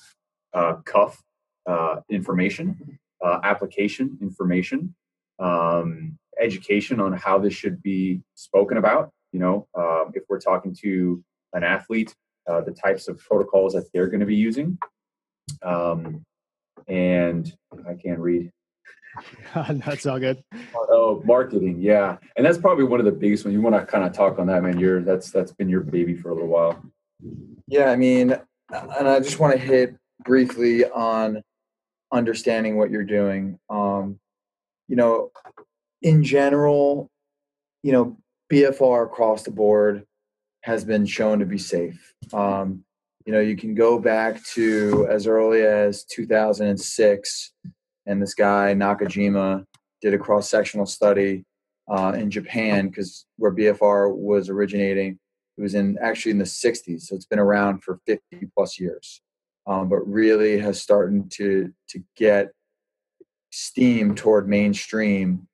uh, 0.55 0.77
cuff 0.85 1.23
uh, 1.67 1.97
information, 2.09 2.99
uh, 3.23 3.41
application 3.43 4.17
information, 4.23 4.95
um, 5.39 6.19
education 6.41 6.99
on 7.01 7.13
how 7.13 7.39
this 7.39 7.53
should 7.53 7.83
be 7.83 8.23
spoken 8.35 8.79
about. 8.79 9.11
You 9.33 9.41
know, 9.41 9.69
um, 9.75 10.13
if 10.15 10.23
we're 10.29 10.41
talking 10.41 10.75
to 10.81 11.23
an 11.53 11.63
athlete, 11.63 12.15
uh, 12.49 12.61
the 12.61 12.73
types 12.73 13.09
of 13.09 13.19
protocols 13.19 13.73
that 13.75 13.87
they're 13.93 14.09
going 14.09 14.21
to 14.21 14.27
be 14.27 14.37
using. 14.37 14.79
Um, 15.63 16.25
and 16.89 17.53
I 17.89 17.95
can't 17.95 18.19
read. 18.19 18.51
That's 19.55 20.07
all 20.07 20.19
good. 20.19 20.43
Oh, 20.75 21.23
marketing, 21.25 21.81
yeah, 21.81 22.19
and 22.37 22.45
that's 22.45 22.59
probably 22.59 22.85
one 22.85 23.01
of 23.01 23.07
the 23.07 23.13
biggest 23.13 23.45
ones. 23.47 23.55
You 23.55 23.63
want 23.63 23.75
to 23.75 23.87
kind 23.87 24.05
of 24.05 24.13
talk 24.13 24.39
on 24.39 24.47
that, 24.49 24.63
man. 24.63 24.79
You're 24.79 25.01
that's 25.01 25.31
that's 25.31 25.53
been 25.53 25.71
your 25.71 25.81
baby 25.81 26.15
for 26.15 26.31
a 26.31 26.35
little 26.35 26.49
while. 26.49 26.83
Yeah, 27.67 27.91
I 27.91 27.97
mean, 27.97 28.33
and 28.71 29.09
I 29.09 29.21
just 29.21 29.39
want 29.39 29.55
to 29.55 29.59
hit 29.59 29.97
briefly 30.23 30.85
on 30.85 31.43
understanding 32.13 32.77
what 32.77 32.91
you're 32.91 33.05
doing. 33.05 33.59
Um, 33.71 34.19
you 34.87 34.97
know, 34.97 35.31
in 36.03 36.23
general, 36.23 37.11
you 37.83 37.93
know, 37.93 38.17
BFR 38.53 39.07
across 39.07 39.43
the 39.45 39.51
board 39.51 40.05
has 40.67 40.85
been 40.85 41.07
shown 41.07 41.39
to 41.39 41.47
be 41.47 41.59
safe. 41.59 42.13
Um, 42.33 42.83
you 43.25 43.33
know, 43.33 43.39
you 43.39 43.57
can 43.57 43.73
go 43.73 44.01
back 44.01 44.43
to 44.55 45.07
as 45.09 45.29
early 45.29 45.63
as 45.63 46.05
2006, 46.07 47.53
and 48.07 48.21
this 48.21 48.35
guy 48.35 48.75
Nakajima 48.75 49.65
did 50.03 50.13
a 50.13 50.19
cross-sectional 50.19 50.87
study 50.87 51.45
uh, 51.89 52.15
in 52.17 52.33
Japan 52.33 52.89
because 52.89 53.27
where 53.37 53.55
BFR 53.55 54.13
was 54.13 54.49
originating, 54.49 55.21
it 55.57 55.63
was 55.63 55.77
in 55.77 55.99
actually 56.03 56.33
in 56.33 56.39
the 56.39 56.45
60s, 56.45 57.03
so 57.03 57.15
it's 57.15 57.27
been 57.27 57.39
around 57.39 57.85
for 57.85 58.01
50 58.05 58.21
plus 58.53 58.81
years, 58.81 59.21
um, 59.69 59.89
but 59.89 59.99
really 59.99 60.59
has 60.59 60.83
started 60.83 61.31
to 61.31 61.73
to 61.91 62.03
get 62.17 62.51
steam 63.53 64.17
toward 64.17 64.49
mainstream 64.49 65.47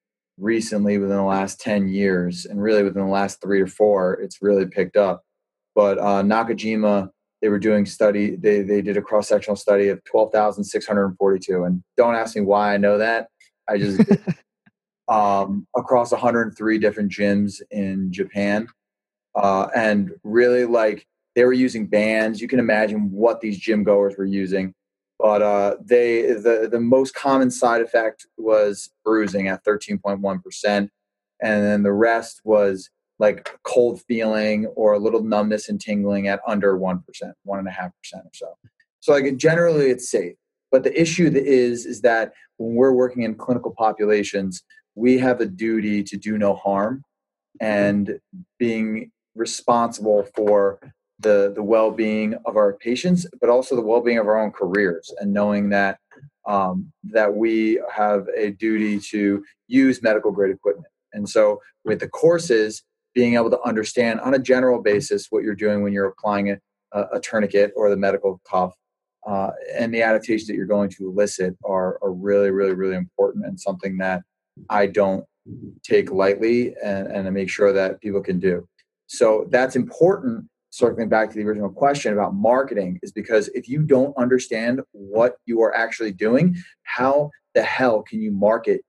recently 0.43 0.99
within 0.99 1.17
the 1.17 1.23
last 1.23 1.61
10 1.61 1.89
years 1.89 2.47
and 2.47 2.61
really 2.61 2.83
within 2.83 3.05
the 3.05 3.11
last 3.11 3.41
three 3.41 3.61
or 3.61 3.67
four 3.67 4.15
it's 4.15 4.43
really 4.43 4.67
picked 4.67 4.97
up. 4.97 5.23
But 5.75 5.99
uh, 5.99 6.23
nakajima 6.23 7.11
they 7.41 7.49
were 7.49 7.59
doing 7.59 7.87
study 7.87 8.37
they, 8.37 8.63
they 8.63 8.83
did 8.83 8.97
a 8.97 9.03
cross-sectional 9.03 9.57
study 9.57 9.89
of 9.89 10.03
12642 10.05 11.65
and 11.65 11.83
don't 11.97 12.15
ask 12.15 12.37
me 12.37 12.43
why 12.43 12.75
i 12.75 12.77
know 12.77 12.99
that. 12.99 13.29
I 13.69 13.79
just 13.79 14.01
um, 15.09 15.67
across 15.77 16.11
103 16.11 16.79
different 16.79 17.13
gyms 17.13 17.63
in 17.71 18.13
japan. 18.13 18.69
Uh, 19.35 19.69
and 19.75 20.11
really 20.25 20.67
like 20.67 21.07
they 21.35 21.45
were 21.45 21.53
using 21.55 21.87
bands. 21.87 22.41
You 22.41 22.49
can 22.49 22.59
imagine 22.59 23.11
what 23.11 23.41
these 23.41 23.59
gym 23.59 23.85
goers 23.85 24.15
were 24.19 24.27
using 24.27 24.75
but 25.23 25.41
uh, 25.41 25.77
they 25.81 26.23
the 26.23 26.69
the 26.71 26.81
most 26.81 27.15
common 27.15 27.49
side 27.49 27.81
effect 27.81 28.27
was 28.37 28.91
bruising 29.05 29.47
at 29.47 29.65
13.1 29.65 30.43
percent, 30.43 30.91
and 31.41 31.65
then 31.65 31.85
the 31.85 31.93
rest 31.93 32.41
was 32.45 32.91
like 33.21 33.57
cold 33.63 34.03
feeling 34.09 34.67
or 34.75 34.95
a 34.95 34.99
little 34.99 35.23
numbness 35.23 35.69
and 35.69 35.81
tingling 35.81 36.27
at 36.27 36.41
under 36.47 36.77
one 36.77 37.05
percent, 37.07 37.35
one 37.45 37.61
and 37.61 37.69
a 37.69 37.71
half 37.71 37.93
percent 37.97 38.25
or 38.25 38.31
so. 38.35 38.49
So 38.99 39.13
like 39.13 39.37
generally 39.37 39.91
it's 39.91 40.11
safe, 40.11 40.35
but 40.73 40.83
the 40.83 41.01
issue 41.01 41.31
is 41.33 41.87
is 41.87 42.01
that 42.01 42.33
when 42.57 42.75
we're 42.75 42.93
working 42.93 43.23
in 43.23 43.37
clinical 43.37 43.73
populations, 43.79 44.65
we 44.97 45.19
have 45.19 45.41
a 45.41 45.47
duty 45.47 46.03
to 46.03 46.17
do 46.17 46.37
no 46.37 46.57
harm, 46.57 47.05
and 47.61 48.19
being 48.59 49.13
responsible 49.37 50.27
for 50.35 50.81
the 51.23 51.53
the 51.55 51.63
well-being 51.63 52.35
of 52.47 52.57
our 52.57 52.75
patients 52.75 53.27
but 53.41 53.51
also 53.51 53.75
the 53.75 53.83
well-being 53.83 54.19
of 54.19 54.27
our 54.27 54.41
own 54.41 54.51
careers 54.51 55.13
and 55.21 55.33
knowing 55.33 55.69
that 55.71 55.99
um, 56.47 56.93
that 57.05 57.35
we 57.35 57.81
have 57.95 58.27
a 58.37 58.51
duty 58.51 58.99
to 58.99 59.45
use 59.69 60.03
medical 60.03 60.33
grade 60.33 60.53
equipment. 60.53 60.89
And 61.13 61.29
so 61.29 61.61
with 61.85 62.01
the 62.01 62.09
courses 62.09 62.83
being 63.15 63.35
able 63.35 63.51
to 63.51 63.61
understand 63.63 64.21
on 64.21 64.35
a 64.35 64.39
general 64.39 64.83
basis 64.83 65.29
what 65.31 65.45
you're 65.45 65.55
doing 65.55 65.83
when 65.83 65.93
you're 65.93 66.09
applying 66.09 66.51
a, 66.51 66.59
a 67.13 67.21
tourniquet 67.21 67.73
or 67.77 67.91
the 67.91 67.97
medical 67.97 68.41
cuff 68.49 68.75
uh, 69.27 69.51
and 69.75 69.95
the 69.95 70.03
adaptations 70.03 70.49
that 70.49 70.57
you're 70.57 70.67
going 70.67 70.91
to 70.91 71.09
elicit 71.09 71.57
are, 71.65 71.99
are 72.03 72.13
really 72.13 72.51
really 72.51 72.73
really 72.73 72.97
important 72.97 73.45
and 73.45 73.61
something 73.61 73.99
that 73.99 74.23
i 74.71 74.87
don't 74.87 75.25
take 75.83 76.11
lightly 76.11 76.75
and, 76.83 77.09
and 77.09 77.33
make 77.33 77.51
sure 77.51 77.73
that 77.73 78.01
people 78.01 78.21
can 78.21 78.39
do. 78.39 78.67
So 79.07 79.47
that's 79.51 79.77
important 79.77 80.47
circling 80.73 81.09
back 81.09 81.31
to 81.31 81.37
the 81.37 81.45
original 81.45 81.69
question 81.69 82.15
about 82.15 82.35
marketing 82.35 82.99
is 83.03 83.13
because 83.13 83.49
if 83.49 83.69
you 83.69 83.83
don't 83.83 84.17
understand 84.17 84.81
what 84.93 85.37
you 85.45 85.61
are 85.61 85.77
actually 85.77 86.11
doing, 86.11 86.57
how 86.85 87.31
the 87.55 87.63
hell 87.63 88.03
can 88.03 88.21
you 88.21 88.33
market 88.33 88.81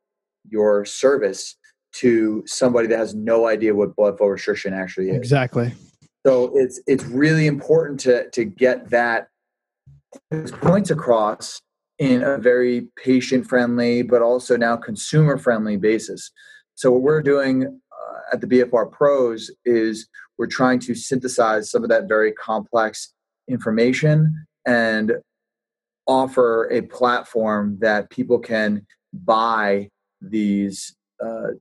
your 0.49 0.85
service 0.85 1.57
to 1.91 2.41
somebody 2.47 2.87
that 2.87 2.97
has 2.97 3.13
no 3.13 3.47
idea 3.47 3.75
what 3.75 3.95
blood 3.97 4.17
flow 4.17 4.27
restriction 4.27 4.73
actually 4.73 5.09
is? 5.09 5.17
Exactly. 5.17 5.73
So 6.25 6.51
it's 6.55 6.81
it's 6.87 7.03
really 7.03 7.47
important 7.47 7.99
to 8.01 8.29
to 8.29 8.45
get 8.45 8.89
that 8.89 9.27
points 10.61 10.89
across 10.89 11.61
in 11.99 12.23
a 12.23 12.37
very 12.37 12.87
patient 12.95 13.45
friendly 13.45 14.01
but 14.01 14.21
also 14.21 14.55
now 14.55 14.77
consumer 14.77 15.37
friendly 15.37 15.75
basis. 15.75 16.31
So 16.75 16.91
what 16.91 17.01
we're 17.01 17.21
doing 17.21 17.81
at 18.33 18.41
the 18.41 18.47
BFR 18.47 18.91
Pros 18.91 19.51
is 19.63 20.07
we're 20.37 20.47
trying 20.47 20.79
to 20.79 20.95
synthesize 20.95 21.69
some 21.69 21.83
of 21.83 21.89
that 21.89 22.07
very 22.07 22.33
complex 22.33 23.13
information 23.47 24.45
and 24.65 25.13
offer 26.07 26.69
a 26.71 26.81
platform 26.81 27.77
that 27.79 28.09
people 28.09 28.39
can 28.39 28.85
buy 29.13 29.89
these 30.19 30.95
uh, 31.23 31.51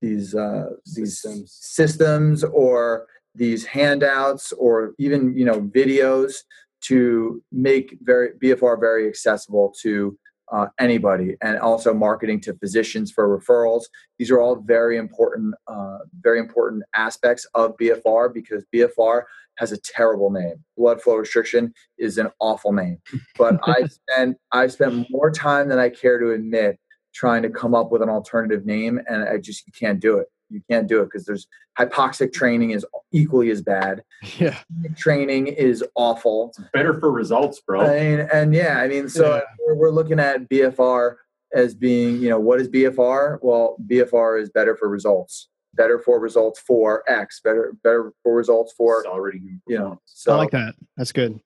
these 0.00 0.34
uh, 0.34 0.70
these 0.94 1.20
systems. 1.20 1.52
systems 1.52 2.44
or 2.44 3.06
these 3.34 3.66
handouts 3.66 4.52
or 4.52 4.94
even 4.98 5.36
you 5.36 5.44
know 5.44 5.60
videos 5.60 6.36
to 6.80 7.42
make 7.52 7.98
very 8.00 8.30
BFR 8.42 8.80
very 8.80 9.06
accessible 9.06 9.74
to 9.82 10.16
uh, 10.52 10.66
anybody 10.78 11.36
and 11.42 11.58
also 11.58 11.92
marketing 11.92 12.40
to 12.40 12.54
physicians 12.54 13.10
for 13.10 13.38
referrals. 13.38 13.84
These 14.18 14.30
are 14.30 14.40
all 14.40 14.56
very 14.56 14.96
important 14.96 15.54
uh, 15.66 15.98
very 16.20 16.38
important 16.38 16.84
aspects 16.94 17.46
of 17.54 17.76
bfr 17.76 18.32
because 18.32 18.64
bfr 18.74 19.22
has 19.58 19.72
a 19.72 19.78
terrible 19.78 20.30
name. 20.30 20.62
Blood 20.76 21.00
flow 21.00 21.16
restriction 21.16 21.72
is 21.98 22.18
an 22.18 22.28
awful 22.40 22.72
name. 22.72 22.98
But 23.38 23.58
i 23.64 23.86
spent 23.86 24.36
i 24.52 24.66
spent 24.66 25.06
more 25.10 25.30
time 25.30 25.68
than 25.68 25.78
i 25.78 25.88
care 25.88 26.18
to 26.18 26.32
admit 26.32 26.78
trying 27.14 27.42
to 27.42 27.50
come 27.50 27.74
up 27.74 27.90
with 27.90 28.02
an 28.02 28.10
alternative 28.10 28.66
name 28.66 29.00
and 29.08 29.26
i 29.28 29.38
just 29.38 29.66
you 29.66 29.72
can't 29.72 30.00
do 30.00 30.18
it 30.18 30.26
you 30.50 30.60
can't 30.70 30.86
do 30.86 31.00
it 31.02 31.06
because 31.06 31.24
there's 31.24 31.46
hypoxic 31.78 32.32
training 32.32 32.70
is 32.70 32.86
equally 33.12 33.50
as 33.50 33.62
bad. 33.62 34.02
Yeah, 34.38 34.58
training 34.96 35.46
is 35.46 35.84
awful. 35.94 36.52
It's 36.58 36.68
better 36.72 36.98
for 36.98 37.10
results, 37.10 37.60
bro. 37.60 37.82
I 37.82 38.00
mean, 38.00 38.28
and 38.32 38.54
yeah, 38.54 38.78
I 38.78 38.88
mean, 38.88 39.08
so 39.08 39.36
yeah. 39.36 39.40
we're, 39.66 39.74
we're 39.74 39.90
looking 39.90 40.18
at 40.18 40.48
BFR 40.48 41.16
as 41.54 41.74
being, 41.74 42.20
you 42.20 42.28
know, 42.28 42.38
what 42.40 42.60
is 42.60 42.68
BFR? 42.68 43.38
Well, 43.40 43.76
BFR 43.88 44.40
is 44.40 44.50
better 44.50 44.76
for 44.76 44.88
results. 44.88 45.48
Better 45.74 45.98
for 45.98 46.18
results 46.18 46.60
for 46.60 47.02
X. 47.08 47.40
Better, 47.42 47.72
better 47.82 48.12
for 48.22 48.34
results 48.34 48.72
for 48.76 48.98
it's 49.00 49.06
already, 49.06 49.40
you 49.66 49.78
know. 49.78 50.00
So 50.06 50.32
I 50.32 50.36
like 50.36 50.50
that. 50.50 50.74
That's 50.96 51.12
good. 51.12 51.40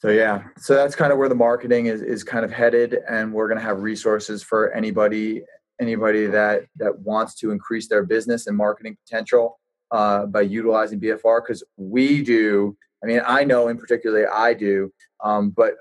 So 0.00 0.08
yeah, 0.08 0.42
so 0.58 0.74
that's 0.74 0.96
kind 0.96 1.12
of 1.12 1.18
where 1.18 1.28
the 1.28 1.34
marketing 1.34 1.86
is 1.86 2.02
is 2.02 2.24
kind 2.24 2.44
of 2.44 2.50
headed, 2.50 2.98
and 3.08 3.32
we're 3.32 3.46
going 3.46 3.58
to 3.58 3.64
have 3.64 3.82
resources 3.82 4.42
for 4.42 4.72
anybody 4.72 5.42
anybody 5.82 6.26
that 6.26 6.66
that 6.76 6.98
wants 7.00 7.34
to 7.36 7.50
increase 7.50 7.88
their 7.88 8.04
business 8.04 8.46
and 8.46 8.56
marketing 8.56 8.96
potential 9.04 9.58
uh, 9.90 10.26
by 10.26 10.40
utilizing 10.40 11.00
BFR 11.00 11.42
because 11.44 11.62
we 11.76 12.22
do. 12.22 12.76
I 13.02 13.06
mean, 13.06 13.20
I 13.26 13.44
know 13.44 13.68
in 13.68 13.78
particular 13.78 14.32
I 14.32 14.54
do, 14.54 14.92
um, 15.22 15.50
but 15.50 15.74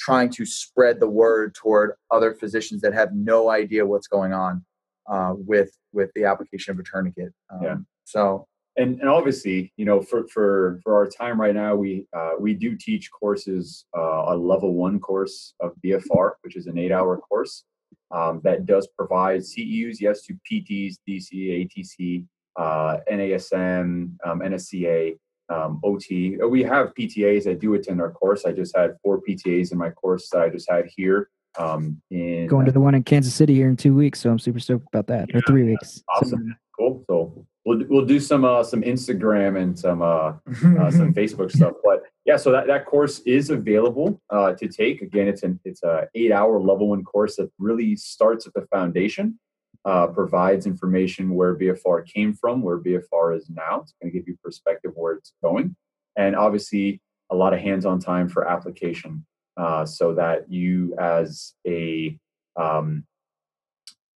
trying 0.00 0.30
to 0.30 0.46
spread 0.46 1.00
the 1.00 1.08
word 1.08 1.54
toward 1.54 1.92
other 2.10 2.34
physicians 2.34 2.80
that 2.80 2.94
have 2.94 3.14
no 3.14 3.50
idea 3.50 3.84
what's 3.84 4.08
going 4.08 4.32
on 4.32 4.64
uh, 5.08 5.34
with 5.36 5.70
with 5.92 6.10
the 6.14 6.24
application 6.24 6.72
of 6.72 6.78
a 6.78 6.82
tourniquet. 6.82 7.32
Um, 7.50 7.62
yeah. 7.62 7.76
So 8.04 8.46
and, 8.78 9.00
and 9.00 9.08
obviously, 9.08 9.72
you 9.76 9.84
know, 9.84 10.02
for 10.02 10.26
for 10.28 10.80
for 10.82 10.94
our 10.94 11.08
time 11.08 11.40
right 11.40 11.54
now, 11.54 11.74
we 11.74 12.06
uh, 12.16 12.32
we 12.38 12.54
do 12.54 12.76
teach 12.76 13.10
courses, 13.10 13.86
uh, 13.96 14.24
a 14.28 14.36
level 14.36 14.74
one 14.74 14.98
course 15.00 15.54
of 15.60 15.72
BFR, 15.84 16.32
which 16.42 16.56
is 16.56 16.66
an 16.66 16.78
eight 16.78 16.92
hour 16.92 17.16
course 17.18 17.64
um, 18.10 18.40
that 18.44 18.66
does 18.66 18.88
provide 18.96 19.40
CEUs, 19.40 20.00
yes, 20.00 20.22
to 20.22 20.34
PTs, 20.50 20.96
DC, 21.08 21.68
ATC, 21.68 22.24
uh, 22.56 22.98
NASM, 23.10 24.12
um, 24.24 24.40
NSCA, 24.40 25.18
um, 25.48 25.80
OT. 25.84 26.36
We 26.36 26.62
have 26.62 26.94
PTAs 26.94 27.44
that 27.44 27.60
do 27.60 27.74
attend 27.74 28.00
our 28.00 28.10
course. 28.10 28.44
I 28.44 28.52
just 28.52 28.76
had 28.76 28.96
four 29.02 29.20
PTAs 29.20 29.72
in 29.72 29.78
my 29.78 29.90
course 29.90 30.28
that 30.30 30.42
I 30.42 30.48
just 30.48 30.70
had 30.70 30.86
here. 30.96 31.30
Um, 31.58 32.02
in 32.10 32.46
going 32.48 32.66
to 32.66 32.72
the 32.72 32.80
one 32.80 32.94
in 32.94 33.02
Kansas 33.02 33.34
City 33.34 33.54
here 33.54 33.68
in 33.68 33.76
two 33.76 33.94
weeks, 33.94 34.20
so 34.20 34.30
I'm 34.30 34.38
super 34.38 34.60
stoked 34.60 34.88
about 34.88 35.06
that. 35.06 35.30
Yeah, 35.30 35.38
or 35.38 35.40
three 35.46 35.62
weeks. 35.62 36.02
Awesome, 36.08 36.54
cool. 36.78 37.02
So 37.08 37.46
we'll 37.64 37.82
we'll 37.88 38.04
do 38.04 38.20
some 38.20 38.44
uh, 38.44 38.62
some 38.62 38.82
Instagram 38.82 39.58
and 39.60 39.78
some 39.78 40.02
uh, 40.02 40.34
uh, 40.36 40.90
some 40.90 41.14
Facebook 41.14 41.50
stuff. 41.50 41.74
But 41.82 42.02
yeah, 42.26 42.36
so 42.36 42.50
that, 42.50 42.66
that 42.66 42.86
course 42.86 43.20
is 43.20 43.50
available 43.50 44.20
uh, 44.30 44.52
to 44.54 44.68
take. 44.68 45.00
Again, 45.00 45.28
it's 45.28 45.44
an 45.44 45.60
it's 45.64 45.82
a 45.82 46.08
eight 46.14 46.32
hour 46.32 46.60
level 46.60 46.88
one 46.88 47.04
course 47.04 47.36
that 47.36 47.50
really 47.58 47.96
starts 47.96 48.46
at 48.46 48.54
the 48.54 48.66
foundation. 48.66 49.38
uh, 49.86 50.08
provides 50.08 50.66
information 50.66 51.34
where 51.34 51.56
BFR 51.56 52.04
came 52.04 52.34
from, 52.34 52.60
where 52.60 52.78
BFR 52.78 53.36
is 53.36 53.48
now. 53.48 53.82
It's 53.82 53.94
going 54.02 54.12
to 54.12 54.18
give 54.18 54.26
you 54.26 54.36
perspective 54.42 54.90
where 54.96 55.14
it's 55.14 55.32
going, 55.42 55.76
and 56.16 56.34
obviously 56.34 57.00
a 57.30 57.36
lot 57.36 57.54
of 57.54 57.60
hands-on 57.60 58.00
time 58.00 58.28
for 58.28 58.48
application, 58.48 59.24
uh, 59.56 59.86
so 59.86 60.12
that 60.14 60.50
you 60.50 60.94
as 60.98 61.54
a 61.66 62.18
um, 62.56 63.04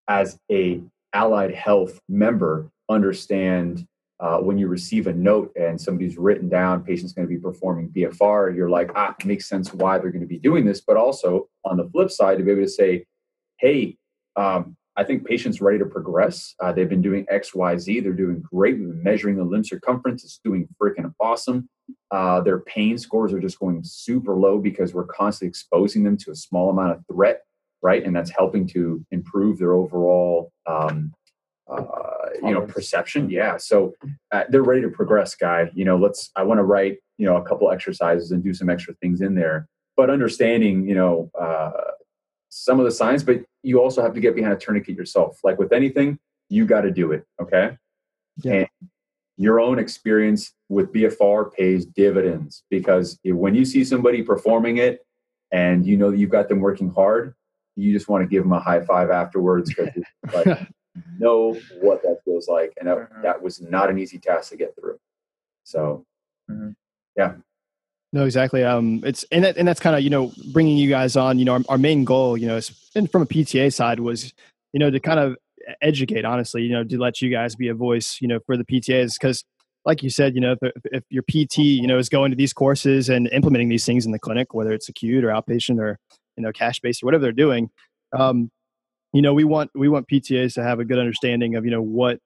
as 0.08 0.38
a 0.50 0.82
allied 1.12 1.54
health 1.54 2.00
member 2.08 2.68
understand 2.88 3.86
uh, 4.20 4.38
when 4.38 4.58
you 4.58 4.68
receive 4.68 5.06
a 5.06 5.12
note 5.12 5.50
and 5.56 5.80
somebody's 5.80 6.18
written 6.18 6.48
down 6.48 6.84
patient's 6.84 7.12
going 7.12 7.26
to 7.26 7.34
be 7.34 7.40
performing 7.40 7.88
bfr 7.88 8.54
you're 8.54 8.70
like 8.70 8.90
ah 8.94 9.14
it 9.18 9.26
makes 9.26 9.48
sense 9.48 9.72
why 9.72 9.98
they're 9.98 10.10
going 10.10 10.20
to 10.20 10.26
be 10.26 10.38
doing 10.38 10.64
this. 10.64 10.80
But 10.80 10.96
also 10.96 11.48
on 11.64 11.76
the 11.76 11.88
flip 11.88 12.10
side 12.10 12.38
to 12.38 12.44
be 12.44 12.52
able 12.52 12.62
to 12.62 12.68
say 12.68 13.06
hey 13.58 13.96
um, 14.36 14.76
i 14.96 15.04
think 15.04 15.26
patients 15.26 15.60
ready 15.60 15.78
to 15.78 15.86
progress. 15.86 16.54
Uh, 16.60 16.72
they've 16.72 16.88
been 16.88 17.02
doing 17.02 17.26
xyz 17.32 18.02
they're 18.02 18.12
doing 18.12 18.42
great. 18.42 18.78
We've 18.78 18.88
been 18.88 19.02
measuring 19.02 19.36
the 19.36 19.44
limb 19.44 19.64
circumference. 19.64 20.24
It's 20.24 20.40
doing 20.44 20.68
freaking 20.80 21.12
awesome. 21.18 21.68
Uh, 22.10 22.40
their 22.40 22.60
pain 22.60 22.98
scores 22.98 23.32
are 23.32 23.40
just 23.40 23.58
going 23.58 23.82
super 23.82 24.36
low 24.36 24.58
because 24.58 24.94
we're 24.94 25.06
constantly 25.06 25.48
exposing 25.48 26.04
them 26.04 26.16
to 26.18 26.30
a 26.30 26.36
small 26.36 26.70
amount 26.70 26.92
of 26.92 27.04
threat 27.12 27.42
right? 27.82 28.04
And 28.04 28.14
that's 28.14 28.30
helping 28.30 28.66
to 28.68 29.04
improve 29.10 29.58
their 29.58 29.72
overall 29.72 30.52
um, 30.66 31.12
uh, 31.70 32.28
you 32.42 32.52
know 32.52 32.62
perception? 32.62 33.30
Yeah 33.30 33.56
so 33.56 33.94
uh, 34.32 34.44
they're 34.48 34.62
ready 34.62 34.82
to 34.82 34.88
progress 34.88 35.34
guy. 35.34 35.70
You 35.74 35.84
know 35.84 35.96
let's 35.96 36.30
i 36.36 36.42
want 36.42 36.58
to 36.58 36.64
write 36.64 36.98
you 37.18 37.26
know 37.26 37.36
a 37.36 37.42
couple 37.42 37.70
exercises 37.70 38.30
and 38.32 38.42
do 38.42 38.54
some 38.54 38.68
extra 38.68 38.94
things 38.94 39.20
in 39.20 39.34
there. 39.34 39.68
But 39.96 40.10
understanding 40.10 40.88
you 40.88 40.94
know 40.94 41.30
uh, 41.38 41.70
some 42.48 42.78
of 42.78 42.84
the 42.84 42.92
science 42.92 43.22
but 43.22 43.42
you 43.62 43.80
also 43.80 44.02
have 44.02 44.14
to 44.14 44.20
get 44.20 44.34
behind 44.34 44.54
a 44.54 44.56
tourniquet 44.56 44.96
yourself. 44.96 45.38
Like 45.44 45.58
with 45.58 45.72
anything 45.72 46.18
you 46.48 46.66
got 46.66 46.82
to 46.82 46.90
do 46.90 47.12
it 47.12 47.24
okay? 47.40 47.76
Yeah. 48.42 48.52
and 48.52 48.68
your 49.36 49.58
own 49.60 49.78
experience 49.78 50.52
with 50.68 50.92
bfr 50.92 51.52
pays 51.52 51.86
dividends 51.86 52.64
because 52.70 53.18
when 53.24 53.54
you 53.54 53.64
see 53.64 53.84
somebody 53.84 54.22
performing 54.22 54.76
it 54.78 55.00
and 55.52 55.86
you 55.86 55.96
know 55.96 56.10
that 56.10 56.18
you've 56.18 56.30
got 56.30 56.48
them 56.48 56.60
working 56.60 56.90
hard 56.90 57.34
you 57.76 57.92
just 57.92 58.08
want 58.08 58.22
to 58.22 58.28
give 58.28 58.42
them 58.42 58.52
a 58.52 58.60
high 58.60 58.82
five 58.84 59.10
afterwards 59.10 59.72
because 59.72 59.90
like 60.34 60.68
know 61.18 61.58
what 61.80 62.02
that 62.02 62.18
feels 62.24 62.48
like, 62.48 62.72
and 62.78 62.88
that, 62.88 62.96
mm-hmm. 62.96 63.22
that 63.22 63.42
was 63.42 63.60
not 63.60 63.90
an 63.90 63.98
easy 63.98 64.18
task 64.18 64.50
to 64.50 64.56
get 64.56 64.74
through. 64.78 64.98
So, 65.64 66.04
mm-hmm. 66.50 66.70
yeah. 67.16 67.34
No, 68.12 68.24
exactly. 68.24 68.64
Um, 68.64 69.02
it's 69.04 69.24
and 69.30 69.44
that, 69.44 69.56
and 69.56 69.68
that's 69.68 69.78
kind 69.78 69.94
of 69.94 70.02
you 70.02 70.10
know 70.10 70.32
bringing 70.52 70.76
you 70.76 70.88
guys 70.88 71.16
on. 71.16 71.38
You 71.38 71.44
know, 71.44 71.52
our, 71.54 71.60
our 71.68 71.78
main 71.78 72.04
goal, 72.04 72.36
you 72.36 72.48
know, 72.48 72.56
is, 72.56 72.90
and 72.94 73.10
from 73.10 73.22
a 73.22 73.26
PTA 73.26 73.72
side 73.72 74.00
was, 74.00 74.32
you 74.72 74.80
know, 74.80 74.90
to 74.90 74.98
kind 74.98 75.20
of 75.20 75.36
educate. 75.80 76.24
Honestly, 76.24 76.62
you 76.62 76.72
know, 76.72 76.82
to 76.82 76.98
let 76.98 77.22
you 77.22 77.30
guys 77.30 77.54
be 77.54 77.68
a 77.68 77.74
voice, 77.74 78.18
you 78.20 78.26
know, 78.26 78.40
for 78.46 78.56
the 78.56 78.64
PTAs 78.64 79.14
because 79.20 79.44
like 79.84 80.02
you 80.02 80.10
said, 80.10 80.34
you 80.34 80.40
know, 80.40 80.56
if, 80.60 80.72
if, 80.92 81.04
your 81.08 81.22
PT, 81.22 81.58
you 81.58 81.86
know, 81.86 81.98
is 81.98 82.08
going 82.08 82.30
to 82.30 82.36
these 82.36 82.52
courses 82.52 83.08
and 83.08 83.28
implementing 83.32 83.68
these 83.68 83.86
things 83.86 84.04
in 84.04 84.12
the 84.12 84.18
clinic, 84.18 84.52
whether 84.52 84.72
it's 84.72 84.88
acute 84.88 85.24
or 85.24 85.28
outpatient 85.28 85.78
or 85.78 85.98
you 86.36 86.42
know 86.42 86.52
cash 86.52 86.80
based 86.80 87.02
or 87.02 87.06
whatever 87.06 87.22
they're 87.22 87.32
doing, 87.32 87.70
um, 88.16 88.50
you 89.12 89.22
know 89.22 89.34
we 89.34 89.44
want 89.44 89.70
we 89.74 89.88
want 89.88 90.06
ptas 90.08 90.54
to 90.54 90.62
have 90.62 90.80
a 90.80 90.84
good 90.84 90.98
understanding 90.98 91.56
of 91.56 91.64
you 91.64 91.70
know 91.70 91.82
what 91.82 92.18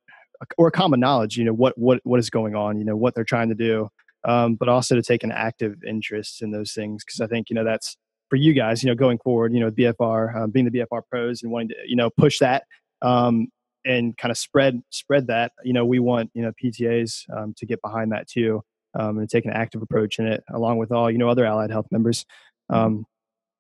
or 0.59 0.71
common 0.71 1.01
knowledge 1.01 1.37
you 1.37 1.45
know 1.45 1.53
what 1.53 1.77
what 1.79 2.01
what 2.05 2.21
is 2.21 2.31
going 2.31 2.55
on 2.55 2.79
you 2.79 2.85
know 2.85 2.97
what 2.97 3.15
they're 3.15 3.25
trying 3.25 3.49
to 3.49 3.55
do 3.55 3.89
um, 4.27 4.55
but 4.55 4.69
also 4.69 4.95
to 4.95 5.03
take 5.03 5.23
an 5.23 5.33
active 5.33 5.77
interest 5.87 6.43
in 6.43 6.51
those 6.51 6.73
things 6.73 7.05
because 7.05 7.21
i 7.21 7.27
think 7.27 7.49
you 7.51 7.55
know 7.55 7.65
that's 7.65 7.97
for 8.29 8.37
you 8.37 8.53
guys 8.53 8.83
you 8.83 8.89
know 8.89 8.95
going 8.95 9.19
forward 9.19 9.53
you 9.53 9.61
know 9.61 9.71
bfr 9.71 10.35
um, 10.37 10.51
being 10.51 10.69
the 10.69 10.79
bfr 10.79 11.03
pros 11.11 11.43
and 11.43 11.53
wanting 11.53 11.69
to 11.69 11.75
you 11.87 11.97
know 11.97 12.11
push 12.11 12.39
that 12.39 12.65
um, 13.03 13.49
and 13.85 14.17
kind 14.17 14.31
of 14.31 14.39
spread 14.39 14.81
spread 14.91 15.27
that 15.27 15.53
you 15.63 15.73
know 15.73 15.85
we 15.85 15.99
want 15.99 16.31
you 16.35 16.43
know 16.43 16.53
ptas 16.63 17.25
um, 17.37 17.55
to 17.57 17.67
get 17.67 17.81
behind 17.83 18.13
that 18.13 18.29
too 18.29 18.63
um, 18.99 19.19
and 19.19 19.29
take 19.29 19.45
an 19.45 19.53
active 19.53 19.83
approach 19.83 20.19
in 20.19 20.27
it 20.27 20.43
along 20.53 20.79
with 20.79 20.93
all 20.93 21.11
you 21.11 21.19
know 21.19 21.29
other 21.29 21.45
allied 21.45 21.71
health 21.71 21.87
members 21.91 22.25
um, 22.71 23.05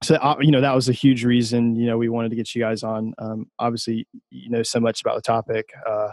so 0.05 0.17
uh, 0.17 0.37
you 0.41 0.51
know 0.51 0.61
that 0.61 0.75
was 0.75 0.89
a 0.89 0.93
huge 0.93 1.25
reason 1.25 1.77
you 1.77 1.87
know 1.87 1.97
we 1.99 2.09
wanted 2.09 2.31
to 2.31 2.37
get 2.37 2.55
you 2.55 2.61
guys 2.61 2.83
on. 2.83 3.15
Um, 3.19 3.51
obviously 3.59 4.07
you 4.31 4.51
know 4.51 4.63
so 4.63 4.81
much 4.81 5.01
about 5.01 5.17
the 5.17 5.23
topic 5.23 5.71
uh, 5.87 6.09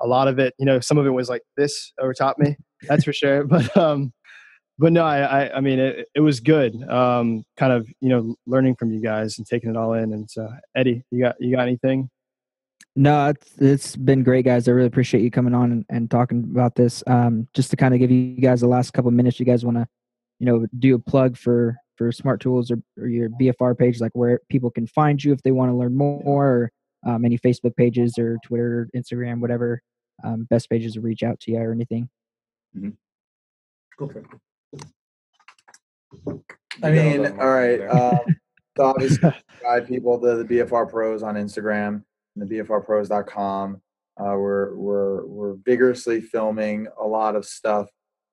a 0.00 0.06
lot 0.06 0.28
of 0.28 0.38
it 0.38 0.54
you 0.58 0.64
know 0.64 0.80
some 0.80 0.98
of 0.98 1.06
it 1.06 1.10
was 1.10 1.28
like 1.28 1.42
this 1.56 1.92
overtop 2.00 2.38
me 2.38 2.56
that's 2.88 3.04
for 3.04 3.12
sure 3.12 3.44
but 3.46 3.74
um 3.76 4.12
but 4.78 4.92
no 4.92 5.04
i 5.04 5.20
i, 5.20 5.56
I 5.56 5.60
mean 5.60 5.78
it, 5.78 6.08
it 6.14 6.20
was 6.20 6.40
good 6.40 6.82
um 6.88 7.44
kind 7.56 7.72
of 7.72 7.88
you 8.00 8.08
know 8.08 8.34
learning 8.46 8.76
from 8.76 8.90
you 8.92 9.00
guys 9.00 9.38
and 9.38 9.46
taking 9.46 9.70
it 9.70 9.76
all 9.76 9.92
in 9.92 10.12
and 10.12 10.30
so 10.30 10.48
eddie 10.74 11.04
you 11.10 11.20
got 11.20 11.36
you 11.40 11.54
got 11.54 11.66
anything? 11.66 12.10
No 12.96 13.28
it's, 13.28 13.52
it's 13.58 13.96
been 13.96 14.24
great 14.24 14.44
guys. 14.44 14.66
I 14.66 14.72
really 14.72 14.88
appreciate 14.88 15.22
you 15.22 15.30
coming 15.30 15.54
on 15.54 15.70
and, 15.70 15.84
and 15.88 16.10
talking 16.10 16.42
about 16.50 16.74
this. 16.74 17.04
Um 17.06 17.46
just 17.54 17.70
to 17.70 17.76
kind 17.76 17.94
of 17.94 18.00
give 18.00 18.10
you 18.10 18.40
guys 18.40 18.60
the 18.60 18.66
last 18.66 18.92
couple 18.92 19.10
minutes 19.12 19.38
you 19.38 19.46
guys 19.46 19.64
want 19.64 19.76
to 19.76 19.86
you 20.40 20.46
know 20.46 20.66
do 20.78 20.94
a 20.94 20.98
plug 20.98 21.36
for 21.36 21.76
for 22.00 22.10
smart 22.10 22.40
tools 22.40 22.70
or, 22.70 22.78
or, 22.98 23.08
your 23.08 23.28
bfr 23.28 23.76
page 23.76 24.00
like 24.00 24.12
where 24.14 24.40
people 24.48 24.70
can 24.70 24.86
find 24.86 25.22
you 25.22 25.34
if 25.34 25.42
they 25.42 25.52
want 25.52 25.70
to 25.70 25.76
learn 25.76 25.94
more 25.94 26.22
or 26.24 26.72
um, 27.06 27.26
any 27.26 27.36
facebook 27.36 27.76
pages 27.76 28.16
or 28.18 28.38
twitter 28.42 28.88
instagram 28.96 29.38
whatever 29.38 29.82
um, 30.24 30.44
best 30.48 30.70
pages 30.70 30.94
to 30.94 31.02
reach 31.02 31.22
out 31.22 31.38
to 31.40 31.50
you 31.50 31.58
or 31.58 31.72
anything. 31.72 32.08
Mm-hmm. 32.74 32.90
i 36.82 36.90
mean 36.90 37.26
all 37.26 37.50
right 37.50 37.86
um, 37.86 38.18
so 38.78 38.84
obviously 38.84 39.30
guide 39.62 39.86
people 39.86 40.18
to 40.18 40.42
the 40.42 40.44
bfr 40.44 40.90
pros 40.90 41.22
on 41.22 41.34
instagram 41.34 42.02
and 42.34 42.48
the 42.48 42.60
bfrpros.com 42.60 43.78
uh, 44.18 44.34
we're 44.38 44.74
we're 44.74 45.26
we're 45.26 45.54
vigorously 45.66 46.22
filming 46.22 46.86
a 46.98 47.06
lot 47.06 47.36
of 47.36 47.44
stuff 47.44 47.88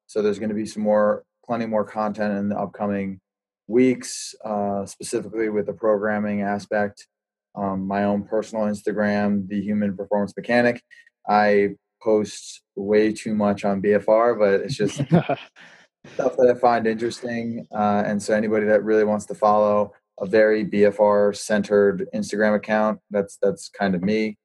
so 0.06 0.22
there's 0.22 0.40
going 0.40 0.48
to 0.48 0.56
be 0.56 0.66
some 0.66 0.84
more 0.84 1.26
plenty 1.46 1.66
more 1.66 1.84
content 1.84 2.38
in 2.38 2.48
the 2.48 2.58
upcoming 2.58 3.20
weeks, 3.68 4.34
uh, 4.44 4.86
specifically 4.86 5.50
with 5.50 5.66
the 5.66 5.74
programming 5.74 6.42
aspect. 6.42 7.08
Um, 7.56 7.88
my 7.88 8.04
own 8.04 8.24
personal 8.24 8.66
Instagram, 8.66 9.48
the 9.48 9.62
Human 9.62 9.96
Performance 9.96 10.34
Mechanic. 10.38 10.82
I 11.28 11.76
post 12.02 12.62
way 12.76 13.12
too 13.12 13.34
much 13.34 13.66
on 13.66 13.82
BFR, 13.82 14.38
but 14.38 14.62
it's 14.62 14.76
just 14.76 14.96
stuff 16.14 16.38
that 16.38 16.54
I 16.56 16.60
find 16.60 16.88
interesting. 16.88 17.68
Uh, 17.74 18.04
and 18.06 18.22
so, 18.22 18.34
anybody 18.34 18.66
that 18.68 18.84
really 18.84 19.04
wants 19.04 19.26
to 19.28 19.36
follow 19.36 19.94
a 20.20 20.26
very 20.26 20.66
BFR 20.66 21.36
centered 21.36 22.08
Instagram 22.14 22.56
account, 22.56 23.00
that's 23.10 23.38
that's 23.42 23.70
kind 23.70 23.96
of 23.96 24.04
me. 24.04 24.38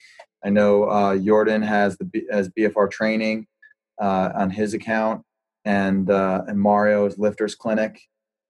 I 0.44 0.50
know 0.50 0.84
uh, 0.84 1.16
Jordan 1.18 1.62
has 1.62 1.96
the 1.98 2.10
has 2.30 2.48
BFR 2.48 2.90
training 2.90 3.46
uh, 4.00 4.30
on 4.34 4.50
his 4.50 4.74
account, 4.74 5.22
and 5.64 6.10
uh, 6.10 6.42
and 6.48 6.58
Mario's 6.58 7.18
Lifters 7.18 7.54
Clinic 7.54 8.00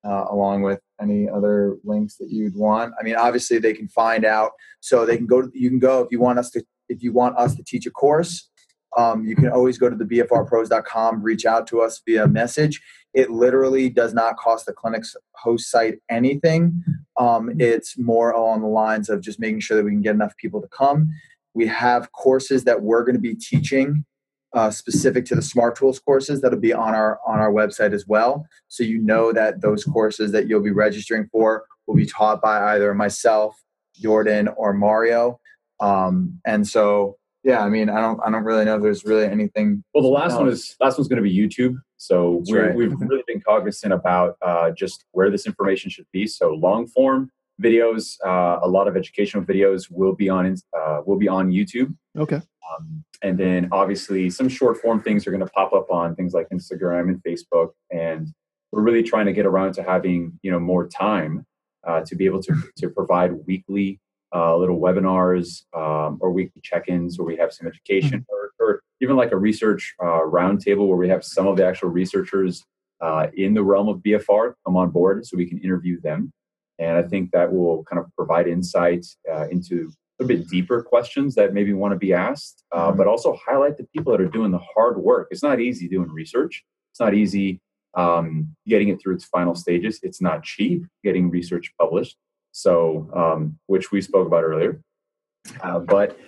uh, 0.05 0.27
along 0.31 0.63
with 0.63 0.81
any 1.01 1.29
other 1.29 1.77
links 1.85 2.17
that 2.17 2.31
you'd 2.31 2.57
want. 2.57 2.95
I 2.99 3.03
mean, 3.03 3.17
obviously 3.17 3.59
they 3.59 3.73
can 3.73 3.89
find 3.89 4.25
out, 4.25 4.53
so 4.81 5.07
they 5.07 5.17
can 5.17 5.27
go. 5.27 5.43
To, 5.43 5.51
you 5.55 5.69
can 5.69 5.79
go 5.79 6.03
if 6.03 6.09
you 6.11 6.21
want 6.21 6.39
us 6.39 6.51
to. 6.51 6.65
If 6.89 7.03
you 7.03 7.13
want 7.13 7.39
us 7.39 7.55
to 7.55 7.65
teach 7.65 7.87
a 7.87 7.91
course, 7.91 8.51
um, 8.97 9.25
you 9.25 9.35
can 9.35 9.49
always 9.49 9.79
go 9.79 9.89
to 9.89 9.97
the 9.97 10.05
bfrpros.com, 10.05 11.23
reach 11.23 11.47
out 11.47 11.67
to 11.69 11.81
us 11.81 12.03
via 12.07 12.27
message. 12.27 12.83
It 13.15 13.31
literally 13.31 13.89
does 13.89 14.15
not 14.15 14.37
cost 14.37 14.67
the 14.67 14.73
clinic's 14.73 15.17
host 15.35 15.71
site 15.71 15.99
anything. 16.11 16.83
Um, 17.19 17.51
it's 17.59 17.99
more 17.99 18.31
along 18.31 18.63
the 18.63 18.69
lines 18.69 19.09
of 19.09 19.21
just 19.21 19.39
making 19.39 19.61
sure 19.61 19.77
that 19.77 19.85
we 19.85 19.91
can 19.91 20.03
get 20.03 20.15
enough 20.15 20.37
people 20.37 20.61
to 20.61 20.69
come. 20.69 21.11
We 21.55 21.67
have 21.67 22.13
courses 22.13 22.65
that 22.65 22.83
we're 22.83 23.05
going 23.05 23.15
to 23.15 23.21
be 23.21 23.35
teaching 23.35 24.05
uh, 24.55 24.71
specific 24.71 25.25
to 25.27 25.35
the 25.35 25.43
smart 25.43 25.77
tools 25.77 25.99
courses 25.99 26.41
that'll 26.41 26.59
be 26.59 26.73
on 26.73 26.95
our 26.95 27.19
on 27.27 27.39
our 27.39 27.53
website 27.53 27.93
as 27.93 28.07
well. 28.07 28.47
So 28.69 28.85
you 28.85 28.99
know 29.01 29.33
that 29.33 29.61
those 29.61 29.85
courses 29.85 30.33
that 30.33 30.49
you'll 30.49 30.63
be 30.63 30.71
registering 30.71 31.29
for 31.33 31.65
will 31.87 31.97
be 31.97 32.07
taught 32.07 32.43
by 32.43 32.75
either 32.75 32.95
myself 32.95 33.57
jordan 33.95 34.49
or 34.57 34.73
mario. 34.73 35.41
Um, 35.81 36.41
and 36.47 36.67
so 36.67 37.17
yeah 37.45 37.61
i 37.65 37.69
mean 37.69 37.89
i 37.91 38.01
don't 38.01 38.21
i 38.25 38.31
don't 38.31 38.45
really 38.45 38.65
know 38.65 38.77
if 38.77 38.83
there's 38.83 39.05
really 39.05 39.25
anything 39.27 39.83
well 39.93 40.03
the 40.05 40.09
last 40.09 40.33
else. 40.33 40.39
one 40.39 40.49
is 40.49 40.77
last 40.79 40.97
one's 40.97 41.09
going 41.09 41.23
to 41.23 41.29
be 41.29 41.37
youtube. 41.37 41.75
So 41.97 42.43
we 42.47 42.59
have 42.59 42.67
right. 42.69 42.77
really 42.77 43.23
been 43.27 43.41
cognizant 43.41 43.93
about 43.93 44.37
uh, 44.43 44.73
just 44.73 45.05
where 45.13 45.31
this 45.31 45.47
information 45.47 45.89
should 45.89 46.07
be. 46.13 46.27
So 46.27 46.51
long 46.51 46.87
form 46.89 47.31
videos 47.61 48.17
uh, 48.25 48.59
a 48.63 48.69
lot 48.69 48.87
of 48.87 48.97
educational 48.97 49.45
videos 49.45 49.89
will 49.91 50.15
be 50.15 50.29
on 50.29 50.57
uh, 50.77 51.01
will 51.05 51.19
be 51.19 51.29
on 51.29 51.51
youtube. 51.51 51.95
Okay 52.17 52.43
um, 52.73 53.05
and 53.23 53.39
then 53.39 53.69
obviously 53.73 54.31
some 54.31 54.49
short 54.49 54.79
form 54.79 55.03
things 55.03 55.27
are 55.27 55.31
going 55.31 55.45
to 55.45 55.53
pop 55.53 55.73
up 55.73 55.91
on 55.91 56.15
things 56.15 56.35
like 56.35 56.49
Instagram 56.51 57.09
and 57.09 57.23
Facebook. 57.23 57.71
And 57.91 58.29
we're 58.73 58.83
really 58.83 59.03
trying 59.03 59.27
to 59.27 59.33
get 59.33 59.47
around 59.47 59.75
to 59.75 59.83
having 59.83 60.39
you 60.43 60.51
know 60.51 60.61
more 60.61 60.89
time 60.89 61.47
uh, 61.87 62.03
to 62.07 62.17
be 62.17 62.25
able 62.27 62.43
to 62.43 62.55
to 62.79 62.89
provide 62.89 63.33
weekly 63.47 64.01
uh, 64.35 64.57
little 64.57 64.81
webinars 64.81 65.63
um, 65.77 66.19
or 66.21 66.33
weekly 66.33 66.61
check-ins 66.63 67.19
where 67.19 67.27
we 67.27 67.37
have 67.37 67.53
some 67.53 67.67
education 67.67 68.21
mm-hmm. 68.21 68.65
or, 68.65 68.67
or 68.67 68.83
even 69.03 69.15
like 69.15 69.31
a 69.31 69.37
research 69.37 69.95
uh, 70.03 70.21
roundtable 70.21 70.89
where 70.89 70.97
we 70.97 71.09
have 71.09 71.23
some 71.23 71.47
of 71.47 71.57
the 71.57 71.67
actual 71.67 71.91
researchers 71.91 72.65
uh, 73.03 73.27
in 73.37 73.53
the 73.53 73.63
realm 73.63 73.89
of 73.89 73.99
BFR 73.99 74.55
come 74.65 74.77
on 74.77 74.91
board 74.91 75.27
so 75.27 75.37
we 75.37 75.47
can 75.47 75.59
interview 75.59 76.01
them. 76.01 76.33
And 76.79 76.97
I 76.97 77.03
think 77.03 77.31
that 77.33 77.53
will 77.53 77.85
kind 77.85 78.01
of 78.01 78.07
provide 78.17 78.49
insight 78.49 79.05
uh, 79.31 79.49
into 79.49 79.93
a 80.21 80.25
bit 80.25 80.49
deeper 80.49 80.83
questions 80.83 81.35
that 81.35 81.55
maybe 81.55 81.73
want 81.73 81.93
to 81.93 81.99
be 81.99 82.13
asked, 82.13 82.65
uh, 82.73 82.93
but 82.93 83.07
also 83.07 83.37
highlight 83.45 83.77
the 83.77 83.87
people 83.95 84.13
that 84.13 84.21
are 84.21 84.29
doing 84.29 84.51
the 84.51 84.61
hard 84.75 84.99
work. 84.99 85.29
It's 85.31 85.43
not 85.43 85.61
easy 85.61 85.89
doing 85.89 86.11
research. 86.11 86.65
It's 86.93 87.01
not 87.01 87.15
easy 87.15 87.61
um, 87.95 88.55
getting 88.67 88.89
it 88.89 89.01
through 89.01 89.15
its 89.15 89.25
final 89.25 89.55
stages. 89.55 90.01
It's 90.03 90.21
not 90.21 90.43
cheap 90.43 90.85
getting 91.03 91.31
research 91.31 91.73
published. 91.81 92.17
So, 92.53 93.11
um, 93.15 93.59
which 93.67 93.91
we 93.91 94.01
spoke 94.03 94.27
about 94.27 94.45
earlier. 94.45 94.81
Uh, 95.61 95.81
but 95.81 96.19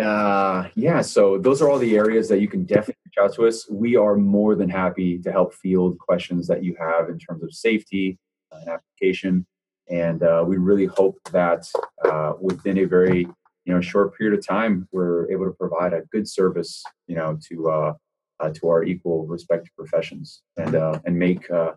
uh, 0.00 0.68
yeah, 0.74 1.02
so 1.02 1.38
those 1.38 1.60
are 1.60 1.68
all 1.68 1.78
the 1.78 1.96
areas 1.96 2.28
that 2.28 2.40
you 2.40 2.48
can 2.48 2.64
definitely 2.64 2.96
reach 3.04 3.22
out 3.22 3.34
to 3.34 3.46
us. 3.46 3.68
We 3.68 3.96
are 3.96 4.16
more 4.16 4.54
than 4.54 4.70
happy 4.70 5.18
to 5.18 5.30
help 5.30 5.54
field 5.54 5.98
questions 5.98 6.46
that 6.46 6.64
you 6.64 6.76
have 6.78 7.08
in 7.08 7.18
terms 7.18 7.42
of 7.42 7.52
safety 7.52 8.18
and 8.50 8.68
application. 8.68 9.46
And 9.90 10.22
uh, 10.22 10.44
we 10.46 10.56
really 10.56 10.86
hope 10.86 11.18
that 11.32 11.66
uh, 12.04 12.34
within 12.40 12.78
a 12.78 12.84
very 12.84 13.20
you 13.64 13.72
know 13.74 13.80
short 13.80 14.16
period 14.16 14.38
of 14.38 14.46
time, 14.46 14.88
we're 14.92 15.30
able 15.30 15.44
to 15.46 15.52
provide 15.52 15.92
a 15.92 16.02
good 16.12 16.28
service, 16.28 16.82
you 17.06 17.16
know, 17.16 17.38
to 17.48 17.70
uh, 17.70 17.92
uh, 18.40 18.50
to 18.50 18.68
our 18.68 18.84
equal 18.84 19.26
respected 19.26 19.70
professions 19.76 20.42
and 20.56 20.74
uh, 20.74 20.98
and 21.04 21.18
make 21.18 21.50
uh, 21.50 21.72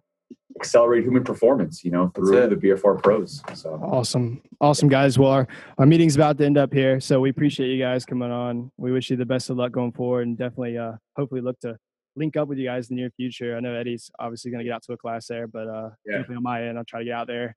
accelerate 0.60 1.04
human 1.04 1.24
performance, 1.24 1.84
you 1.84 1.92
know, 1.92 2.08
through 2.16 2.48
the 2.48 2.56
BFR 2.56 3.02
pros. 3.04 3.44
So 3.54 3.80
Awesome. 3.84 4.42
Awesome, 4.62 4.88
guys. 4.88 5.20
Well, 5.20 5.32
our, 5.32 5.48
our 5.78 5.86
meeting's 5.86 6.16
about 6.16 6.38
to 6.38 6.46
end 6.46 6.58
up 6.58 6.74
here. 6.74 7.00
So 7.02 7.20
we 7.20 7.30
appreciate 7.30 7.68
you 7.68 7.84
guys 7.84 8.06
coming 8.06 8.32
on. 8.32 8.72
We 8.78 8.92
wish 8.92 9.10
you 9.10 9.18
the 9.18 9.26
best 9.26 9.50
of 9.50 9.58
luck 9.58 9.74
going 9.74 9.92
forward 9.92 10.28
and 10.28 10.38
definitely, 10.38 10.78
uh, 10.78 10.94
hopefully, 11.18 11.42
look 11.42 11.60
to 11.60 11.76
link 12.16 12.38
up 12.38 12.48
with 12.48 12.58
you 12.58 12.66
guys 12.66 12.90
in 12.90 12.96
the 12.96 13.02
near 13.02 13.12
future. 13.18 13.58
I 13.58 13.60
know 13.60 13.76
Eddie's 13.76 14.10
obviously 14.18 14.50
going 14.50 14.60
to 14.60 14.64
get 14.64 14.74
out 14.74 14.84
to 14.84 14.94
a 14.94 14.98
class 14.98 15.28
there, 15.28 15.46
but 15.48 15.68
uh, 15.68 15.90
Yeah. 16.06 16.20
definitely 16.20 16.38
on 16.38 16.44
my 16.44 16.64
end, 16.64 16.78
I'll 16.78 16.86
try 16.86 17.00
to 17.00 17.06
get 17.06 17.14
out 17.14 17.28
there, 17.28 17.56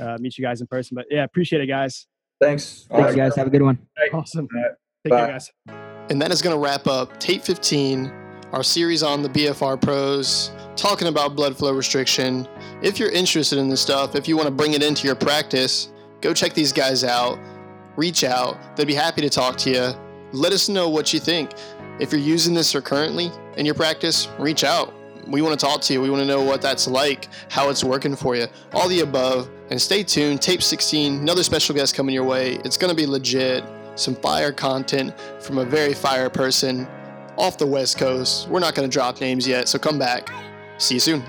uh, 0.00 0.16
meet 0.20 0.38
you 0.38 0.44
guys 0.44 0.60
in 0.60 0.66
person. 0.66 0.94
But 0.94 1.06
yeah, 1.10 1.24
appreciate 1.24 1.62
it, 1.62 1.66
guys. 1.66 2.06
Thanks. 2.40 2.86
Thanks, 2.90 3.14
guys. 3.14 3.36
Have 3.36 3.46
a 3.46 3.50
good 3.50 3.62
one. 3.62 3.78
Awesome. 4.12 4.48
right. 4.54 4.72
Take 5.04 5.10
Bye. 5.10 5.18
care, 5.20 5.28
guys. 5.28 5.50
And 6.10 6.20
that 6.20 6.32
is 6.32 6.42
going 6.42 6.56
to 6.56 6.60
wrap 6.60 6.86
up 6.86 7.20
Tape 7.20 7.42
15, 7.42 8.06
our 8.52 8.62
series 8.62 9.02
on 9.02 9.22
the 9.22 9.28
BFR 9.28 9.80
pros, 9.80 10.50
talking 10.74 11.08
about 11.08 11.36
blood 11.36 11.56
flow 11.56 11.72
restriction. 11.72 12.48
If 12.82 12.98
you're 12.98 13.10
interested 13.12 13.58
in 13.58 13.68
this 13.68 13.80
stuff, 13.80 14.14
if 14.14 14.26
you 14.26 14.36
want 14.36 14.46
to 14.46 14.54
bring 14.54 14.72
it 14.72 14.82
into 14.82 15.06
your 15.06 15.14
practice, 15.14 15.92
go 16.20 16.34
check 16.34 16.54
these 16.54 16.72
guys 16.72 17.04
out. 17.04 17.38
Reach 17.96 18.24
out. 18.24 18.76
They'd 18.76 18.86
be 18.86 18.94
happy 18.94 19.20
to 19.20 19.30
talk 19.30 19.56
to 19.58 19.70
you. 19.70 19.92
Let 20.32 20.52
us 20.52 20.68
know 20.68 20.88
what 20.88 21.12
you 21.12 21.20
think. 21.20 21.50
If 22.00 22.12
you're 22.12 22.20
using 22.20 22.54
this 22.54 22.74
or 22.74 22.80
currently 22.80 23.30
in 23.56 23.66
your 23.66 23.74
practice, 23.74 24.26
reach 24.38 24.64
out. 24.64 24.94
We 25.26 25.42
want 25.42 25.58
to 25.58 25.66
talk 25.66 25.80
to 25.82 25.92
you. 25.92 26.00
We 26.00 26.10
want 26.10 26.20
to 26.20 26.26
know 26.26 26.42
what 26.42 26.62
that's 26.62 26.86
like, 26.86 27.28
how 27.48 27.70
it's 27.70 27.84
working 27.84 28.16
for 28.16 28.36
you, 28.36 28.46
all 28.72 28.88
the 28.88 29.00
above. 29.00 29.48
And 29.70 29.80
stay 29.80 30.02
tuned. 30.02 30.42
Tape 30.42 30.62
16, 30.62 31.20
another 31.20 31.42
special 31.42 31.74
guest 31.74 31.94
coming 31.94 32.14
your 32.14 32.24
way. 32.24 32.54
It's 32.64 32.76
going 32.76 32.90
to 32.90 32.96
be 32.96 33.06
legit. 33.06 33.64
Some 33.94 34.14
fire 34.14 34.52
content 34.52 35.14
from 35.40 35.58
a 35.58 35.64
very 35.64 35.94
fire 35.94 36.30
person 36.30 36.86
off 37.36 37.58
the 37.58 37.66
West 37.66 37.98
Coast. 37.98 38.48
We're 38.48 38.60
not 38.60 38.74
going 38.74 38.88
to 38.88 38.92
drop 38.92 39.20
names 39.20 39.46
yet, 39.46 39.68
so 39.68 39.78
come 39.78 39.98
back. 39.98 40.30
See 40.78 40.94
you 40.94 41.00
soon. 41.00 41.22